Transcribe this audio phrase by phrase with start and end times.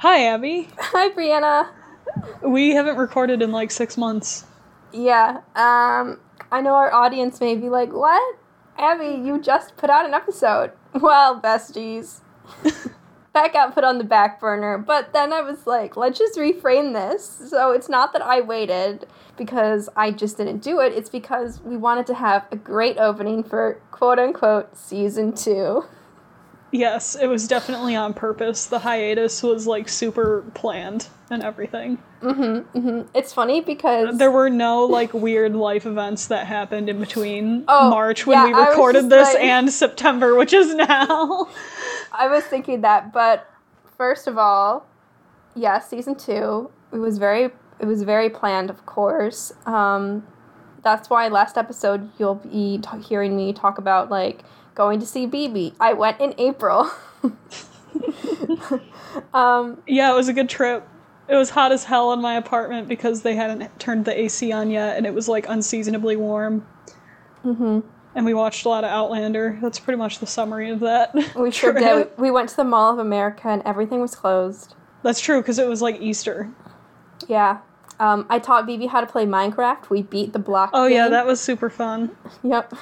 [0.00, 0.66] Hi, Abby.
[0.78, 1.68] Hi, Brianna.
[2.40, 4.46] We haven't recorded in like six months.
[4.94, 6.18] Yeah, um,
[6.50, 8.38] I know our audience may be like, what?
[8.78, 10.72] Abby, you just put out an episode.
[10.94, 12.20] Well, besties.
[13.34, 16.94] that got put on the back burner, but then I was like, let's just reframe
[16.94, 17.50] this.
[17.50, 21.76] So it's not that I waited because I just didn't do it, it's because we
[21.76, 25.84] wanted to have a great opening for quote unquote season two.
[26.72, 28.66] Yes, it was definitely on purpose.
[28.66, 31.98] The hiatus was like super planned and everything.
[32.22, 33.08] Mm-hmm, mm-hmm.
[33.12, 37.90] It's funny because There were no like weird life events that happened in between Oh,
[37.90, 41.48] March when yeah, we recorded this like- and September, which is now.
[42.12, 43.48] I was thinking that, but
[43.96, 44.86] first of all,
[45.56, 46.70] yes, season two.
[46.92, 47.44] It was very,
[47.78, 49.52] it was very planned, of course.
[49.66, 50.26] Um,
[50.82, 54.42] that's why last episode you'll be t- hearing me talk about like
[54.80, 55.74] going to see BB.
[55.78, 56.90] I went in April.
[59.34, 60.88] um, yeah, it was a good trip.
[61.28, 64.70] It was hot as hell in my apartment because they hadn't turned the AC on
[64.70, 66.66] yet and it was like unseasonably warm.
[67.44, 67.82] mhm.
[68.14, 69.58] And we watched a lot of Outlander.
[69.62, 71.14] That's pretty much the summary of that.
[71.36, 72.08] We sure did.
[72.16, 74.74] We went to the Mall of America and everything was closed.
[75.02, 76.50] That's true because it was like Easter.
[77.28, 77.58] Yeah.
[78.00, 79.90] Um, I taught BB how to play Minecraft.
[79.90, 80.70] We beat the block.
[80.72, 82.16] Oh yeah, that was super fun.
[82.42, 82.72] Yep.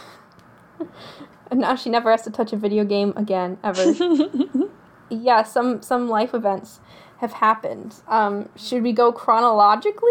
[1.50, 3.84] And now she never has to touch a video game again, ever.
[5.10, 6.80] yeah, some some life events
[7.18, 7.96] have happened.
[8.06, 10.10] Um, should we go chronologically?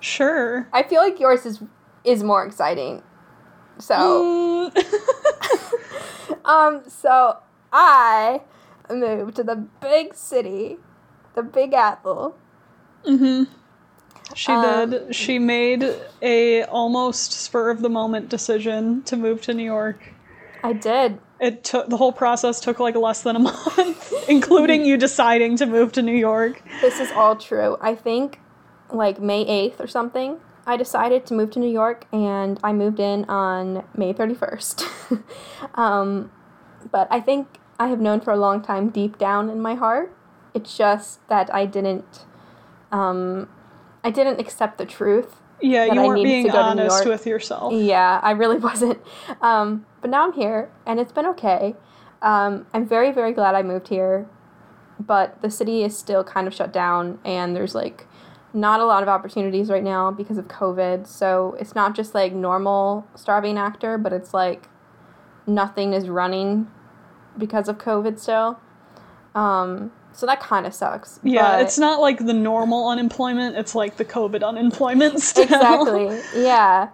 [0.00, 0.68] Sure.
[0.72, 1.62] I feel like yours is
[2.04, 3.02] is more exciting.
[3.78, 6.44] So, Mm.
[6.44, 7.38] um, so
[7.72, 8.42] I
[8.90, 10.78] moved to the big city,
[11.34, 12.36] the Big Apple.
[13.04, 13.44] mm-hmm.
[14.34, 15.14] She Um, did.
[15.14, 15.88] She made
[16.22, 19.98] a almost spur of the moment decision to move to New York.
[20.62, 21.18] I did.
[21.40, 25.66] It took the whole process took like less than a month, including you deciding to
[25.66, 26.62] move to New York.
[26.80, 27.76] This is all true.
[27.80, 28.40] I think
[28.92, 33.00] like May 8th or something, I decided to move to New York and I moved
[33.00, 35.22] in on May 31st.
[35.74, 36.30] um,
[36.90, 40.14] but I think I have known for a long time deep down in my heart.
[40.52, 42.26] It's just that I didn't
[42.92, 43.48] um,
[44.02, 45.36] I didn't accept the truth.
[45.60, 47.72] Yeah, you I weren't being honest with yourself.
[47.74, 48.98] Yeah, I really wasn't.
[49.40, 51.74] Um, but now I'm here and it's been okay.
[52.22, 54.26] Um, I'm very, very glad I moved here.
[54.98, 58.06] But the city is still kind of shut down and there's like
[58.52, 61.06] not a lot of opportunities right now because of COVID.
[61.06, 64.68] So it's not just like normal starving actor, but it's like
[65.46, 66.70] nothing is running
[67.38, 68.60] because of COVID still.
[69.34, 71.18] Um, so that kind of sucks.
[71.22, 75.44] Yeah, but- it's not like the normal unemployment, it's like the COVID unemployment still.
[75.44, 76.20] exactly.
[76.34, 76.90] Yeah.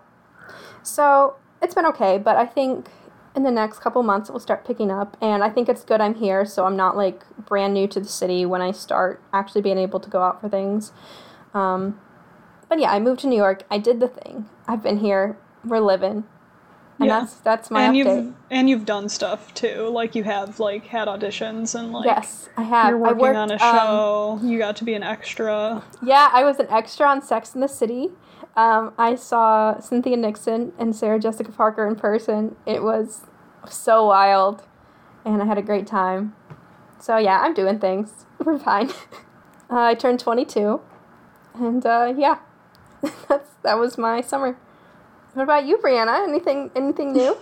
[0.83, 2.89] So it's been okay, but I think
[3.37, 6.01] in the next couple months it will start picking up, and I think it's good
[6.01, 9.61] I'm here, so I'm not like brand new to the city when I start actually
[9.61, 10.93] being able to go out for things.
[11.55, 12.01] Um,
[12.69, 13.63] but yeah, I moved to New York.
[13.71, 14.49] I did the thing.
[14.67, 15.37] I've been here.
[15.65, 16.25] We're living,
[16.99, 17.21] and Yeah.
[17.21, 17.99] that's that's my and update.
[18.25, 19.89] you've and you've done stuff too.
[19.89, 22.89] Like you have like had auditions and like yes, I have.
[22.91, 23.59] you're I working worked, on a um,
[24.41, 24.41] show.
[24.43, 25.85] you got to be an extra.
[26.03, 28.11] Yeah, I was an extra on Sex in the City.
[28.57, 32.57] Um, I saw Cynthia Nixon and Sarah Jessica Parker in person.
[32.65, 33.27] It was
[33.69, 34.63] so wild,
[35.25, 36.35] and I had a great time.
[36.99, 38.25] So yeah, I'm doing things.
[38.45, 38.91] We're fine.
[38.91, 38.95] uh,
[39.71, 40.81] I turned 22,
[41.55, 42.39] and uh, yeah,
[43.29, 44.57] that's that was my summer.
[45.35, 46.27] What about you, Brianna?
[46.27, 47.37] Anything anything new?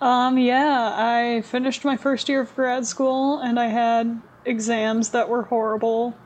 [0.00, 5.28] Um, yeah, I finished my first year of grad school and I had exams that
[5.28, 6.16] were horrible.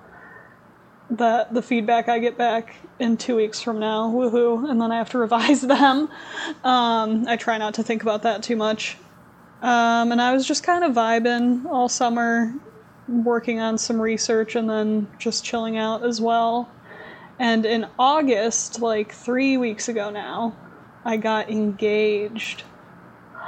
[1.13, 4.97] That the feedback I get back in two weeks from now, woohoo, and then I
[4.97, 6.09] have to revise them.
[6.65, 8.97] Um, I try not to think about that too much.
[9.63, 12.53] Um, and I was just kind of vibing all summer,
[13.09, 16.69] working on some research and then just chilling out as well.
[17.39, 20.57] And in August, like three weeks ago now,
[21.05, 22.65] I got engaged.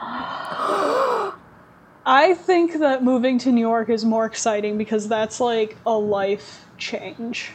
[2.06, 6.67] I think that moving to New York is more exciting because that's like a life
[6.77, 7.53] change.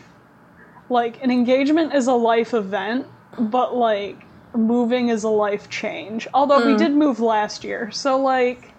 [0.90, 3.06] Like, an engagement is a life event,
[3.38, 4.26] but like,
[4.56, 6.28] moving is a life change.
[6.34, 8.74] Although we did move last year, so like,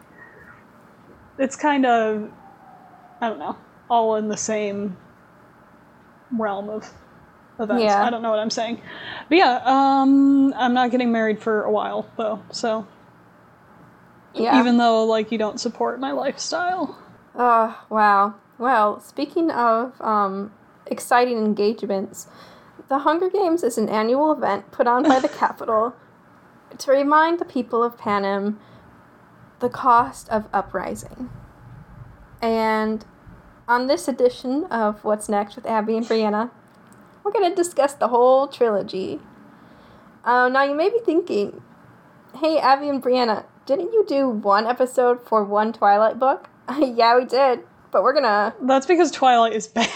[1.39, 2.31] it's kind of,
[3.21, 3.57] I don't know,
[3.89, 4.97] all in the same
[6.33, 6.93] realm of
[7.61, 7.85] events.
[7.85, 8.05] Yeah.
[8.05, 8.81] I don't know what I'm saying.
[9.29, 12.87] But yeah, um, I'm not getting married for a while though, so
[14.35, 14.59] Yeah.
[14.59, 16.99] even though like you don't support my lifestyle.
[17.35, 18.35] Oh, wow.
[18.59, 20.53] Well, speaking of um,
[20.91, 22.27] exciting engagements,
[22.89, 25.95] the Hunger Games is an annual event put on by the Capitol
[26.77, 28.59] to remind the people of Panem
[29.61, 31.31] the cost of uprising.
[32.43, 33.05] And
[33.69, 36.51] on this edition of What's Next with Abby and Brianna,
[37.23, 39.21] we're going to discuss the whole trilogy.
[40.25, 41.63] Uh, now, you may be thinking,
[42.37, 46.49] hey, Abby and Brianna, didn't you do one episode for one Twilight book?
[46.79, 47.61] yeah, we did,
[47.91, 48.55] but we're gonna.
[48.63, 49.89] That's because Twilight is bad.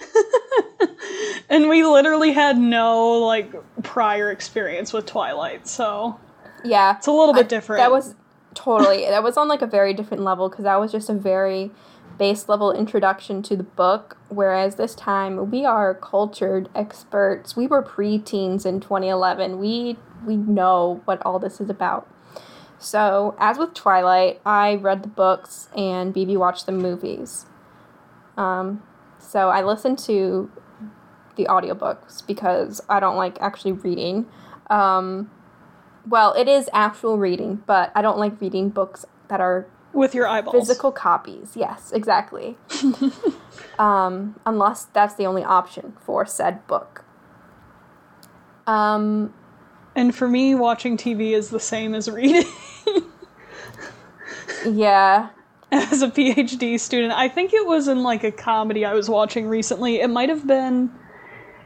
[1.48, 3.52] and we literally had no like
[3.82, 6.18] prior experience with Twilight, so
[6.64, 6.96] Yeah.
[6.96, 7.80] it's a little bit I- different.
[7.80, 8.14] That was
[8.54, 9.02] totally.
[9.04, 11.70] that was on like a very different level because that was just a very
[12.18, 14.16] base level introduction to the book.
[14.28, 17.54] Whereas this time we are cultured experts.
[17.56, 19.58] We were preteens in 2011.
[19.58, 22.08] We we know what all this is about.
[22.78, 27.46] So as with Twilight, I read the books and BB watched the movies.
[28.36, 28.82] Um,
[29.36, 30.50] so I listen to
[31.36, 34.24] the audiobooks because I don't like actually reading.
[34.70, 35.30] Um,
[36.08, 40.26] well, it is actual reading, but I don't like reading books that are with your
[40.26, 40.56] eyeballs.
[40.56, 41.52] physical copies.
[41.54, 42.56] Yes, exactly.
[43.78, 47.04] um, unless that's the only option for said book.
[48.66, 49.34] Um,
[49.94, 52.50] And for me, watching TV is the same as reading.
[54.66, 55.28] yeah.
[55.76, 57.12] As a PhD student.
[57.12, 60.00] I think it was in like a comedy I was watching recently.
[60.00, 60.90] It might have been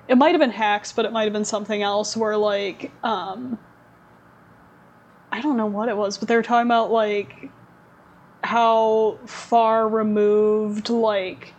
[0.09, 3.59] it might have been Hacks, but it might have been something else where like um
[5.33, 7.51] I don't know what it was, but they were talking about like
[8.43, 11.55] how far removed like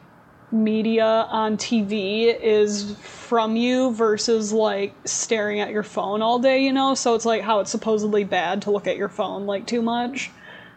[0.51, 6.73] media on TV is from you versus like staring at your phone all day, you
[6.73, 6.93] know?
[6.93, 10.29] So it's like how it's supposedly bad to look at your phone like too much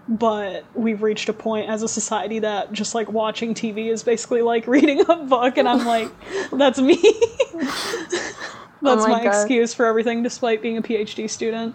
[0.09, 4.43] but we've reached a point as a society that just like watching TV is basically
[4.43, 6.11] like reading a book, and I'm like,
[6.53, 6.97] that's me.
[7.55, 8.35] that's
[8.83, 11.75] Oh my my, excuse for everything, despite being a PhD student.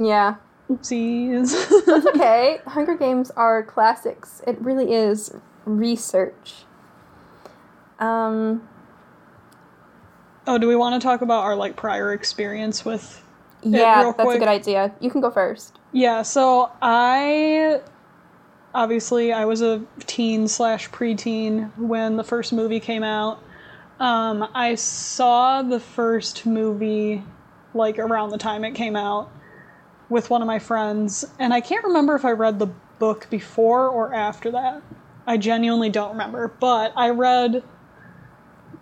[0.00, 0.36] Yeah.
[0.70, 1.84] Oopsies.
[1.86, 2.60] That's okay.
[2.66, 4.42] Hunger Games are classics.
[4.46, 5.34] It really is
[5.64, 6.64] research.
[7.98, 8.68] Um,
[10.46, 13.22] oh, do we want to talk about our like prior experience with?
[13.62, 14.94] Yeah, that's a good idea.
[15.00, 15.78] You can go first.
[15.92, 17.80] Yeah, so I
[18.74, 23.42] obviously I was a teen slash preteen when the first movie came out.
[23.98, 27.24] Um, I saw the first movie
[27.74, 29.30] like around the time it came out
[30.08, 32.68] with one of my friends, and I can't remember if I read the
[32.98, 34.82] book before or after that.
[35.26, 37.62] I genuinely don't remember, but I read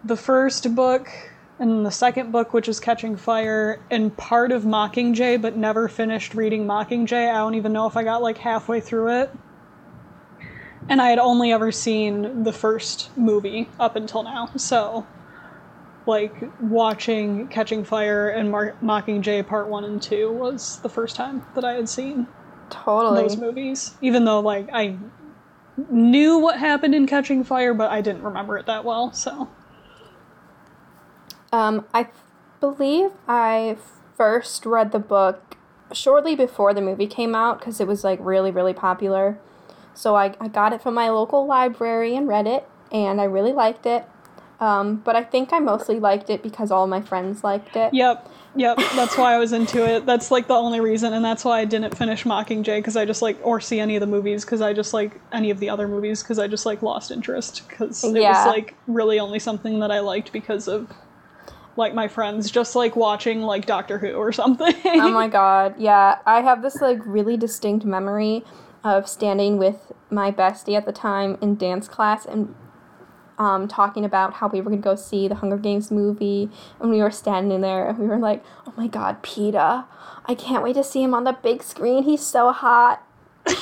[0.05, 1.09] the first book
[1.59, 6.35] and the second book, which is Catching Fire, and part of Mockingjay, but never finished
[6.35, 7.31] reading Mockingjay.
[7.31, 9.31] I don't even know if I got like halfway through it.
[10.89, 14.51] And I had only ever seen the first movie up until now.
[14.57, 15.07] So,
[16.07, 21.45] like, watching Catching Fire and Mar- Mockingjay Part 1 and 2 was the first time
[21.55, 22.29] that I had seen
[22.71, 23.23] Totally.
[23.23, 23.97] those movies.
[24.01, 24.97] Even though, like, I
[25.91, 29.49] knew what happened in Catching Fire, but I didn't remember it that well, so.
[31.53, 32.09] Um, I
[32.61, 33.77] believe I
[34.17, 35.57] first read the book
[35.93, 39.39] shortly before the movie came out because it was like really, really popular.
[39.95, 43.53] So I, I got it from my local library and read it, and I really
[43.53, 44.05] liked it.
[44.59, 47.93] Um, but I think I mostly liked it because all my friends liked it.
[47.93, 48.79] Yep, yep.
[48.95, 50.07] That's why I was into it.
[50.07, 53.21] That's like the only reason, and that's why I didn't finish Mockingjay because I just
[53.23, 55.87] like or see any of the movies because I just like any of the other
[55.89, 58.31] movies because I just like lost interest because it Yeah.
[58.31, 60.91] was like really only something that I liked because of
[61.77, 64.75] like my friends just like watching like Doctor Who or something.
[64.85, 66.19] oh my god, yeah.
[66.27, 68.45] I have this like really distinct memory
[68.85, 72.55] of standing with my bestie at the time in dance class and
[73.39, 76.49] um, talking about how we were gonna go see the Hunger Games movie,
[76.81, 79.85] and we were standing there and we were like, "Oh my God, Peeta!
[80.25, 82.05] I can't wait to see him on the big screen.
[82.05, 83.03] He's so hot."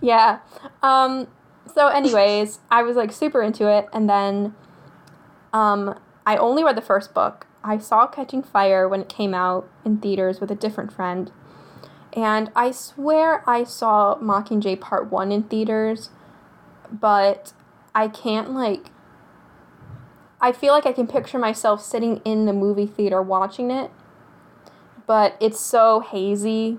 [0.00, 0.38] yeah.
[0.82, 1.28] Um,
[1.74, 4.54] so, anyways, I was like super into it, and then
[5.52, 7.46] um, I only read the first book.
[7.62, 11.30] I saw Catching Fire when it came out in theaters with a different friend.
[12.12, 16.10] And I swear I saw Mockingjay Part 1 in theaters,
[16.90, 17.52] but
[17.94, 18.90] I can't, like.
[20.40, 23.90] I feel like I can picture myself sitting in the movie theater watching it,
[25.06, 26.78] but it's so hazy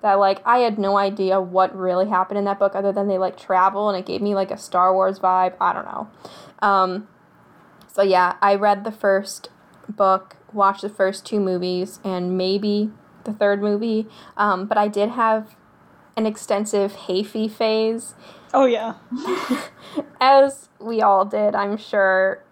[0.00, 3.18] that, like, I had no idea what really happened in that book other than they,
[3.18, 5.54] like, travel and it gave me, like, a Star Wars vibe.
[5.60, 6.08] I don't know.
[6.60, 7.08] Um,
[7.92, 9.48] so yeah, I read the first
[9.88, 12.90] book, watched the first two movies, and maybe
[13.24, 14.06] the third movie.
[14.36, 15.56] Um, but I did have
[16.16, 18.14] an extensive Hayfie phase,
[18.52, 18.94] oh yeah,
[20.20, 22.44] as we all did, I'm sure,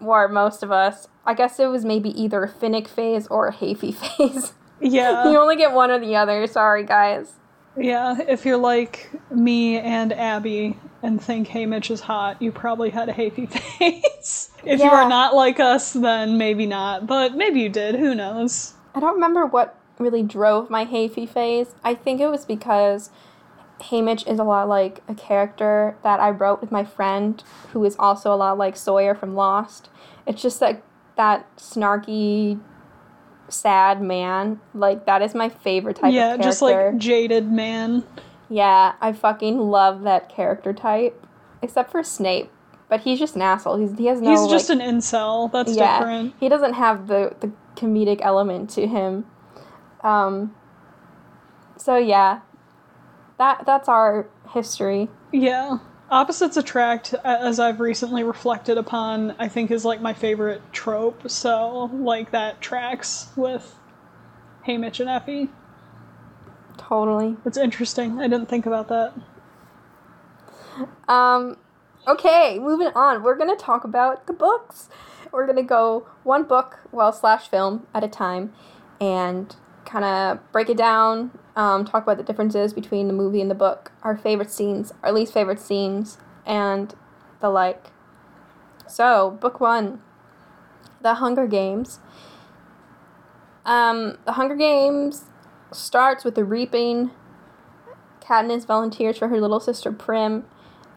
[0.00, 1.08] or most of us.
[1.24, 4.54] I guess it was maybe either a Finnick phase or a Hayfie phase.
[4.80, 6.46] Yeah, you only get one or the other.
[6.46, 7.34] Sorry, guys.
[7.76, 13.08] Yeah, if you're like me and Abby and think Haymitch is hot, you probably had
[13.08, 14.50] a Hafey face.
[14.64, 17.06] if you are not like us, then maybe not.
[17.06, 17.96] But maybe you did.
[17.96, 18.74] Who knows?
[18.94, 21.74] I don't remember what really drove my Hafey phase.
[21.82, 23.10] I think it was because
[23.80, 27.96] Haymitch is a lot like a character that I wrote with my friend, who is
[27.98, 29.88] also a lot like Sawyer from Lost.
[30.26, 30.82] It's just like
[31.16, 32.60] that snarky,
[33.52, 34.60] sad man.
[34.74, 36.48] Like that is my favorite type yeah, of character.
[36.48, 38.04] just like jaded man.
[38.48, 41.26] yeah, I fucking love that character type,
[41.60, 42.50] except for Snape.
[42.88, 43.78] But he's just an asshole.
[43.78, 44.30] He's he has no.
[44.30, 45.50] He's just like, an incel.
[45.50, 46.34] That's yeah, different.
[46.38, 49.26] he doesn't have the the comedic element to him.
[50.02, 50.54] Um.
[51.76, 52.40] So yeah,
[53.38, 55.08] that that's our history.
[55.32, 55.78] Yeah.
[56.12, 61.30] Opposites attract, as I've recently reflected upon, I think is like my favorite trope.
[61.30, 63.78] So, like, that tracks with
[64.66, 65.48] Haymitch and Effie.
[66.76, 67.38] Totally.
[67.46, 68.20] It's interesting.
[68.20, 69.14] I didn't think about that.
[71.08, 71.56] Um.
[72.06, 73.22] Okay, moving on.
[73.22, 74.90] We're gonna talk about the books.
[75.32, 78.52] We're gonna go one book, well, slash film at a time,
[79.00, 81.30] and kind of break it down.
[81.54, 85.12] Um, talk about the differences between the movie and the book, our favorite scenes, our
[85.12, 86.16] least favorite scenes,
[86.46, 86.94] and
[87.40, 87.90] the like.
[88.88, 90.00] So, book one,
[91.02, 92.00] The Hunger Games.
[93.66, 95.24] Um, The Hunger Games
[95.72, 97.10] starts with the reaping.
[98.20, 100.44] Katniss volunteers for her little sister Prim,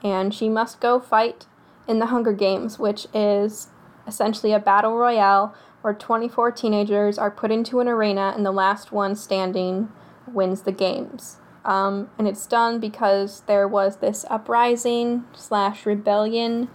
[0.03, 1.47] and she must go fight
[1.87, 3.69] in the Hunger Games, which is
[4.07, 8.91] essentially a battle royale where 24 teenagers are put into an arena, and the last
[8.91, 9.91] one standing
[10.27, 11.37] wins the games.
[11.63, 16.69] Um, and it's done because there was this uprising slash rebellion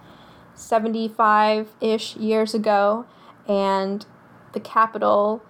[0.53, 3.05] 75 ish years ago,
[3.47, 4.05] and
[4.53, 5.41] the Capitol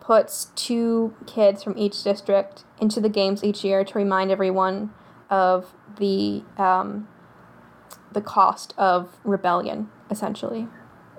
[0.00, 4.90] puts two kids from each district into the games each year to remind everyone
[5.28, 7.06] of the um,
[8.12, 10.66] the cost of rebellion, essentially.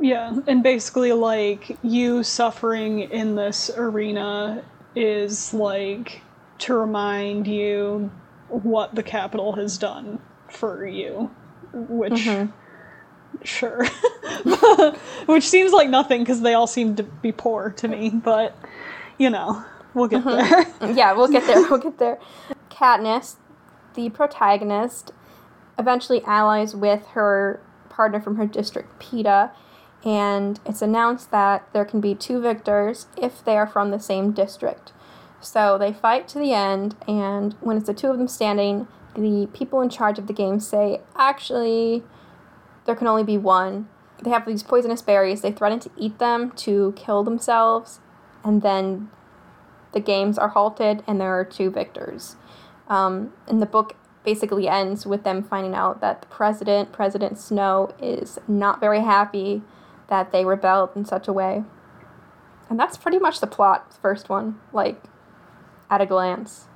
[0.01, 4.63] Yeah, and basically, like, you suffering in this arena
[4.95, 6.21] is like
[6.59, 8.11] to remind you
[8.49, 10.19] what the Capitol has done
[10.49, 11.31] for you,
[11.73, 12.51] which, mm-hmm.
[13.43, 13.85] sure.
[15.25, 18.55] which seems like nothing because they all seem to be poor to me, but,
[19.17, 20.79] you know, we'll get mm-hmm.
[20.79, 20.93] there.
[20.95, 21.61] yeah, we'll get there.
[21.69, 22.19] We'll get there.
[22.69, 23.37] Katniss,
[23.95, 25.11] the protagonist,
[25.79, 29.51] eventually allies with her partner from her district, Peeta,
[30.03, 34.31] and it's announced that there can be two victors if they are from the same
[34.31, 34.93] district.
[35.39, 39.47] So they fight to the end, and when it's the two of them standing, the
[39.53, 42.03] people in charge of the game say, actually,
[42.85, 43.89] there can only be one.
[44.23, 45.41] They have these poisonous berries.
[45.41, 47.99] They threaten to eat them to kill themselves,
[48.43, 49.09] and then
[49.93, 52.35] the games are halted, and there are two victors.
[52.87, 57.93] Um, and the book basically ends with them finding out that the president, President Snow,
[57.99, 59.63] is not very happy
[60.11, 61.63] that they rebelled in such a way.
[62.69, 65.01] And that's pretty much the plot, the first one, like
[65.89, 66.67] at a glance.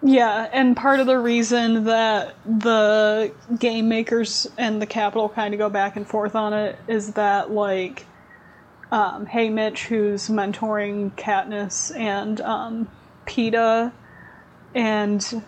[0.00, 5.58] Yeah, and part of the reason that the game makers and the Capitol kind of
[5.58, 8.06] go back and forth on it is that, like,
[8.92, 12.88] um, Haymitch, who's mentoring Katniss and um,
[13.26, 13.92] Peeta,
[14.74, 15.42] and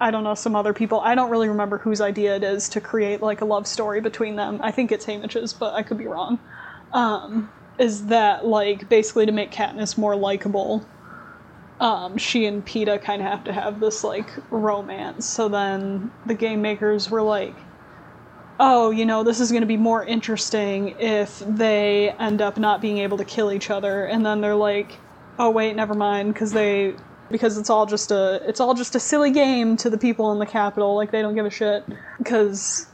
[0.00, 1.00] I don't know, some other people.
[1.00, 4.36] I don't really remember whose idea it is to create, like, a love story between
[4.36, 4.60] them.
[4.62, 6.38] I think it's Haymitch's, but I could be wrong.
[6.92, 10.86] Um, is that, like, basically to make Katniss more likable
[11.80, 15.26] um, she and Peeta kind of have to have this like romance.
[15.26, 17.54] So then the game makers were like,
[18.58, 22.80] oh, you know, this is going to be more interesting if they end up not
[22.80, 24.06] being able to kill each other.
[24.06, 24.98] And then they're like,
[25.38, 26.94] oh wait, never mind, because they
[27.30, 30.38] because it's all just a it's all just a silly game to the people in
[30.38, 30.96] the Capitol.
[30.96, 31.84] Like they don't give a shit
[32.18, 32.86] because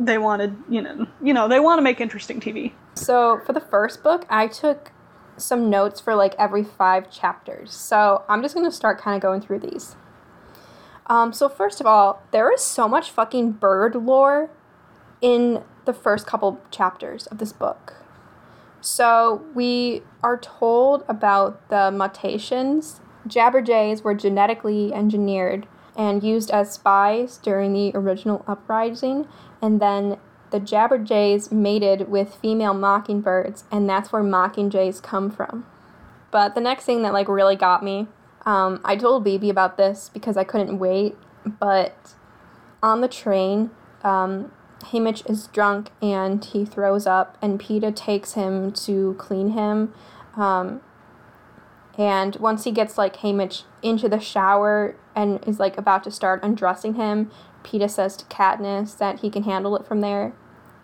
[0.00, 2.72] they wanted you know you know they want to make interesting TV.
[2.94, 4.92] So for the first book, I took
[5.36, 7.72] some notes for like every five chapters.
[7.72, 9.96] So I'm just gonna start kind of going through these.
[11.06, 14.50] Um, so first of all, there is so much fucking bird lore
[15.20, 17.94] in the first couple chapters of this book.
[18.80, 23.00] So we are told about the mutations.
[23.26, 29.26] Jabberjays were genetically engineered and used as spies during the original uprising,
[29.60, 30.18] and then
[30.50, 35.66] the Jabberjays mated with female mockingbirds, and that's where mockingjays come from.
[36.30, 38.06] But the next thing that like really got me,
[38.46, 41.16] um, I told Baby about this because I couldn't wait.
[41.44, 42.14] But
[42.82, 43.70] on the train,
[44.02, 44.52] um,
[44.84, 49.92] Haymitch is drunk and he throws up, and Peeta takes him to clean him.
[50.36, 50.80] Um,
[51.98, 56.44] And once he gets like Haymitch into the shower and is like about to start
[56.44, 57.30] undressing him,
[57.64, 60.32] Peeta says to Katniss that he can handle it from there.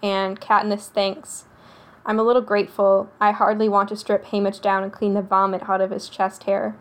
[0.03, 1.45] And Katniss thinks,
[2.05, 3.11] I'm a little grateful.
[3.21, 6.43] I hardly want to strip Haymitch down and clean the vomit out of his chest
[6.43, 6.77] hair.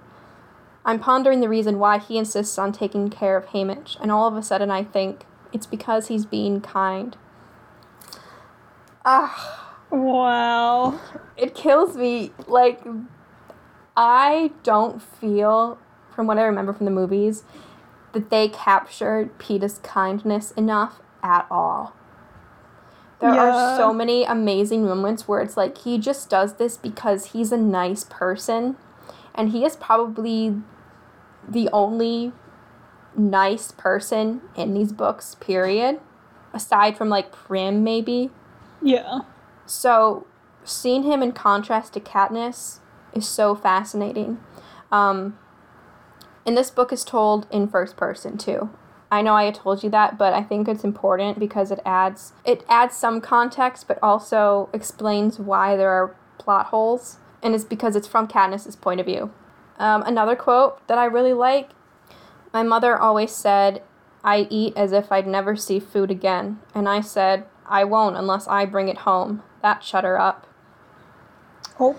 [0.83, 4.35] I'm pondering the reason why he insists on taking care of Haymitch, and all of
[4.35, 7.15] a sudden I think it's because he's being kind.
[9.05, 10.99] Ah, Wow.
[11.37, 12.33] it kills me.
[12.47, 12.81] Like,
[13.95, 15.77] I don't feel,
[16.13, 17.43] from what I remember from the movies,
[18.13, 21.93] that they captured Peeta's kindness enough at all.
[23.19, 23.49] There Yeah.
[23.49, 27.57] are so many amazing moments where it's like he just does this because he's a
[27.57, 28.75] nice person,
[29.33, 30.61] and he is probably
[31.47, 32.33] the only
[33.15, 35.99] nice person in these books, period.
[36.53, 38.29] Aside from like Prim, maybe.
[38.81, 39.21] Yeah.
[39.65, 40.27] So,
[40.63, 42.79] seeing him in contrast to Katniss
[43.15, 44.39] is so fascinating.
[44.91, 45.37] Um,
[46.45, 48.69] and this book is told in first person too.
[49.11, 52.33] I know I had told you that, but I think it's important because it adds
[52.43, 57.95] it adds some context, but also explains why there are plot holes, and it's because
[57.95, 59.31] it's from Katniss's point of view.
[59.77, 61.69] Um, another quote that I really like:
[62.51, 63.83] "My mother always said."
[64.25, 68.47] I eat as if I'd never see food again, and I said, I won't unless
[68.47, 69.43] I bring it home.
[69.61, 70.47] That shut her up.
[71.79, 71.97] Oh.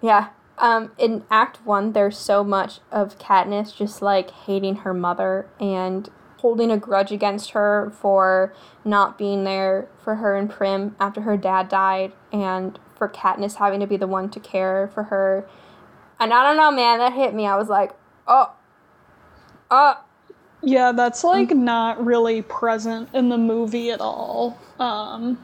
[0.00, 0.28] Yeah.
[0.60, 6.10] Um, in Act One, there's so much of Katniss just like hating her mother and
[6.38, 8.52] holding a grudge against her for
[8.84, 13.80] not being there for her and Prim after her dad died, and for Katniss having
[13.80, 15.48] to be the one to care for her.
[16.20, 17.46] And I don't know, man, that hit me.
[17.46, 17.92] I was like,
[18.26, 18.52] oh,
[19.70, 19.94] oh,
[20.62, 24.58] Yeah, that's like not really present in the movie at all.
[24.80, 25.38] Um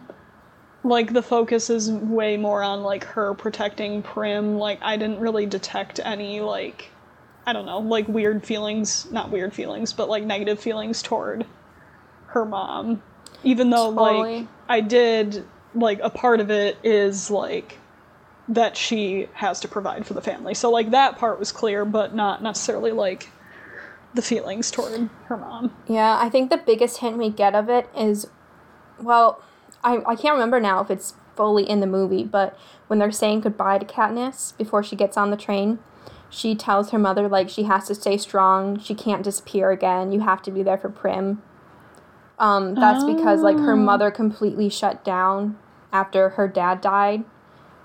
[0.84, 4.58] like the focus is way more on like her protecting Prim.
[4.58, 6.90] Like I didn't really detect any like
[7.46, 11.46] I don't know, like weird feelings, not weird feelings, but like negative feelings toward
[12.28, 13.02] her mom.
[13.42, 17.78] Even though like I did like a part of it is like
[18.48, 20.54] that she has to provide for the family.
[20.54, 23.30] So like that part was clear, but not necessarily like
[24.12, 25.74] the feelings toward her mom.
[25.88, 28.28] Yeah, I think the biggest hint we get of it is,
[29.00, 29.42] well,
[29.84, 33.42] I, I can't remember now if it's fully in the movie, but when they're saying
[33.42, 35.78] goodbye to Katniss before she gets on the train,
[36.30, 40.20] she tells her mother, like, she has to stay strong, she can't disappear again, you
[40.20, 41.42] have to be there for Prim.
[42.38, 43.76] Um, that's because, like, her Oh.
[43.76, 45.56] mother completely shut down
[45.92, 47.24] after her dad died.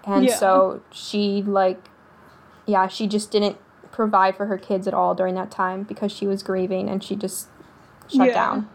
[0.06, 0.36] And Yeah.
[0.36, 1.90] so she, like,
[2.66, 3.58] yeah, she just didn't
[3.92, 7.16] provide for her kids at all during that time because she was grieving and she
[7.16, 7.48] just
[8.08, 8.34] shut Yeah.
[8.34, 8.70] down.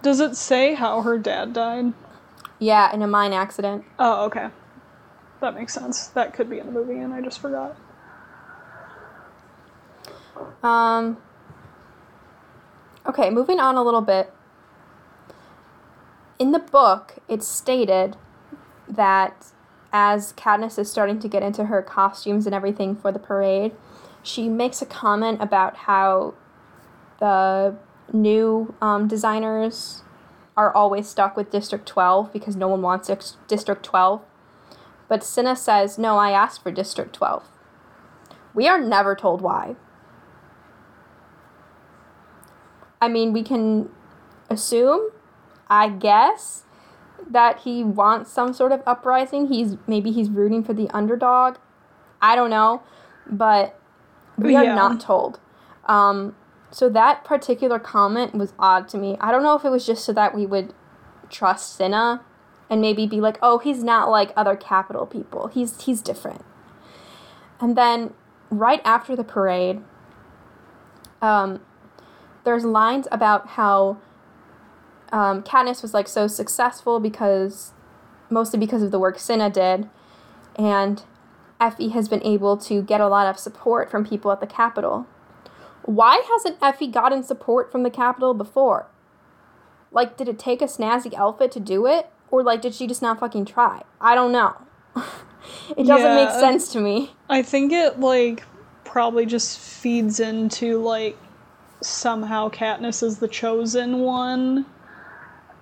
[0.00, 1.92] Does it say how her dad died?
[2.58, 3.84] Yeah, in a mine accident.
[3.98, 4.48] Oh, okay.
[5.40, 6.08] That makes sense.
[6.08, 7.76] That could be in the movie, and I just forgot.
[10.62, 11.18] Um,
[13.06, 14.32] okay, moving on a little bit.
[16.38, 18.16] In the book, it's stated
[18.88, 19.52] that
[19.92, 23.72] as Katniss is starting to get into her costumes and everything for the parade,
[24.22, 26.34] she makes a comment about how
[27.20, 27.76] the
[28.12, 30.02] new um, designers
[30.58, 34.20] are always stuck with District 12 because no one wants Dis- District 12.
[35.06, 37.48] But Cinna says, No, I asked for District 12.
[38.54, 39.76] We are never told why.
[43.00, 43.88] I mean, we can
[44.50, 45.10] assume,
[45.68, 46.64] I guess,
[47.30, 49.46] that he wants some sort of uprising.
[49.46, 51.58] He's maybe he's rooting for the underdog.
[52.20, 52.82] I don't know,
[53.30, 53.78] but
[54.36, 55.38] we are not told.
[55.84, 56.34] Um,
[56.70, 59.16] so that particular comment was odd to me.
[59.20, 60.74] I don't know if it was just so that we would
[61.30, 62.22] trust Cinna
[62.68, 65.48] and maybe be like, "Oh, he's not like other Capitol people.
[65.48, 66.44] He's he's different."
[67.60, 68.12] And then
[68.50, 69.82] right after the parade,
[71.22, 71.60] um,
[72.44, 73.98] there's lines about how
[75.10, 77.72] um, Katniss was like so successful because
[78.30, 79.88] mostly because of the work Cinna did,
[80.56, 81.02] and
[81.60, 85.06] Effie has been able to get a lot of support from people at the Capitol.
[85.88, 88.88] Why hasn't Effie gotten support from the Capitol before?
[89.90, 92.10] Like, did it take a snazzy outfit to do it?
[92.30, 93.84] Or, like, did she just not fucking try?
[93.98, 94.54] I don't know.
[95.78, 97.12] it doesn't make sense to me.
[97.30, 98.44] I think it like
[98.84, 101.16] probably just feeds into like
[101.80, 104.66] somehow Katniss is the chosen one.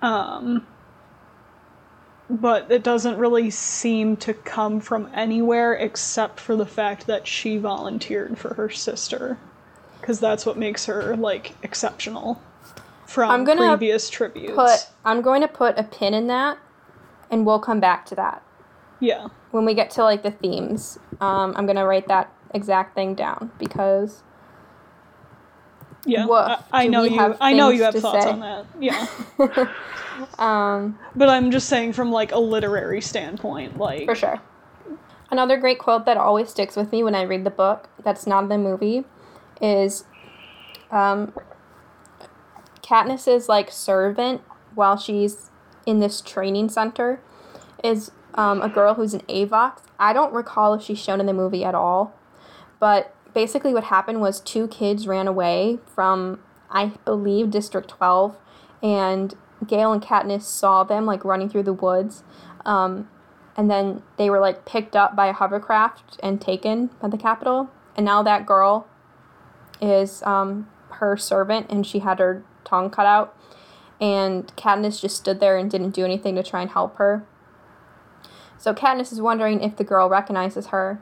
[0.01, 0.67] Um
[2.29, 7.57] but it doesn't really seem to come from anywhere except for the fact that she
[7.57, 9.37] volunteered for her sister
[10.07, 12.41] cuz that's what makes her like exceptional
[13.05, 14.55] from I'm gonna previous tributes.
[14.55, 16.57] Put I'm going to put a pin in that
[17.29, 18.41] and we'll come back to that.
[18.99, 19.27] yeah.
[19.51, 23.51] when we get to like the themes um, i'm gonna write that exact thing down
[23.59, 24.23] because
[26.05, 26.39] Yeah, Woof.
[26.71, 27.19] I, I know you.
[27.19, 28.31] have I know you have thoughts say?
[28.31, 28.65] on that.
[28.79, 29.07] Yeah,
[30.39, 34.41] um but I'm just saying from like a literary standpoint, like For sure.
[35.29, 38.43] Another great quote that always sticks with me when I read the book that's not
[38.43, 39.03] in the movie
[39.61, 40.05] is
[40.91, 41.33] um,
[42.81, 44.41] Katniss's like servant
[44.75, 45.49] while she's
[45.85, 47.19] in this training center
[47.83, 49.81] is um, a girl who's an Avox.
[49.99, 52.13] I don't recall if she's shown in the movie at all,
[52.79, 56.39] but basically what happened was two kids ran away from
[56.69, 58.37] I believe District 12
[58.83, 59.33] and
[59.65, 62.23] Gale and Katniss saw them like running through the woods.
[62.65, 63.09] Um,
[63.55, 67.69] and then they were like picked up by a hovercraft and taken by the Capitol.
[67.95, 68.87] And now that girl
[69.81, 73.35] is um, her servant, and she had her tongue cut out.
[73.99, 77.25] And Katniss just stood there and didn't do anything to try and help her.
[78.57, 80.99] So Katniss is wondering if the girl recognizes her.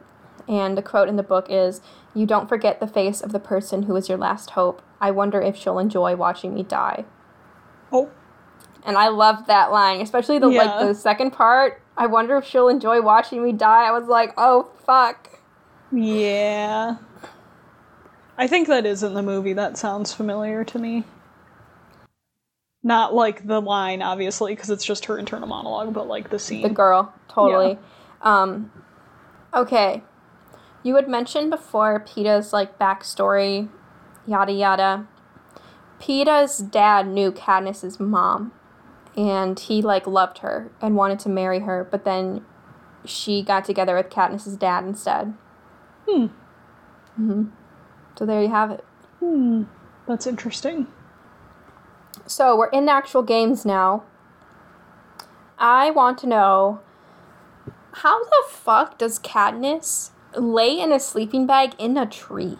[0.47, 1.81] And the quote in the book is,
[2.13, 4.81] "You don't forget the face of the person who was your last hope.
[5.01, 7.05] I wonder if she'll enjoy watching me die."
[7.91, 8.09] oh,
[8.85, 10.63] And I loved that line, especially the Yeah.
[10.63, 11.81] like the second part.
[11.97, 13.85] I wonder if she'll enjoy watching me die.
[13.85, 15.39] I was like, oh fuck.
[15.91, 16.97] yeah.
[18.37, 19.53] I think that is in the movie.
[19.53, 21.03] That sounds familiar to me.
[22.83, 26.61] Not like the line, obviously, because it's just her internal monologue, but like the scene.
[26.61, 27.79] The girl, totally.
[28.21, 28.71] Um,
[29.53, 30.03] okay,
[30.83, 33.69] you had mentioned before Peeta's like backstory,
[34.27, 35.07] yada yada.
[35.99, 38.51] Peeta's dad knew Katniss's mom,
[39.17, 42.45] and he like loved her and wanted to marry her, but then
[43.05, 45.33] she got together with Katniss's dad instead.
[46.07, 46.27] Hmm.
[47.15, 47.45] hmm
[48.17, 48.84] So there you have it.
[49.19, 49.63] Hmm.
[50.08, 50.88] That's interesting.
[52.28, 54.04] So we're in the actual games now.
[55.58, 56.82] I want to know
[57.91, 62.58] how the fuck does Katniss lay in a sleeping bag in a tree?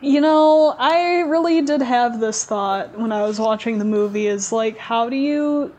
[0.00, 4.50] You know, I really did have this thought when I was watching the movie is
[4.50, 5.74] like, how do you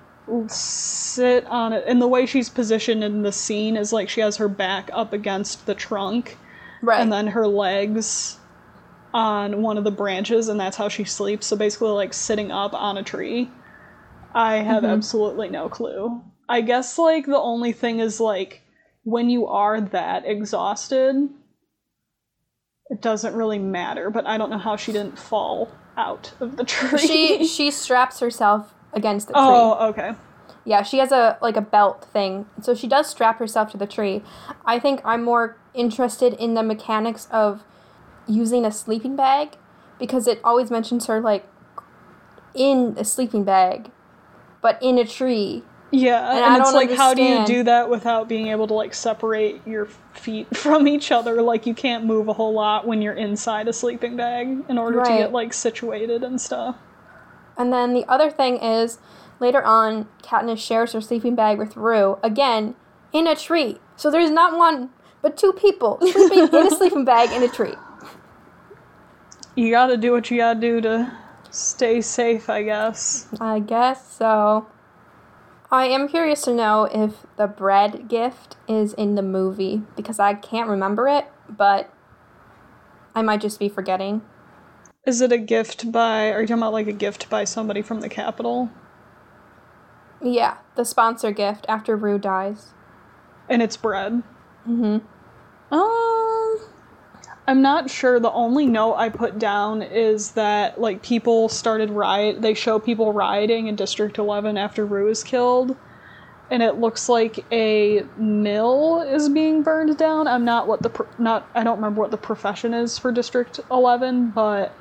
[0.48, 1.84] sit on it?
[1.88, 5.14] And the way she's positioned in the scene is like she has her back up
[5.14, 6.38] against the trunk
[6.82, 7.00] Right.
[7.00, 8.38] and then her legs
[9.14, 11.48] on one of the branches, and that's how she sleeps.
[11.48, 13.52] So basically, like sitting up on a tree.
[14.34, 14.90] I have Mhm.
[14.92, 16.22] absolutely no clue.
[16.48, 18.62] I guess, like, the only thing is, like,
[19.04, 21.30] when you are that exhausted,
[22.90, 26.64] it doesn't really matter, but I don't know how she didn't fall out of the
[26.66, 27.00] tree.
[27.00, 29.42] she she straps herself against the tree.
[29.44, 30.12] Oh, okay.
[30.64, 32.46] Yeah, she has a like a belt thing.
[32.62, 34.24] So she does strap herself to the tree.
[34.66, 37.64] I think I'm more interested in the mechanics of
[38.28, 39.58] using a sleeping bag
[40.00, 41.48] because it always mentions her like
[42.54, 43.92] in a sleeping bag
[44.62, 45.64] but in a tree.
[45.94, 48.94] Yeah, And and, it's like, how do you do that without being able to like
[48.94, 51.42] separate your feet from each other?
[51.42, 55.04] Like you can't move a whole lot when you're inside a sleeping bag in order
[55.04, 56.78] to get like situated and stuff.
[57.58, 59.00] And then the other thing is
[59.42, 62.76] later on Katniss shares her sleeping bag with Rue again
[63.12, 63.80] in a tree.
[63.98, 67.76] So there's not one but two people sleeping in a sleeping bag in a tree.
[69.56, 71.12] You gotta do what you gotta do to
[71.50, 73.28] stay safe, I guess.
[73.40, 74.68] I guess so.
[75.70, 80.34] I am curious to know if the bread gift is in the movie because I
[80.34, 81.94] can't remember it, but
[83.16, 84.22] I might just be forgetting.
[85.06, 86.32] Is it a gift by?
[86.32, 88.70] Are you talking about like a gift by somebody from the Capitol?
[90.22, 92.74] Yeah, the sponsor gift after Rue dies.
[93.50, 94.24] And it's bread.
[94.68, 95.00] Mm-hmm.
[95.74, 96.60] Um,
[97.48, 98.20] I'm not sure.
[98.20, 102.42] The only note I put down is that like people started riot.
[102.42, 105.76] They show people rioting in District 11 after Rue is killed,
[106.52, 110.28] and it looks like a mill is being burned down.
[110.28, 111.50] I'm not what the pro- not.
[111.56, 114.74] I don't remember what the profession is for District 11, but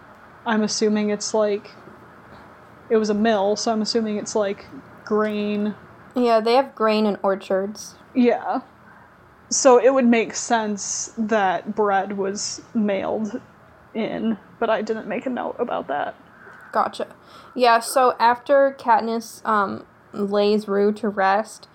[0.44, 1.70] I'm assuming it's like
[2.90, 3.56] it was a mill.
[3.56, 4.66] So I'm assuming it's like
[5.10, 5.74] grain
[6.14, 7.96] Yeah, they have grain and orchards.
[8.14, 8.60] yeah.
[9.48, 13.40] So it would make sense that bread was mailed
[13.92, 16.14] in, but I didn't make a note about that.
[16.70, 17.08] Gotcha.
[17.56, 21.66] Yeah, so after Katniss um, lays Rue to rest,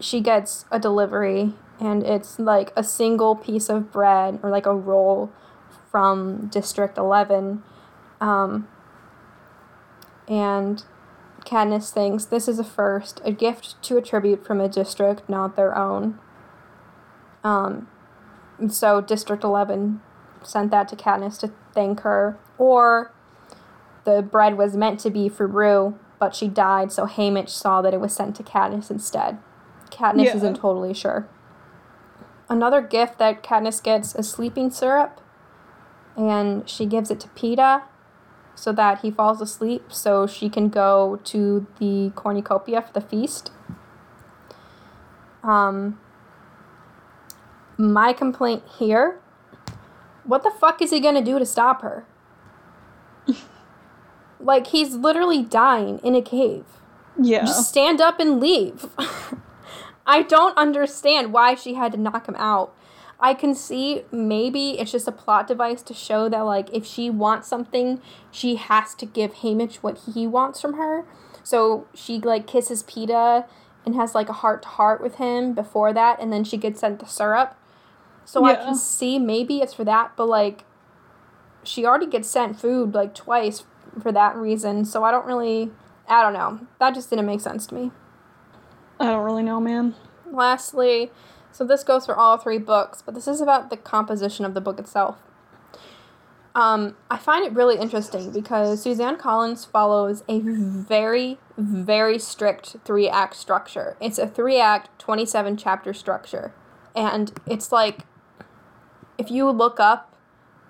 [0.00, 4.74] she gets a delivery, and it's like a single piece of bread or like a
[4.74, 5.30] roll
[5.90, 7.62] from District 11.
[8.22, 8.66] Um,
[10.26, 10.84] and
[11.50, 15.56] Katniss thinks this is a first, a gift to a tribute from a district not
[15.56, 16.18] their own.
[17.42, 17.88] Um,
[18.68, 20.00] so District 11
[20.42, 22.38] sent that to Katniss to thank her.
[22.56, 23.12] Or
[24.04, 27.94] the bread was meant to be for Rue, but she died, so Haymitch saw that
[27.94, 29.38] it was sent to Katniss instead.
[29.90, 30.36] Katniss Yeah.
[30.36, 31.26] isn't totally sure.
[32.48, 35.20] another gift that Katniss gets is sleeping syrup,
[36.16, 37.82] and she gives it to Peeta
[38.60, 43.50] so that he falls asleep so she can go to the cornucopia for the feast.
[45.42, 45.98] Um,
[47.78, 49.20] my complaint here
[50.24, 52.04] what the fuck is he gonna do to stop her?
[54.40, 56.64] like, he's literally dying in a cave.
[57.20, 57.44] Yeah.
[57.44, 58.86] Just stand up and leave.
[60.06, 62.74] I don't understand why she had to knock him out.
[63.20, 67.10] I can see maybe it's just a plot device to show that like if she
[67.10, 71.04] wants something, she has to give Haymitch what he wants from her.
[71.42, 73.46] So she like kisses Peeta
[73.84, 76.80] and has like a heart to heart with him before that, and then she gets
[76.80, 77.56] sent the syrup.
[78.24, 80.64] So I can see maybe it's for that, but like
[81.62, 83.64] she already gets sent food like twice
[84.00, 84.84] for that reason.
[84.84, 85.70] So I don't really,
[86.08, 86.66] I don't know.
[86.78, 87.90] That just didn't make sense to me.
[88.98, 89.94] I don't really know, man.
[90.30, 91.10] Lastly,
[91.60, 94.62] so this goes for all three books, but this is about the composition of the
[94.62, 95.18] book itself.
[96.54, 103.10] Um, I find it really interesting because Suzanne Collins follows a very, very strict three
[103.10, 103.98] act structure.
[104.00, 106.54] It's a three act, 27 chapter structure.
[106.96, 108.06] And it's like,
[109.18, 110.16] if you look up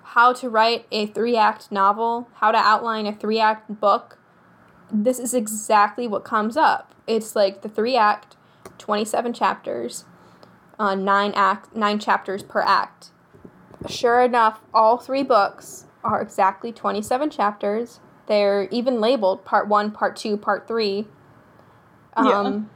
[0.02, 4.18] how to write a three act novel, how to outline a three act book,
[4.92, 6.96] this is exactly what comes up.
[7.06, 8.36] It's like the three act,
[8.78, 10.04] 27 chapters,
[10.80, 13.10] uh, nine act, nine chapters per act.
[13.86, 18.00] Sure enough, all three books are exactly 27 chapters.
[18.26, 21.06] They're even labeled part one, part two, part three.
[22.16, 22.70] Um,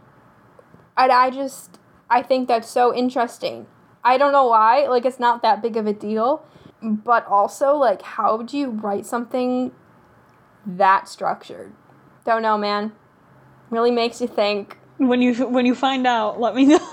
[0.96, 1.78] And I just,
[2.10, 3.66] I think that's so interesting.
[4.04, 6.44] I don't know why, like, it's not that big of a deal,
[6.82, 9.72] but also, like, how would you write something
[10.66, 11.72] that structured?
[12.26, 12.92] Don't know, man.
[13.70, 14.78] Really makes you think.
[14.98, 16.86] When you when you find out, let me know.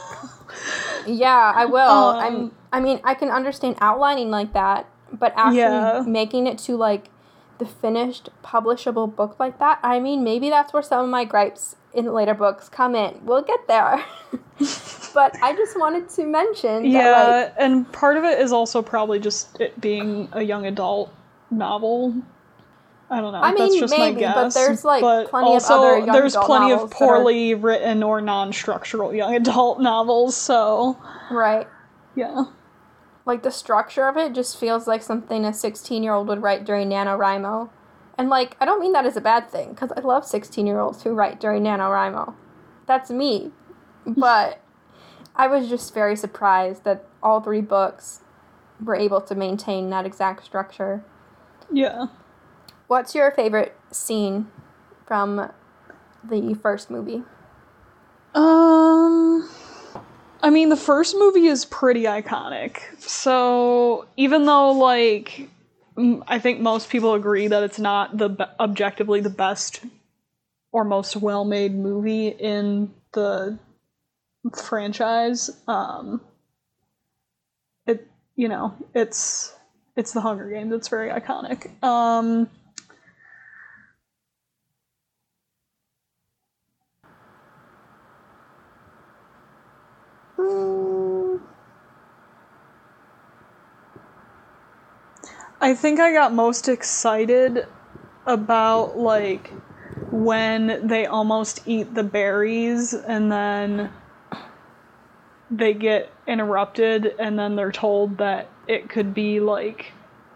[1.06, 1.80] Yeah, I will.
[1.80, 2.52] Um, I'm.
[2.74, 6.04] I mean, I can understand outlining like that, but actually Yeah.
[6.08, 7.10] making it to like
[7.58, 9.80] the finished publishable book like that.
[9.84, 13.20] I mean, maybe that's where some of my gripes in later books come in.
[13.24, 14.04] We'll get there.
[15.14, 18.82] but I just wanted to mention yeah, that like and part of it is also
[18.82, 21.14] probably just it being a young adult
[21.50, 22.16] novel.
[23.12, 23.42] I don't know.
[23.42, 26.12] I that's mean, just my maybe, but there's, like, but plenty of also, other young
[26.14, 30.38] there's adult plenty of that are- poorly written or non-structural young adult novels.
[30.38, 30.98] So
[31.30, 31.68] right.
[32.16, 32.46] yeah,
[33.26, 36.64] Like the structure of it just feels like something a 16 year old would write
[36.64, 37.70] during NaNoWriMo.
[38.18, 40.80] And like, I don't mean that as a bad thing, because I love 16 year
[40.80, 42.34] olds who write during NaNoWriMo.
[42.88, 43.52] That's me.
[44.08, 44.62] But
[45.36, 48.22] I was just very surprised that all three books
[48.84, 51.04] were able to maintain that exact structure.
[51.72, 52.06] yeah.
[52.92, 54.52] What's your favorite scene
[55.08, 55.50] from
[56.26, 57.24] the first movie?
[58.36, 59.50] Um,
[60.44, 62.80] I mean, the first movie is pretty iconic.
[63.00, 65.50] So even though, like,
[66.28, 69.86] I think most people agree that it's not the objectively the best
[70.74, 73.58] or most well-made movie in the
[74.54, 76.20] franchise, um,
[77.88, 79.56] it you know it's
[79.96, 80.74] it's the Hunger Games.
[80.74, 81.72] It's very iconic.
[81.82, 82.50] Um.
[95.62, 97.66] I think I got most excited
[98.26, 99.52] about like
[100.12, 103.92] when they almost eat the berries and then
[105.52, 109.94] they get interrupted and then they're told that it could be like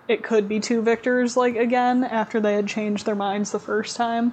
[0.08, 3.98] it could be two victors like again after they had changed their minds the first
[3.98, 4.32] time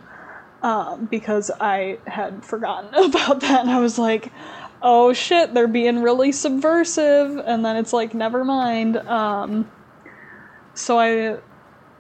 [0.63, 3.61] um, because I had forgotten about that.
[3.63, 4.33] And I was like,
[4.83, 8.97] oh shit, they're being really subversive, and then it's like, never mind.
[8.97, 9.71] Um,
[10.75, 11.39] so I,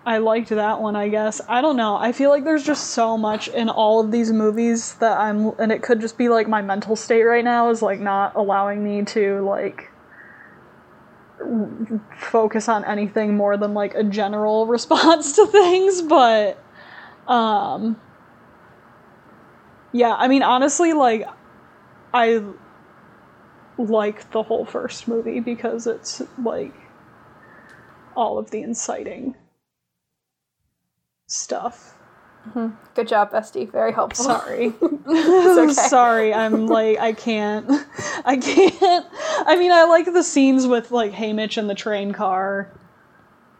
[0.05, 1.41] I liked that one, I guess.
[1.49, 1.97] I don't know.
[1.97, 5.71] I feel like there's just so much in all of these movies that I'm, and
[5.71, 9.05] it could just be like my mental state right now is like not allowing me
[9.05, 9.91] to like
[12.19, 16.59] focus on anything more than like a general response to things, but
[17.29, 18.01] um
[19.93, 21.25] yeah, I mean honestly like
[22.15, 22.43] I
[23.79, 26.75] like the whole first movie because it's like
[28.17, 29.35] all of the inciting
[31.27, 31.95] stuff.
[32.95, 33.71] Good job, Bestie.
[33.71, 34.25] Very helpful.
[34.25, 34.73] Sorry.
[35.09, 35.73] okay.
[35.73, 37.71] Sorry, I'm like I can't.
[38.25, 39.07] I can't.
[39.47, 42.69] I mean, I like the scenes with like Haymitch and the train car.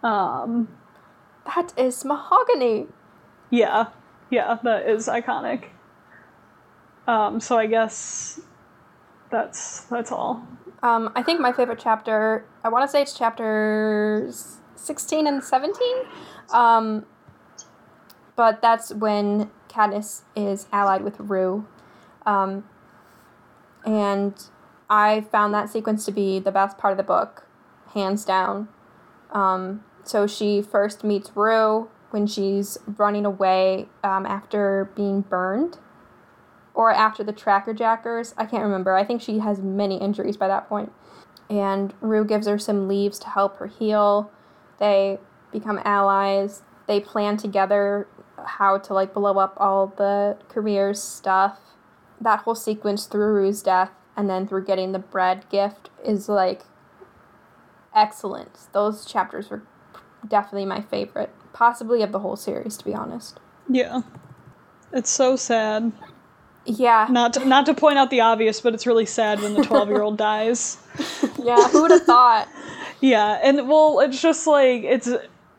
[0.03, 0.69] Um
[1.47, 2.89] That is mahogany.
[3.51, 3.87] yeah.
[4.31, 5.67] Yeah, that is iconic.
[7.07, 8.41] Um so I guess
[9.33, 10.47] that's that's all.
[10.83, 15.75] Um, I think my favorite chapter, I want to say it's chapters 16 and 17.
[16.53, 17.07] Um,
[18.35, 21.67] but that's when Katniss is allied with Rue.
[22.27, 22.65] Um,
[23.85, 24.35] and
[24.91, 27.47] I found that sequence to be the best part of the book,
[27.95, 28.69] hands down.
[29.31, 35.79] Um, so she first meets Rue when she's running away um, after being burned
[36.75, 38.35] or after the tracker jackers.
[38.37, 38.95] I can't remember.
[38.95, 40.93] I think she has many injuries by that point.
[41.51, 44.31] And Rue gives her some leaves to help her heal.
[44.79, 45.19] They
[45.51, 46.63] become allies.
[46.87, 48.09] They plan together
[48.45, 51.59] how to like blow up all the careers stuff.
[52.21, 56.63] That whole sequence through Rue's death and then through getting the bread gift is like
[57.95, 58.69] excellent.
[58.73, 59.63] Those chapters were
[60.27, 63.41] definitely my favorite, possibly of the whole series to be honest.
[63.69, 64.03] Yeah.
[64.93, 65.93] It's so sad.
[66.65, 67.09] Yeah.
[67.11, 70.17] Not to, not to point out the obvious, but it's really sad when the 12-year-old
[70.19, 70.79] dies.
[71.43, 72.49] yeah, who would have thought?
[73.01, 75.09] Yeah, and well, it's just like it's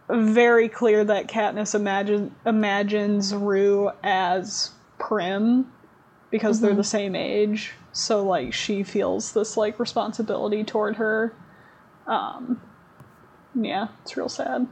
[0.10, 5.72] very clear that Katniss imagine imagines Rue as Prim
[6.32, 7.74] because they're the same age.
[7.92, 11.34] So like she feels this like responsibility toward her.
[12.08, 12.62] Um
[13.56, 14.68] yeah, it's real sad.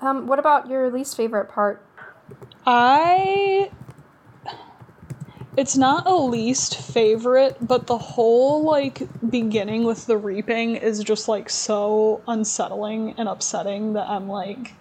[0.00, 1.84] Um, what about your least favorite part?
[2.66, 3.70] I
[5.56, 11.28] it's not a least favorite, but the whole like beginning with the reaping is just
[11.28, 14.74] like so unsettling and upsetting that I'm like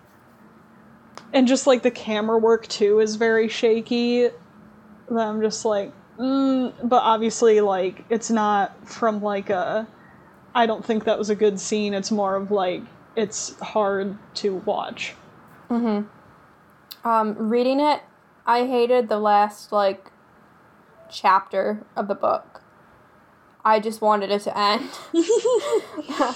[1.34, 4.30] and just like the camera work too is very shaky
[5.10, 9.88] that I'm just like mm, but obviously like it's not from like a
[10.54, 11.94] I don't think that was a good scene.
[11.94, 12.82] It's more of like
[13.16, 15.16] it's hard to watch.
[15.70, 16.08] Mhm.
[17.06, 18.02] Um, reading it,
[18.46, 20.12] I hated the last like
[21.12, 22.62] chapter of the book.
[23.64, 24.90] I just wanted it to end.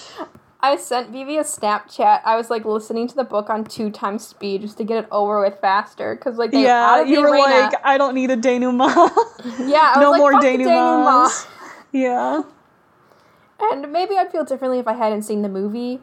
[0.59, 2.21] I sent Vivi a Snapchat.
[2.25, 5.07] I was like listening to the book on two times speed just to get it
[5.11, 7.43] over with faster because like they yeah, out of the you were arena.
[7.43, 8.91] like, I don't need a denouement.
[9.59, 11.47] yeah, I was no like, more "Fuck the denouements.
[11.91, 12.41] Yeah.
[13.59, 16.01] And maybe I'd feel differently if I hadn't seen the movie.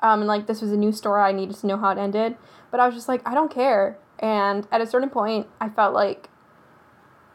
[0.00, 2.36] Um, and like this was a new story, I needed to know how it ended.
[2.70, 3.98] But I was just like, I don't care.
[4.20, 6.30] And at a certain point, I felt like,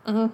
[0.08, 0.32] mm,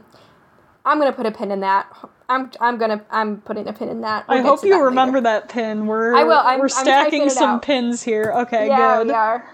[0.85, 1.87] I'm gonna put a pin in that.
[2.29, 4.27] I'm I'm gonna I'm putting a pin in that.
[4.27, 5.23] We'll I hope you that remember later.
[5.41, 5.87] that pin.
[5.87, 6.33] We're I will.
[6.37, 7.61] I'm- we're stacking some out.
[7.63, 8.31] pins here.
[8.35, 9.07] Okay, Yeah, good.
[9.07, 9.49] we are.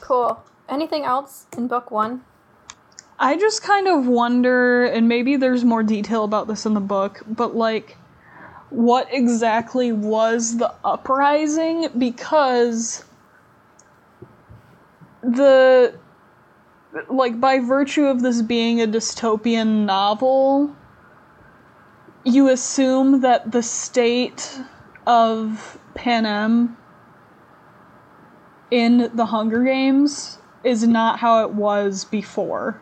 [0.00, 0.42] Cool.
[0.68, 2.22] Anything else in book one?
[3.18, 7.22] I just kind of wonder, and maybe there's more detail about this in the book,
[7.28, 7.96] but like,
[8.70, 11.88] what exactly was the uprising?
[11.98, 13.04] Because
[15.22, 15.94] the.
[17.08, 20.74] Like, by virtue of this being a dystopian novel,
[22.24, 24.60] you assume that the state
[25.06, 26.76] of Panem
[28.70, 32.80] in the Hunger Games is not how it was before.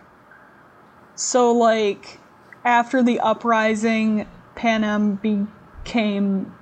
[1.14, 2.18] So, like,
[2.64, 6.54] after the uprising, Panem became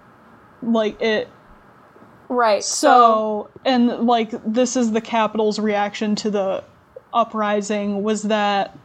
[0.62, 1.28] like it.
[2.28, 2.62] Right.
[2.62, 6.64] So, and like, this is the Capitol's reaction to the
[7.16, 8.79] uprising was that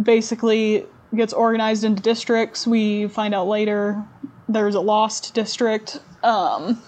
[0.00, 2.66] basically gets organized into districts.
[2.66, 4.02] We find out later
[4.48, 6.00] there's a lost district.
[6.22, 6.80] Um,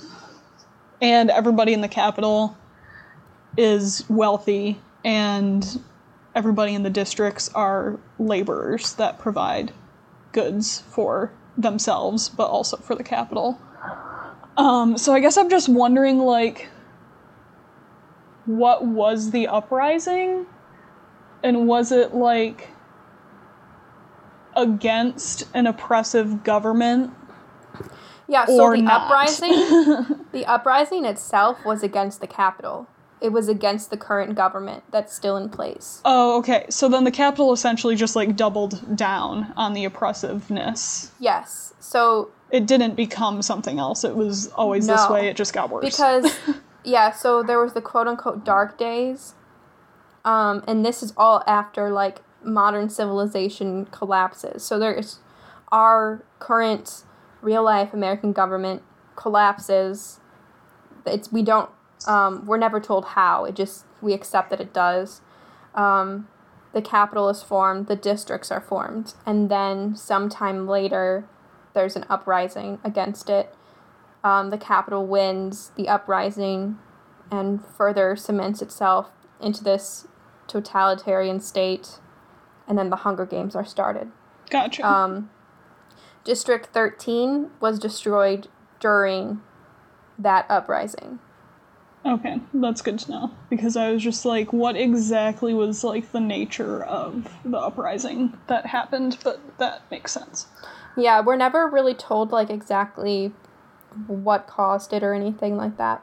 [1.03, 2.57] and everybody in the Capitol
[3.57, 5.81] is wealthy, and
[6.35, 9.73] everybody in the districts are laborers that provide
[10.33, 13.61] goods for themselves, but also for the Capitol.
[14.57, 16.69] Um, so I guess I'm just wondering, like,
[18.47, 20.47] what was the uprising?
[21.43, 22.69] And was it, like,
[24.57, 27.13] against an oppressive government?
[28.29, 28.47] yeah.
[28.47, 29.03] So the not.
[29.03, 29.51] uprising,
[30.33, 32.87] the uprising itself was against the Capitol.
[33.21, 36.03] It was against the current government that's still in place.
[36.05, 36.67] Oh, okay.
[36.69, 41.11] So then the Capitol essentially just, like, doubled down on the oppressiveness.
[41.19, 41.73] Yes.
[41.81, 44.05] So It didn't become something else.
[44.05, 45.29] It was always this way.
[45.29, 45.85] It just got worse.
[45.85, 46.35] because
[46.85, 49.35] yeah so there was the quote unquote dark days.
[50.25, 54.63] Um, and this is all after like modern civilization collapses.
[54.63, 55.19] So there's
[55.71, 57.05] our current
[57.43, 58.83] real life american government
[59.17, 60.21] collapses.
[61.07, 61.71] It's we don't
[62.07, 63.45] um, we're never told how.
[63.45, 65.23] It just we accept that it does.
[65.75, 66.29] Um,
[66.75, 71.25] the Capitol is formed the districts are formed and then sometime later
[71.73, 73.55] there's an uprising against it
[74.25, 76.79] um, the Capitol wins the uprising
[77.31, 79.11] and further cements itself
[79.41, 80.09] into this
[80.49, 81.99] totalitarian state,
[82.67, 84.11] and then the Hunger Games are started.
[84.51, 84.87] gotcha.
[84.87, 85.31] Um,
[86.25, 88.49] District 13 was destroyed
[88.81, 89.43] during
[90.19, 91.19] that uprising.
[92.07, 96.21] Okay, that's good to know because I was just like, what exactly was like the
[96.21, 99.19] nature of the uprising that happened?
[99.23, 100.47] But that makes sense.
[100.97, 103.33] Yeah, we're never really told like exactly
[104.07, 106.03] what caused it or anything like that.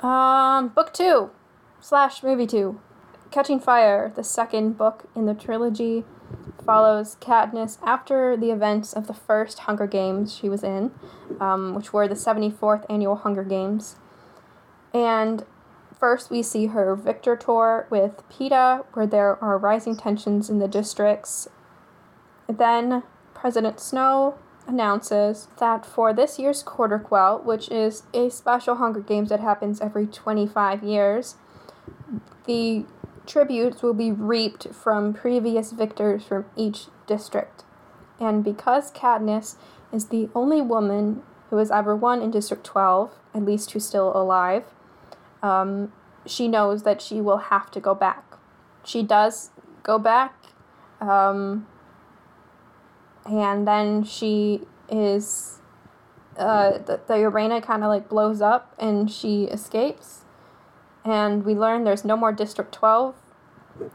[0.00, 1.30] Um, book two
[1.80, 2.80] slash movie two,
[3.30, 6.04] Catching Fire, the second book in the trilogy,
[6.64, 10.90] follows Katniss after the events of the first Hunger Games she was in,
[11.40, 13.96] um, which were the 74th annual Hunger Games.
[14.92, 15.44] And
[15.98, 20.68] first, we see her victor tour with Peeta, where there are rising tensions in the
[20.68, 21.48] districts.
[22.48, 23.02] Then,
[23.34, 29.28] President Snow announces that for this year's Quarter Quell, which is a special Hunger Games
[29.28, 31.36] that happens every 25 years,
[32.46, 32.84] the
[33.26, 37.64] tributes will be reaped from previous victors from each district.
[38.18, 39.56] And because Katniss
[39.92, 44.16] is the only woman who has ever won in District 12, at least who's still
[44.16, 44.64] alive,
[45.42, 45.92] um,
[46.24, 48.24] she knows that she will have to go back.
[48.84, 49.50] She does
[49.82, 50.34] go back,
[51.00, 51.66] um,
[53.28, 55.52] and then she is.
[56.38, 60.26] Uh, the, the arena kind of like blows up and she escapes.
[61.02, 63.14] And we learn there's no more District 12,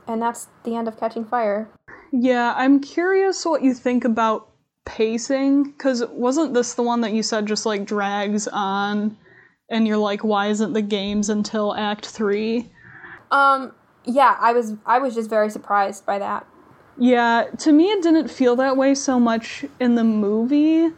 [0.08, 1.70] and that's the end of Catching Fire.
[2.12, 4.50] Yeah, I'm curious what you think about
[4.86, 9.16] pacing because wasn't this the one that you said just like drags on
[9.70, 12.68] and you're like why isn't the games until act 3
[13.30, 13.74] Um,
[14.06, 16.48] yeah, I was I was just very surprised by that.
[17.02, 20.90] Yeah to me it didn't feel that way so much in the movie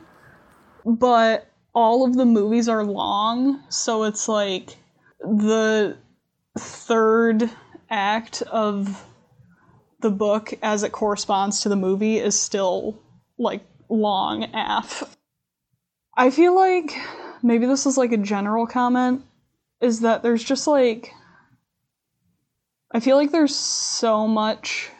[0.86, 4.76] but all of the movies are long so it's like
[5.22, 5.98] the
[6.60, 7.50] third
[7.90, 9.06] act of
[10.02, 13.00] the book as it corresponds to the movie is still
[13.38, 15.18] like long af.
[16.16, 16.96] I feel like
[17.42, 19.24] maybe this is like a general comment
[19.82, 21.12] is that there's just like
[22.92, 24.92] I feel like there's so much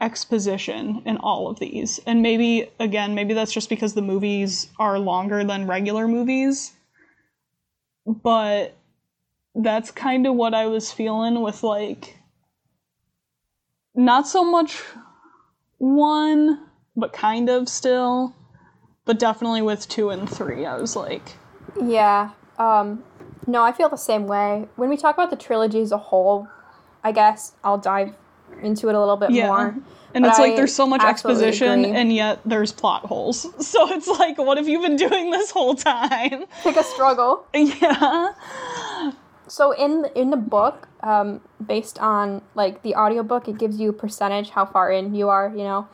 [0.00, 2.00] exposition in all of these.
[2.06, 6.72] And maybe again, maybe that's just because the movies are longer than regular movies.
[8.06, 8.76] But
[9.54, 12.18] that's kind of what I was feeling with like
[13.94, 14.82] not so much
[15.78, 18.34] one, but kind of still.
[19.04, 21.36] But definitely with two and three, I was like,
[21.82, 22.30] Yeah.
[22.58, 23.02] Um,
[23.46, 24.68] no, I feel the same way.
[24.76, 26.48] When we talk about the trilogy as a whole,
[27.02, 28.14] I guess I'll dive
[28.62, 29.46] into it a little bit yeah.
[29.48, 29.74] more.
[30.14, 31.96] And But it's like I there's so much exposition, agree.
[31.96, 33.46] and yet there's plot holes.
[33.60, 36.44] So it's like, what have you been doing this whole time?
[36.62, 37.46] Pick a struggle.
[37.54, 38.32] yeah.
[39.48, 43.92] So in in the book, um, based on like the audiobook, it gives you a
[43.92, 45.88] percentage how far in you are, you know.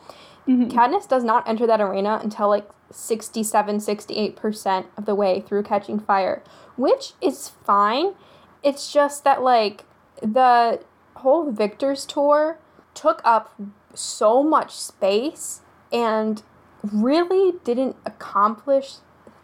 [0.46, 5.98] Katniss does not enter that arena until like 67, 68% of the way through Catching
[5.98, 6.42] Fire,
[6.76, 8.14] which is fine.
[8.62, 9.84] It's just that like
[10.20, 10.80] the
[11.24, 12.58] whole Victor's tour
[12.92, 13.58] took up
[13.94, 15.62] so much space
[15.92, 16.42] and
[16.82, 18.96] really didn't accomplish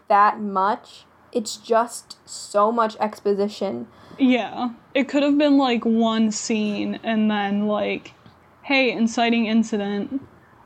[0.07, 1.05] that much.
[1.31, 3.87] It's just so much exposition.
[4.19, 4.69] Yeah.
[4.93, 8.13] It could have been like one scene and then like,
[8.61, 10.21] hey, inciting incident.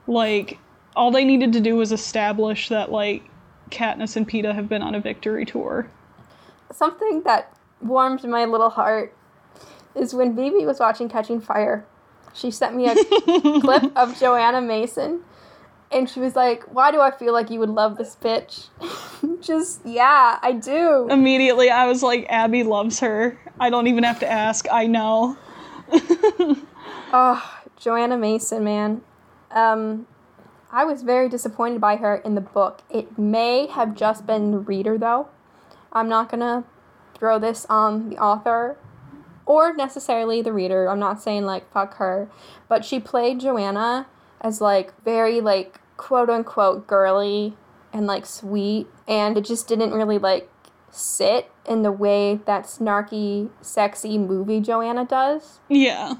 [0.07, 0.59] Like,
[0.95, 3.23] all they needed to do was establish that like
[3.69, 5.89] Katniss and Peeta have been on a victory tour.
[6.71, 9.15] Something that warmed my little heart
[9.95, 11.85] is when Bibi was watching Catching Fire.
[12.33, 12.95] She sent me a
[13.61, 15.21] clip of Johanna Mason,
[15.91, 18.67] and she was like, "Why do I feel like you would love this bitch?"
[19.41, 21.07] Just yeah, I do.
[21.09, 23.39] Immediately, I was like, Abby loves her.
[23.59, 24.65] I don't even have to ask.
[24.71, 25.37] I know.
[27.17, 29.01] Oh, Johanna Mason, man.
[29.51, 30.05] Um,
[30.69, 32.81] I was very disappointed by her in the book.
[32.89, 35.29] It may have just been the reader, though.
[35.93, 36.65] I'm not gonna
[37.17, 38.77] throw this on the author
[39.45, 40.89] or necessarily the reader.
[40.89, 42.29] I'm not saying like fuck her,
[42.67, 44.07] but she played Johanna
[44.41, 47.55] as like very like quote unquote girly
[47.93, 50.49] and like sweet, and it just didn't really like
[50.91, 55.59] sit in the way that snarky, sexy movie Johanna does.
[55.69, 56.15] Yeah.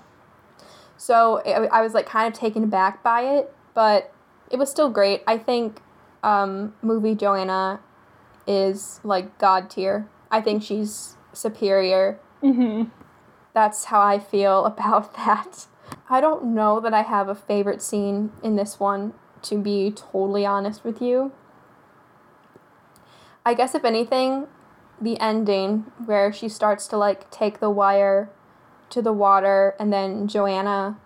[0.98, 4.14] So I I was like kind of taken aback by it, but
[4.50, 5.24] it was still great.
[5.28, 5.82] I think
[6.24, 7.80] um, movie Johanna
[8.48, 10.08] is like god tier.
[10.32, 12.20] I think she's superior.
[12.44, 12.90] Mm-hmm.
[13.56, 15.66] That's how I feel about that.
[16.10, 20.46] I don't know that I have a favorite scene in this one, to be totally
[20.46, 21.32] honest with you.
[23.44, 24.48] I guess if anything,
[25.00, 28.30] the ending where she starts to like take the wire
[28.90, 30.98] to the water and then Johanna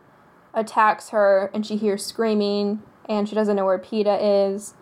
[0.53, 4.73] attacks her and she hears screaming and she doesn't know where Peeta is.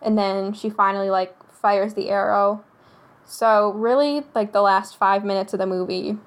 [0.00, 2.64] And then she finally like fires the arrow.
[3.24, 6.18] So really like the last 5 minutes of the movie.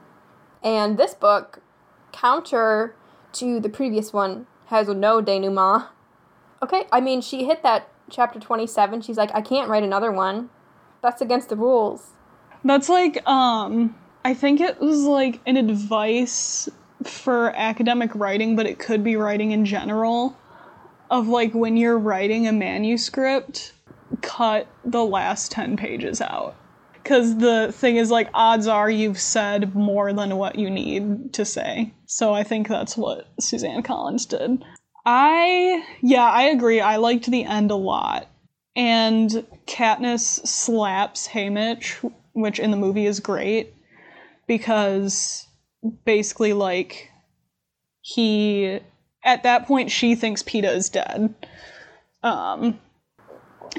[0.66, 1.62] And this book
[2.12, 2.96] counter
[3.34, 5.86] to the previous one has no denouement.
[6.64, 9.02] Okay, I mean she hit that chapter 27.
[9.02, 10.50] She's like I can't write another one.
[11.04, 12.14] That's against the rules.
[12.64, 13.96] That's like um
[14.26, 16.68] I think it was like an advice
[17.04, 20.36] for academic writing, but it could be writing in general
[21.12, 23.74] of like when you're writing a manuscript,
[24.22, 26.56] cut the last 10 pages out.
[27.06, 31.46] Because the thing is, like, odds are you've said more than what you need to
[31.46, 31.94] say.
[32.08, 34.66] So I think that's what Suzanne Collins did.
[35.06, 36.82] I, yeah, I agree.
[36.82, 38.28] I liked the end a lot.
[38.76, 43.76] And Katniss slaps Haymitch, which in the movie is great
[44.48, 45.46] because
[46.06, 47.12] basically, like,
[48.02, 48.80] he
[49.24, 51.34] at that point she thinks Peeta is dead.
[52.24, 52.80] Um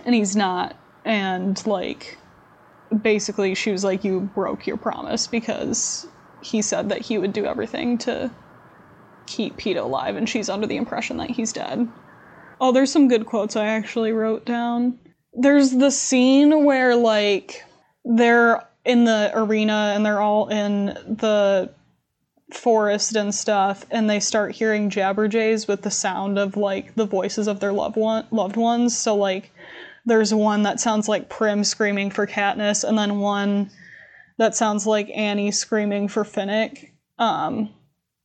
[0.05, 2.19] and he's not and like
[3.03, 6.07] basically she was like you broke your promise because
[6.43, 8.31] he said that he would do everything to
[9.27, 11.89] keep Peeta alive and she's under the impression that he's dead.
[12.61, 14.99] Oh, there's some good quotes I actually wrote down.
[15.35, 17.63] There's the scene where like
[18.05, 21.71] they're in the arena and they're all in the
[22.53, 27.49] forest and stuff and they start hearing jabberjays with the sound of like the voices
[27.49, 29.51] of their loved one loved ones so like
[30.07, 33.71] there's one that sounds like Prim screaming for Katniss and then one
[34.39, 37.71] that sounds like Annie screaming for Finnick um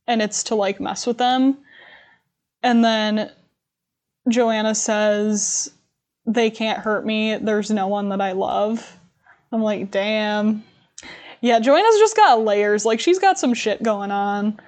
[0.06, 1.58] and it's to like mess with them
[2.62, 3.30] and then
[4.28, 5.70] Johanna says
[6.24, 8.98] they can't hurt me there's no one that I love
[9.50, 10.64] I'm like damn
[11.42, 12.86] yeah, Johanna's just got layers.
[12.86, 14.58] Like she's got some shit going on.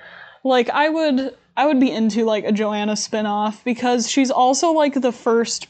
[0.43, 4.95] Like I would I would be into like a Johanna spin-off because she's also like
[4.95, 5.69] the first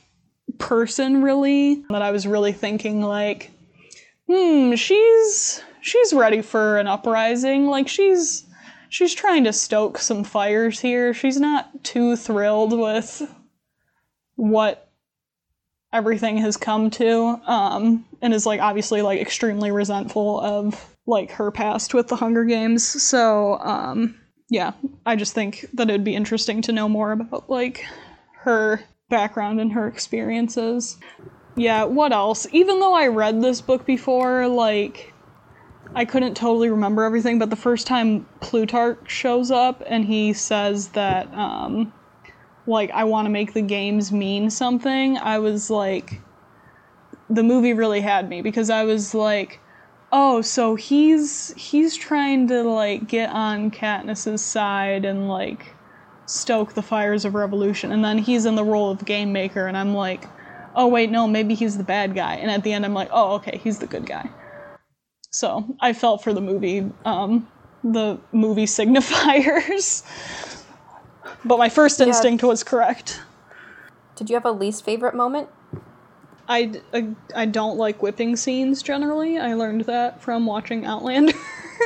[0.58, 3.50] person really that I was really thinking like
[4.26, 7.66] hmm, she's she's ready for an uprising.
[7.66, 8.44] Like she's
[8.88, 11.12] she's trying to stoke some fires here.
[11.14, 13.22] She's not too thrilled with
[14.36, 14.90] what
[15.92, 21.50] everything has come to um and is like obviously like extremely resentful of like her
[21.50, 23.02] past with the Hunger Games.
[23.02, 24.72] So, um, yeah,
[25.04, 27.84] I just think that it'd be interesting to know more about like
[28.38, 30.98] her background and her experiences.
[31.56, 32.46] Yeah, what else?
[32.52, 35.12] Even though I read this book before, like
[35.94, 40.88] I couldn't totally remember everything, but the first time Plutarch shows up and he says
[40.88, 41.92] that um
[42.66, 46.20] like I want to make the games mean something, I was like
[47.30, 49.60] the movie really had me because I was like
[50.16, 55.73] oh, so he's he's trying to like get on Katniss's side and like
[56.26, 59.76] stoke the fires of revolution, and then he's in the role of game maker, and
[59.76, 60.24] I'm like,
[60.74, 63.34] oh wait, no, maybe he's the bad guy, and at the end I'm like, oh
[63.34, 64.28] okay, he's the good guy.
[65.30, 67.48] So I felt for the movie, um,
[67.82, 70.04] the movie signifiers,
[71.44, 73.20] but my first instinct was correct.
[74.16, 75.48] Did you have a least favorite moment?
[76.48, 79.38] I, I, I don't like whipping scenes generally.
[79.38, 81.32] I learned that from watching Outlander.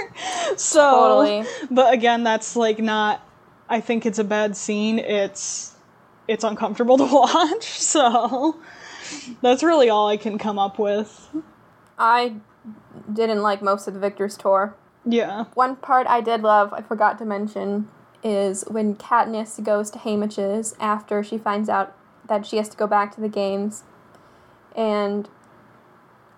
[0.57, 1.49] so, totally.
[1.71, 3.23] but again, that's like not.
[3.69, 4.99] I think it's a bad scene.
[4.99, 5.75] It's
[6.27, 7.65] it's uncomfortable to watch.
[7.65, 8.59] So
[9.43, 11.31] that's really all I can come up with.
[11.99, 12.37] I
[13.13, 14.77] didn't like most of the Victor's tour.
[15.05, 15.45] Yeah.
[15.55, 17.89] One part I did love, I forgot to mention,
[18.23, 21.97] is when Katniss goes to Haymitch's after she finds out
[22.27, 23.85] that she has to go back to the games
[24.77, 25.29] and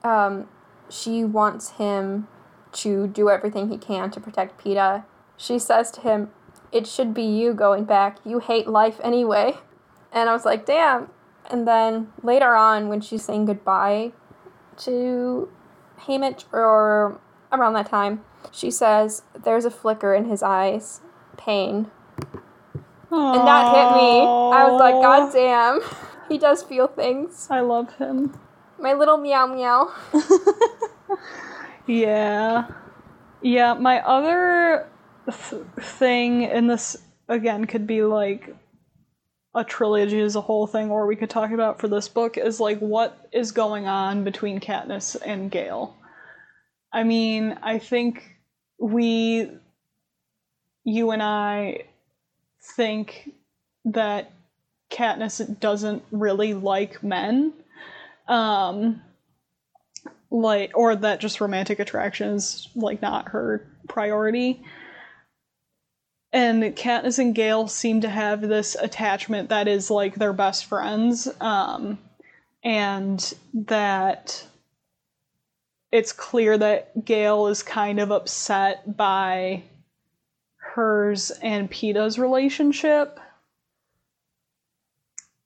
[0.05, 0.49] um,
[0.89, 2.28] she wants him
[2.72, 5.05] to do everything he can to protect Peeta.
[5.37, 6.31] She says to him,
[6.73, 8.18] It should be you going back.
[8.25, 9.55] You hate life anyway.
[10.12, 11.11] And I was like, Damn.
[11.51, 14.12] And then later on, when she's saying goodbye
[14.79, 15.49] to
[16.03, 17.18] Haymitch, or
[17.53, 21.01] around that time, she says, There's a flicker in his eyes.
[21.37, 21.91] Pain.
[23.11, 23.39] Aww.
[23.39, 24.21] And that hit me.
[24.21, 25.81] I was like, God damn.
[26.31, 27.49] He does feel things.
[27.51, 28.39] I love him.
[28.79, 29.93] My little meow meow.
[31.89, 32.68] yeah.
[33.43, 34.89] Yeah, my other
[35.27, 36.97] th- thing, and this
[37.29, 38.55] again could be like
[39.55, 42.61] a trilogy as a whole thing, or we could talk about for this book, is
[42.61, 45.97] like what is going on between Katniss and Gale.
[46.93, 48.37] I mean, I think
[48.79, 49.51] we,
[50.85, 51.85] you and I,
[52.77, 53.31] think
[53.87, 54.33] that
[54.91, 57.53] Katniss doesn't really like men.
[58.29, 59.03] Um,
[60.31, 64.62] like, or that just romantic attraction is like not her priority.
[66.33, 71.28] And Katniss and Gale seem to have this attachment that is like their best friends,
[71.41, 71.99] um,
[72.62, 74.47] and that
[75.91, 79.64] it's clear that Gale is kind of upset by
[80.57, 83.18] hers and Peeta's relationship,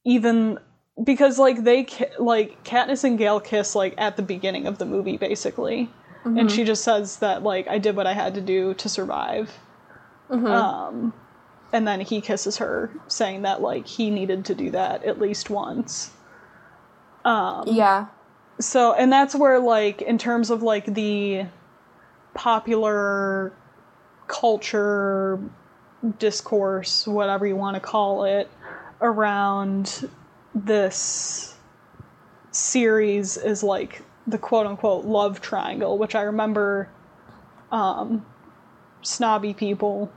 [0.04, 0.58] even
[1.02, 1.86] because like they
[2.18, 5.88] like Katniss and Gale kiss like at the beginning of the movie basically,
[6.24, 9.50] and she just says that like I did what I had to do to survive.
[10.30, 11.12] Um,
[11.72, 15.50] and then he kisses her, saying that like he needed to do that at least
[15.50, 16.12] once.
[17.24, 18.06] Um, Yeah.
[18.60, 21.46] so, and that's where like in terms of like the
[22.34, 23.52] popular
[24.26, 25.38] culture
[26.18, 28.50] discourse, whatever you want to call it,
[29.00, 30.08] around
[30.54, 31.56] this
[32.50, 36.88] series is like the quote unquote love triangle, which I remember
[37.72, 38.24] um,
[39.04, 40.12] snobby people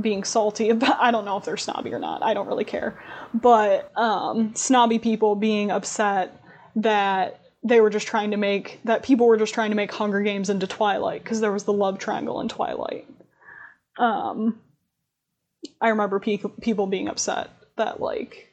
[0.00, 1.00] being salty about.
[1.00, 2.22] I don't know if they're snobby or not.
[2.22, 3.02] I don't really care.
[3.34, 6.40] But um, snobby people being upset
[6.76, 10.20] that they were just trying to make, that people were just trying to make Hunger
[10.20, 13.08] Games into Twilight because there was the love triangle in Twilight.
[13.98, 14.60] Um,
[15.80, 18.52] I remember pe- people being upset that, like,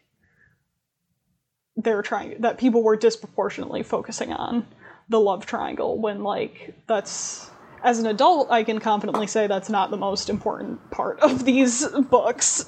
[1.77, 4.65] they were trying, that people were disproportionately focusing on
[5.09, 7.49] the love triangle when, like, that's
[7.83, 11.85] as an adult, I can confidently say that's not the most important part of these
[11.87, 12.65] books.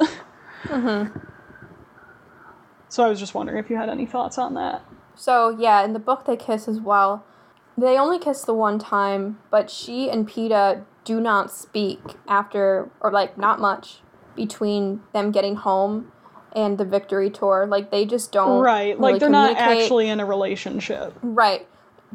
[0.63, 1.18] Mm-hmm.
[2.89, 4.84] So I was just wondering if you had any thoughts on that.
[5.16, 7.26] So yeah, in the book they kiss as well.
[7.78, 13.11] They only kiss the one time, but she and Peeta do not speak after, or
[13.11, 13.99] like not much
[14.36, 16.11] between them getting home
[16.53, 17.66] and the victory tour.
[17.68, 18.61] Like they just don't.
[18.61, 21.13] Right, really like they're not actually in a relationship.
[21.22, 21.68] Right.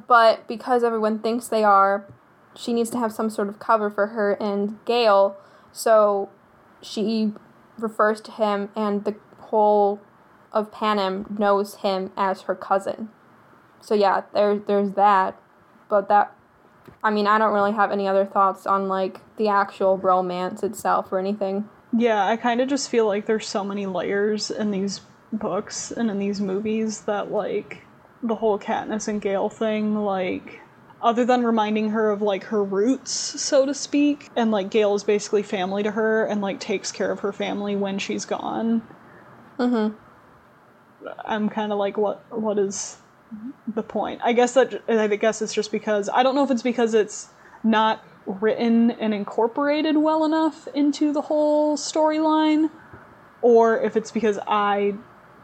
[0.06, 2.06] But because everyone thinks they are,
[2.56, 5.36] she needs to have some sort of cover for her and Gale.
[5.72, 6.28] So
[6.82, 7.32] she
[7.78, 10.00] refers to him, and the whole
[10.52, 13.10] of Panem knows him as her cousin.
[13.80, 15.40] So yeah, there there's that.
[15.88, 16.34] But that
[17.02, 21.12] I mean, I don't really have any other thoughts on like the actual romance itself
[21.12, 21.68] or anything.
[21.96, 25.00] Yeah, I kind of just feel like there's so many layers in these
[25.32, 27.82] books and in these movies that like
[28.22, 30.60] the whole Katniss and Gale thing, like
[31.02, 35.04] other than reminding her of like her roots, so to speak, and like Gale is
[35.04, 38.82] basically family to her and like takes care of her family when she's gone.
[39.58, 39.94] Mhm.
[41.24, 42.98] I'm kind of like, what what is
[43.74, 44.20] the point?
[44.22, 47.28] I guess that I guess it's just because I don't know if it's because it's
[47.62, 52.70] not written and incorporated well enough into the whole storyline,
[53.42, 54.94] or if it's because I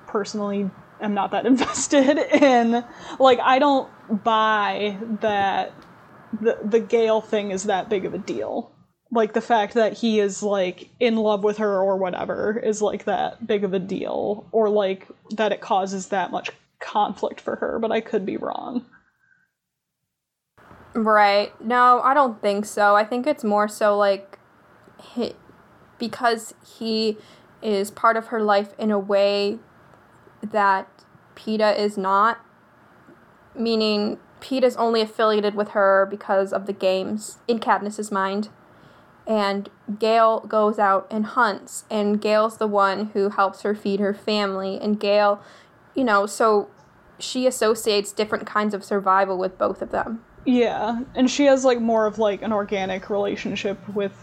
[0.07, 2.85] personally am not that invested in
[3.19, 5.73] like I don't buy that
[6.41, 8.73] the the Gale thing is that big of a deal.
[9.11, 13.05] Like the fact that he is like in love with her or whatever is like
[13.05, 16.51] that big of a deal, or like that it causes that much
[16.81, 18.85] conflict for her, but I could be wrong.
[20.95, 21.53] Right.
[21.65, 22.97] No, I don't think so.
[22.97, 24.39] I think it's more so like
[25.01, 25.35] he,
[25.99, 27.19] because he
[27.63, 29.59] is part of her life in a way
[30.43, 30.89] that
[31.35, 32.39] Peeta is not.
[33.59, 38.49] Meaning, Pete is only affiliated with her because of the games in Katniss's mind.
[39.27, 44.15] And Gale goes out and hunts, and Gale's the one who helps her feed her
[44.15, 44.79] family.
[44.81, 45.43] And Gale,
[45.95, 46.69] you know, so
[47.19, 50.23] she associates different kinds of survival with both of them.
[50.45, 54.15] Yeah, and she has like more of like an organic relationship with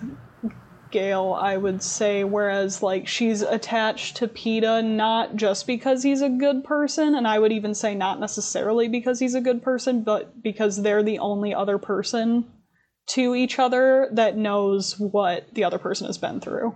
[0.94, 6.30] Gale, I would say, whereas like she's attached to Peeta not just because he's a
[6.30, 10.42] good person, and I would even say not necessarily because he's a good person, but
[10.44, 12.46] because they're the only other person
[13.08, 16.76] to each other that knows what the other person has been through.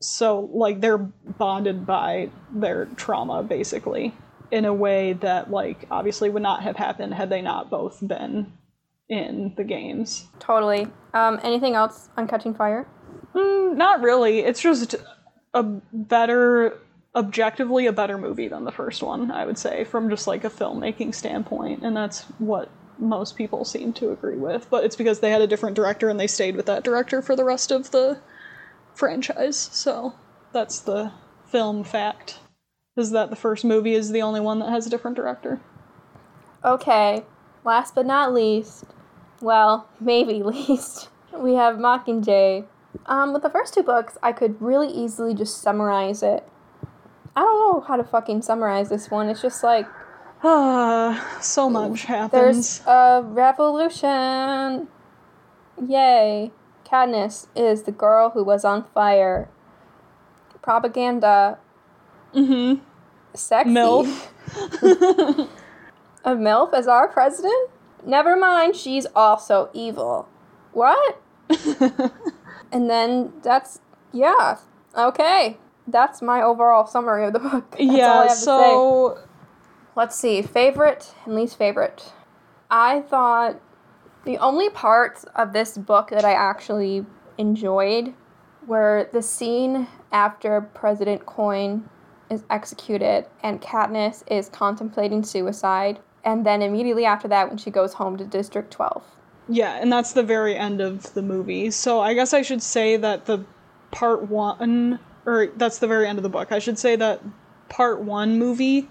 [0.00, 4.12] So like they're bonded by their trauma basically
[4.50, 8.52] in a way that like obviously would not have happened had they not both been
[9.08, 10.26] in the games.
[10.40, 10.88] Totally.
[11.14, 12.88] Um, anything else on Catching Fire?
[13.34, 14.40] Mm, not really.
[14.40, 14.94] It's just
[15.54, 16.78] a better,
[17.14, 20.50] objectively a better movie than the first one, I would say, from just like a
[20.50, 21.82] filmmaking standpoint.
[21.82, 22.68] And that's what
[22.98, 24.68] most people seem to agree with.
[24.70, 27.36] But it's because they had a different director and they stayed with that director for
[27.36, 28.18] the rest of the
[28.94, 29.56] franchise.
[29.56, 30.14] So
[30.52, 31.12] that's the
[31.46, 32.38] film fact.
[32.96, 35.60] Is that the first movie is the only one that has a different director?
[36.64, 37.24] Okay.
[37.64, 38.84] Last but not least,
[39.40, 42.64] well, maybe least, we have Mockingjay.
[43.06, 46.46] Um, with the first two books, I could really easily just summarize it.
[47.34, 49.28] I don't know how to fucking summarize this one.
[49.28, 49.86] It's just like
[50.44, 52.32] Ah, so much happens.
[52.32, 54.88] there's a revolution.
[55.86, 56.52] Yay.
[56.84, 59.48] Katniss is the girl who was on fire.
[60.60, 61.58] propaganda,
[62.34, 62.82] Mm-hmm.
[63.34, 63.70] sexy.
[63.70, 64.28] MILF.
[66.24, 67.70] A MILF as our president?
[68.04, 70.28] Never mind, she's also evil.
[70.72, 71.20] What?
[72.72, 73.80] And then that's,
[74.12, 74.58] yeah,
[74.96, 75.58] okay.
[75.86, 77.70] That's my overall summary of the book.
[77.72, 78.44] That's yeah, have to say.
[78.44, 79.18] so
[79.94, 82.12] Let's see, favorite and least favorite.
[82.70, 83.60] I thought
[84.24, 87.04] the only parts of this book that I actually
[87.36, 88.14] enjoyed
[88.66, 91.90] were the scene after President Coin
[92.30, 97.92] is executed and Katniss is contemplating suicide, and then immediately after that when she goes
[97.92, 99.04] home to District 12.
[99.48, 101.70] Yeah, and that's the very end of the movie.
[101.70, 103.44] So I guess I should say that the
[103.90, 106.52] part one, or that's the very end of the book.
[106.52, 107.20] I should say that
[107.68, 108.88] part one movie,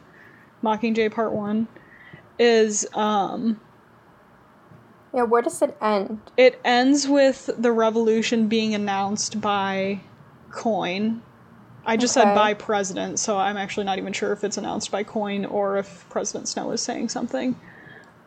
[0.64, 1.68] Mockingjay Part One,
[2.38, 3.60] is um,
[5.14, 6.20] Yeah, where does it end?
[6.38, 10.02] it ends with the revolution being announced by
[10.52, 11.22] Coin.
[11.84, 15.04] I just said by president, so I'm actually not even sure if it's announced by
[15.04, 17.60] Coin or if President Snow is saying something.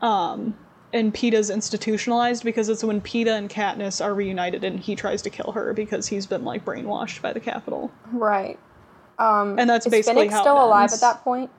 [0.03, 0.57] Um,
[0.95, 5.31] and Peeta's institutionalized because it's when Peeta and Katniss are reunited and he tries to
[5.31, 7.91] kill her because he's been like brainwashed by the Capitol.
[8.13, 8.59] Right.
[9.19, 11.51] Um, And that's basically Finnick how still alive at that point?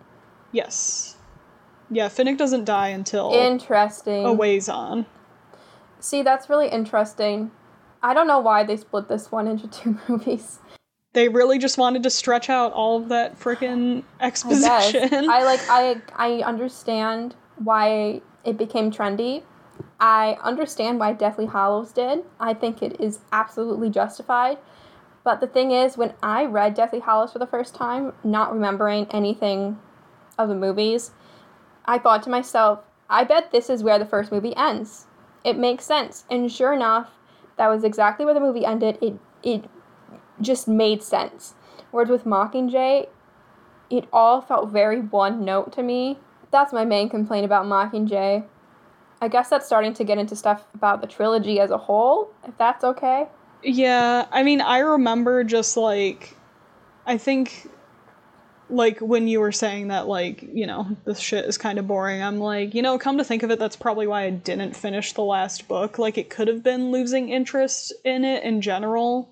[0.53, 1.17] Yes.
[1.91, 4.25] Yeah, Finnick doesn't die until Interesting.
[4.25, 5.05] a ways on.
[5.99, 7.51] See, that's really interesting.
[8.01, 10.59] I don't know why they split this one into two movies.
[11.11, 15.29] They really just wanted to stretch out all of that freaking I exposition.
[15.29, 19.43] I like I I understand why it became trendy.
[19.99, 22.23] I understand why Deathly Hallows did.
[22.39, 24.57] I think it is absolutely justified.
[25.23, 29.07] But the thing is, when I read Deathly Hallows for the first time, not remembering
[29.09, 29.79] anything
[30.37, 31.11] of the movies,
[31.85, 32.79] I thought to myself,
[33.09, 35.07] I bet this is where the first movie ends.
[35.43, 36.25] It makes sense.
[36.29, 37.11] And sure enough,
[37.57, 38.97] that was exactly where the movie ended.
[39.01, 39.65] It it
[40.41, 41.53] just made sense.
[41.91, 43.07] Whereas with Mockingjay,
[43.89, 46.19] it all felt very one note to me.
[46.55, 48.45] That's my main complaint about Mockingjay.
[49.19, 52.57] I guess that's starting to get into stuff about the trilogy as a whole, if
[52.57, 53.27] that's okay.
[53.61, 56.37] Yeah, I mean, I remember just like,
[57.05, 57.69] I think,
[58.69, 62.23] like when you were saying that, like, you know, this shit is kind of boring.
[62.23, 65.11] I'm like, you know, come to think of it, that's probably why I didn't finish
[65.11, 65.99] the last book.
[65.99, 69.29] Like, it could have been losing interest in it in general,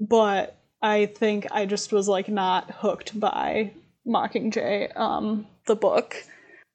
[0.00, 3.70] but I think I just was like not hooked by
[4.06, 6.16] Mockingjay, um, the book.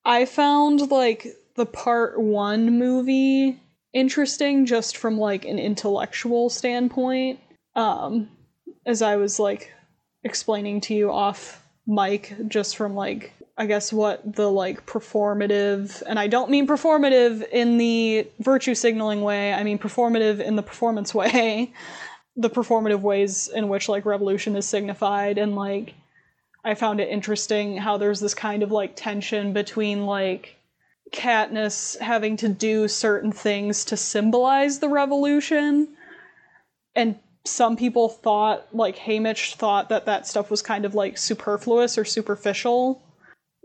[0.06, 3.60] I found like the part one movie
[3.94, 7.40] interesting just from like an intellectual standpoint.
[7.76, 8.30] Um,
[8.86, 9.72] as I was like
[10.24, 16.18] explaining to you off mic, just from like I guess what the like performative, and
[16.18, 21.14] I don't mean performative in the virtue signaling way, I mean performative in the performance
[21.16, 21.74] way,
[22.38, 25.94] the performative ways in which like revolution is signified, and like
[26.64, 30.58] I found it interesting how there's this kind of like tension between like
[31.12, 35.88] Katniss having to do certain things to symbolize the revolution.
[36.96, 41.98] And some people thought, like Haymitch thought, that that stuff was kind of like superfluous
[41.98, 43.02] or superficial,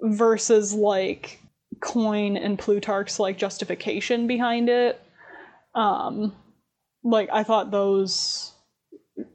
[0.01, 1.41] versus like
[1.81, 5.01] Coin and Plutarch's like justification behind it.
[5.75, 6.35] Um,
[7.03, 8.54] like I thought those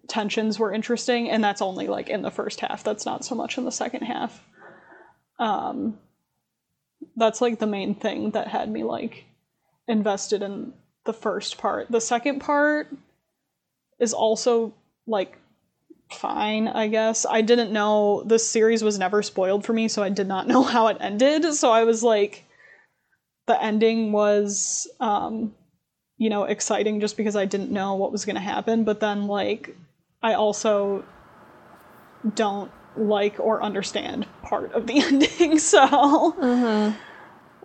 [0.07, 2.83] tensions were interesting, and that's only like in the first half.
[2.83, 4.43] That's not so much in the second half.
[5.37, 5.97] Um,
[7.15, 9.25] that's like the main thing that had me like
[9.87, 10.73] invested in
[11.05, 11.89] the first part.
[11.89, 12.95] The second part
[13.99, 14.73] is also
[15.07, 15.37] like
[16.11, 17.25] fine, I guess.
[17.29, 20.63] I didn't know this series was never spoiled for me, so I did not know
[20.75, 21.53] how it ended.
[21.53, 22.45] So I was like
[23.47, 25.55] the ending was um
[26.19, 29.25] you know exciting just because I didn't know what was going to happen, but then
[29.25, 29.75] like
[30.21, 31.03] I also
[32.35, 35.57] don't like or understand part of the ending.
[35.57, 36.95] So mm-hmm.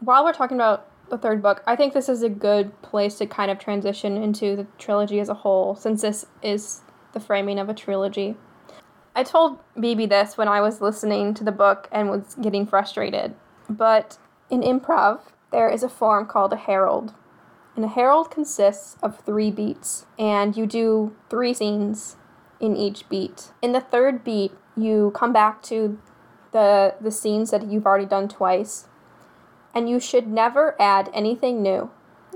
[0.00, 3.26] While we're talking about the third book, I think this is a good place to
[3.26, 6.80] kind of transition into the trilogy as a whole, since this is
[7.12, 8.36] the framing of a trilogy.
[9.16, 13.34] I told BB this when I was listening to the book and was getting frustrated,
[13.68, 14.18] but
[14.50, 15.20] in improv,
[15.52, 17.14] there is a form called a Harold.
[17.77, 22.16] And a Harold consists of three beats, and you do three scenes
[22.61, 23.51] in each beat.
[23.61, 25.99] In the third beat, you come back to
[26.53, 28.87] the the scenes that you've already done twice,
[29.75, 31.91] and you should never add anything new.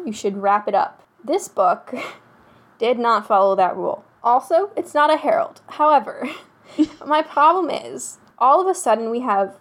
[0.05, 1.03] You should wrap it up.
[1.22, 1.95] This book
[2.78, 4.05] did not follow that rule.
[4.22, 5.61] Also, it's not a Harold.
[5.68, 6.28] However,
[7.07, 9.57] my problem is all of a sudden we have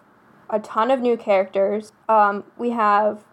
[0.50, 1.92] a ton of new characters.
[2.08, 3.24] Um, we have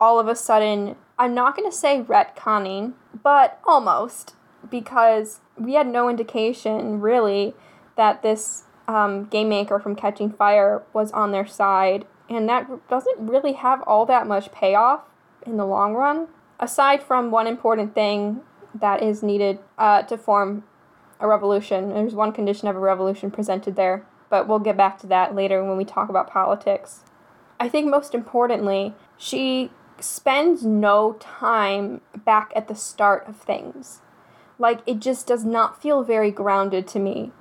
[0.00, 2.92] all of a sudden, I'm not going to say retconning,
[3.22, 4.34] but almost,
[4.70, 7.54] because we had no indication really
[7.96, 13.26] that this um, game maker from Catching Fire was on their side, and that doesn't
[13.26, 15.02] really have all that much payoff
[15.46, 16.28] in the long run.
[16.60, 18.40] Aside from one important thing
[18.74, 20.64] that is needed uh, to form
[21.18, 25.06] a revolution, there's one condition of a revolution presented there, but we'll get back to
[25.06, 27.04] that later when we talk about politics.
[27.58, 34.00] I think most importantly, she spends no time back at the start of things.
[34.58, 37.32] Like, it just does not feel very grounded to me.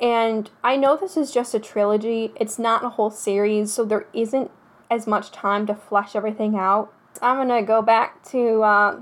[0.00, 4.06] And I know this is just a trilogy, it's not a whole series, so there
[4.12, 4.50] isn't
[4.90, 6.92] as much time to flesh everything out.
[7.20, 9.00] I'm gonna go back to uh,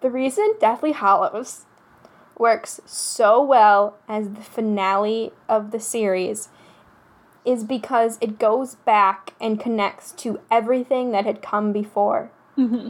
[0.00, 1.64] the reason Deathly Hallows
[2.38, 6.50] works so well as the finale of the series
[7.46, 12.30] is because it goes back and connects to everything that had come before.
[12.58, 12.88] Mm-hmm.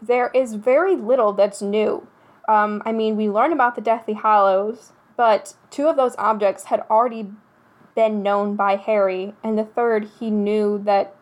[0.00, 2.06] There is very little that's new.
[2.48, 6.80] Um, I mean, we learn about the Deathly Hallows, but two of those objects had
[6.88, 7.30] already
[7.94, 11.14] been known by Harry, and the third, he knew that,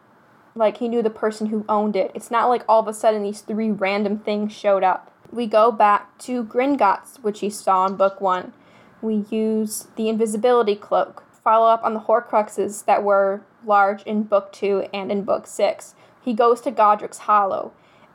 [0.54, 2.10] like, he knew the person who owned it.
[2.14, 5.12] It's not like all of a sudden these three random things showed up.
[5.32, 8.52] We go back to Gringotts, which he saw in book one.
[9.02, 14.52] We use the invisibility cloak, follow up on the Horcruxes that were large in book
[14.52, 15.94] two and in book six.
[16.22, 17.72] He goes to Godric's Hollow.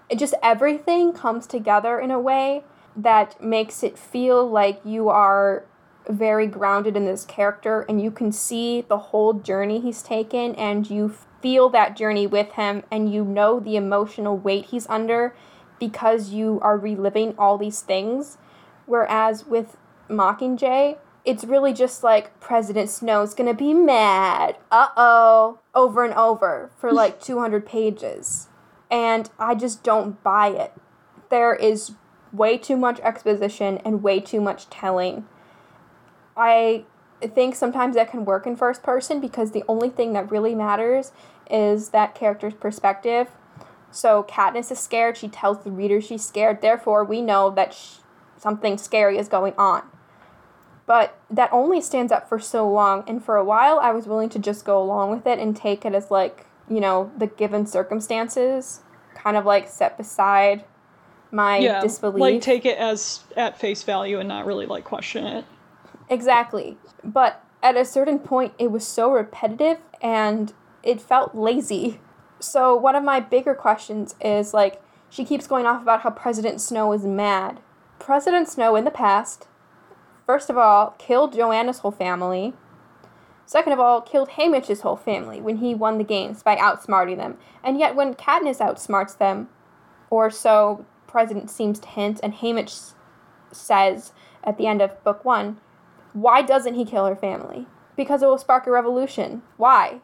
[0.10, 2.64] It just everything comes together in a way
[2.96, 5.66] that makes it feel like you are
[6.08, 10.90] very grounded in this character and you can see the whole journey he's taken and
[10.90, 15.36] you feel that journey with him and you know the emotional weight he's under
[15.80, 18.38] because you are reliving all these things.
[18.86, 19.78] Whereas with
[20.10, 26.72] Mockingjay, it's really just like President Snow's gonna be mad, uh oh, over and over
[26.78, 28.48] for like 200 pages.
[28.92, 30.74] And I just don't buy it.
[31.30, 31.94] There is
[32.32, 35.26] way too much exposition and way too much telling.
[36.38, 36.86] I
[37.22, 41.12] think sometimes that can work in first person because the only thing that really matters
[41.50, 43.30] is that character's perspective.
[43.90, 47.98] So Katniss is scared, she tells the reader she's scared, therefore we know that sh-
[48.38, 49.84] something scary is going on.
[50.88, 54.30] But that only stands up for so long, and for a while I was willing
[54.30, 57.66] to just go along with it and take it as like, you know, the given
[57.66, 58.82] circumstances,
[59.16, 60.64] kind of like set beside
[61.32, 62.22] my yeah, disbelief.
[62.22, 65.46] like take it as at face value and not really like question it.
[66.10, 66.78] Exactly.
[67.04, 72.00] But at a certain point, it was so repetitive and it felt lazy.
[72.40, 76.62] So, one of my bigger questions is like, she keeps going off about how President
[76.62, 77.60] Snow is mad.
[77.98, 79.48] President Snow in the past,
[80.26, 82.54] first of all, killed Johanna's whole family.
[83.46, 87.38] Second of all, killed Haymitch's whole family when he won the games by outsmarting them.
[87.64, 89.50] And yet, when Katniss outsmarts them,
[90.10, 92.94] or so President seems to hint, and Haymitch
[93.52, 94.14] says
[94.44, 95.60] at the end of book one,
[96.14, 97.68] why doesn't he kill her family?
[97.96, 99.42] Because it will spark a revolution.
[99.58, 100.02] Why?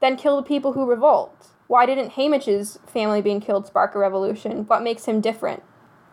[0.00, 1.48] Then kill the people who revolt.
[1.66, 4.66] Why didn't Haymitch's family being killed spark a revolution?
[4.66, 5.62] What makes him different?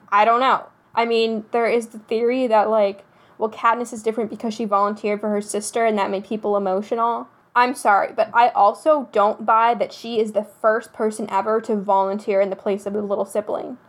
[0.10, 0.68] I don't know.
[0.96, 3.06] I mean, there is the theory that, like,
[3.44, 7.28] well, Katniss is different because she volunteered for her sister and that made people emotional.
[7.54, 11.76] I'm sorry, but I also don't buy that she is the first person ever to
[11.76, 13.80] volunteer in the place of a little sibling.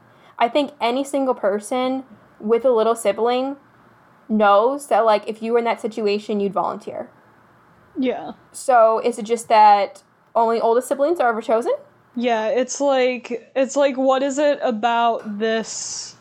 [0.40, 2.02] I think any single person
[2.40, 3.55] with a little sibling
[4.28, 7.09] knows that, like, if you were in that situation, you'd volunteer.
[7.96, 8.32] Yeah.
[8.50, 10.02] So is it just that
[10.34, 11.74] only oldest siblings are ever chosen?
[12.16, 16.13] Yeah, it's like it's like what is it about this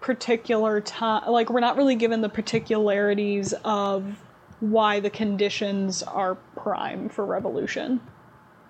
[0.00, 4.18] particular time like we're not really given the particularities of
[4.60, 8.00] why the conditions are prime for revolution.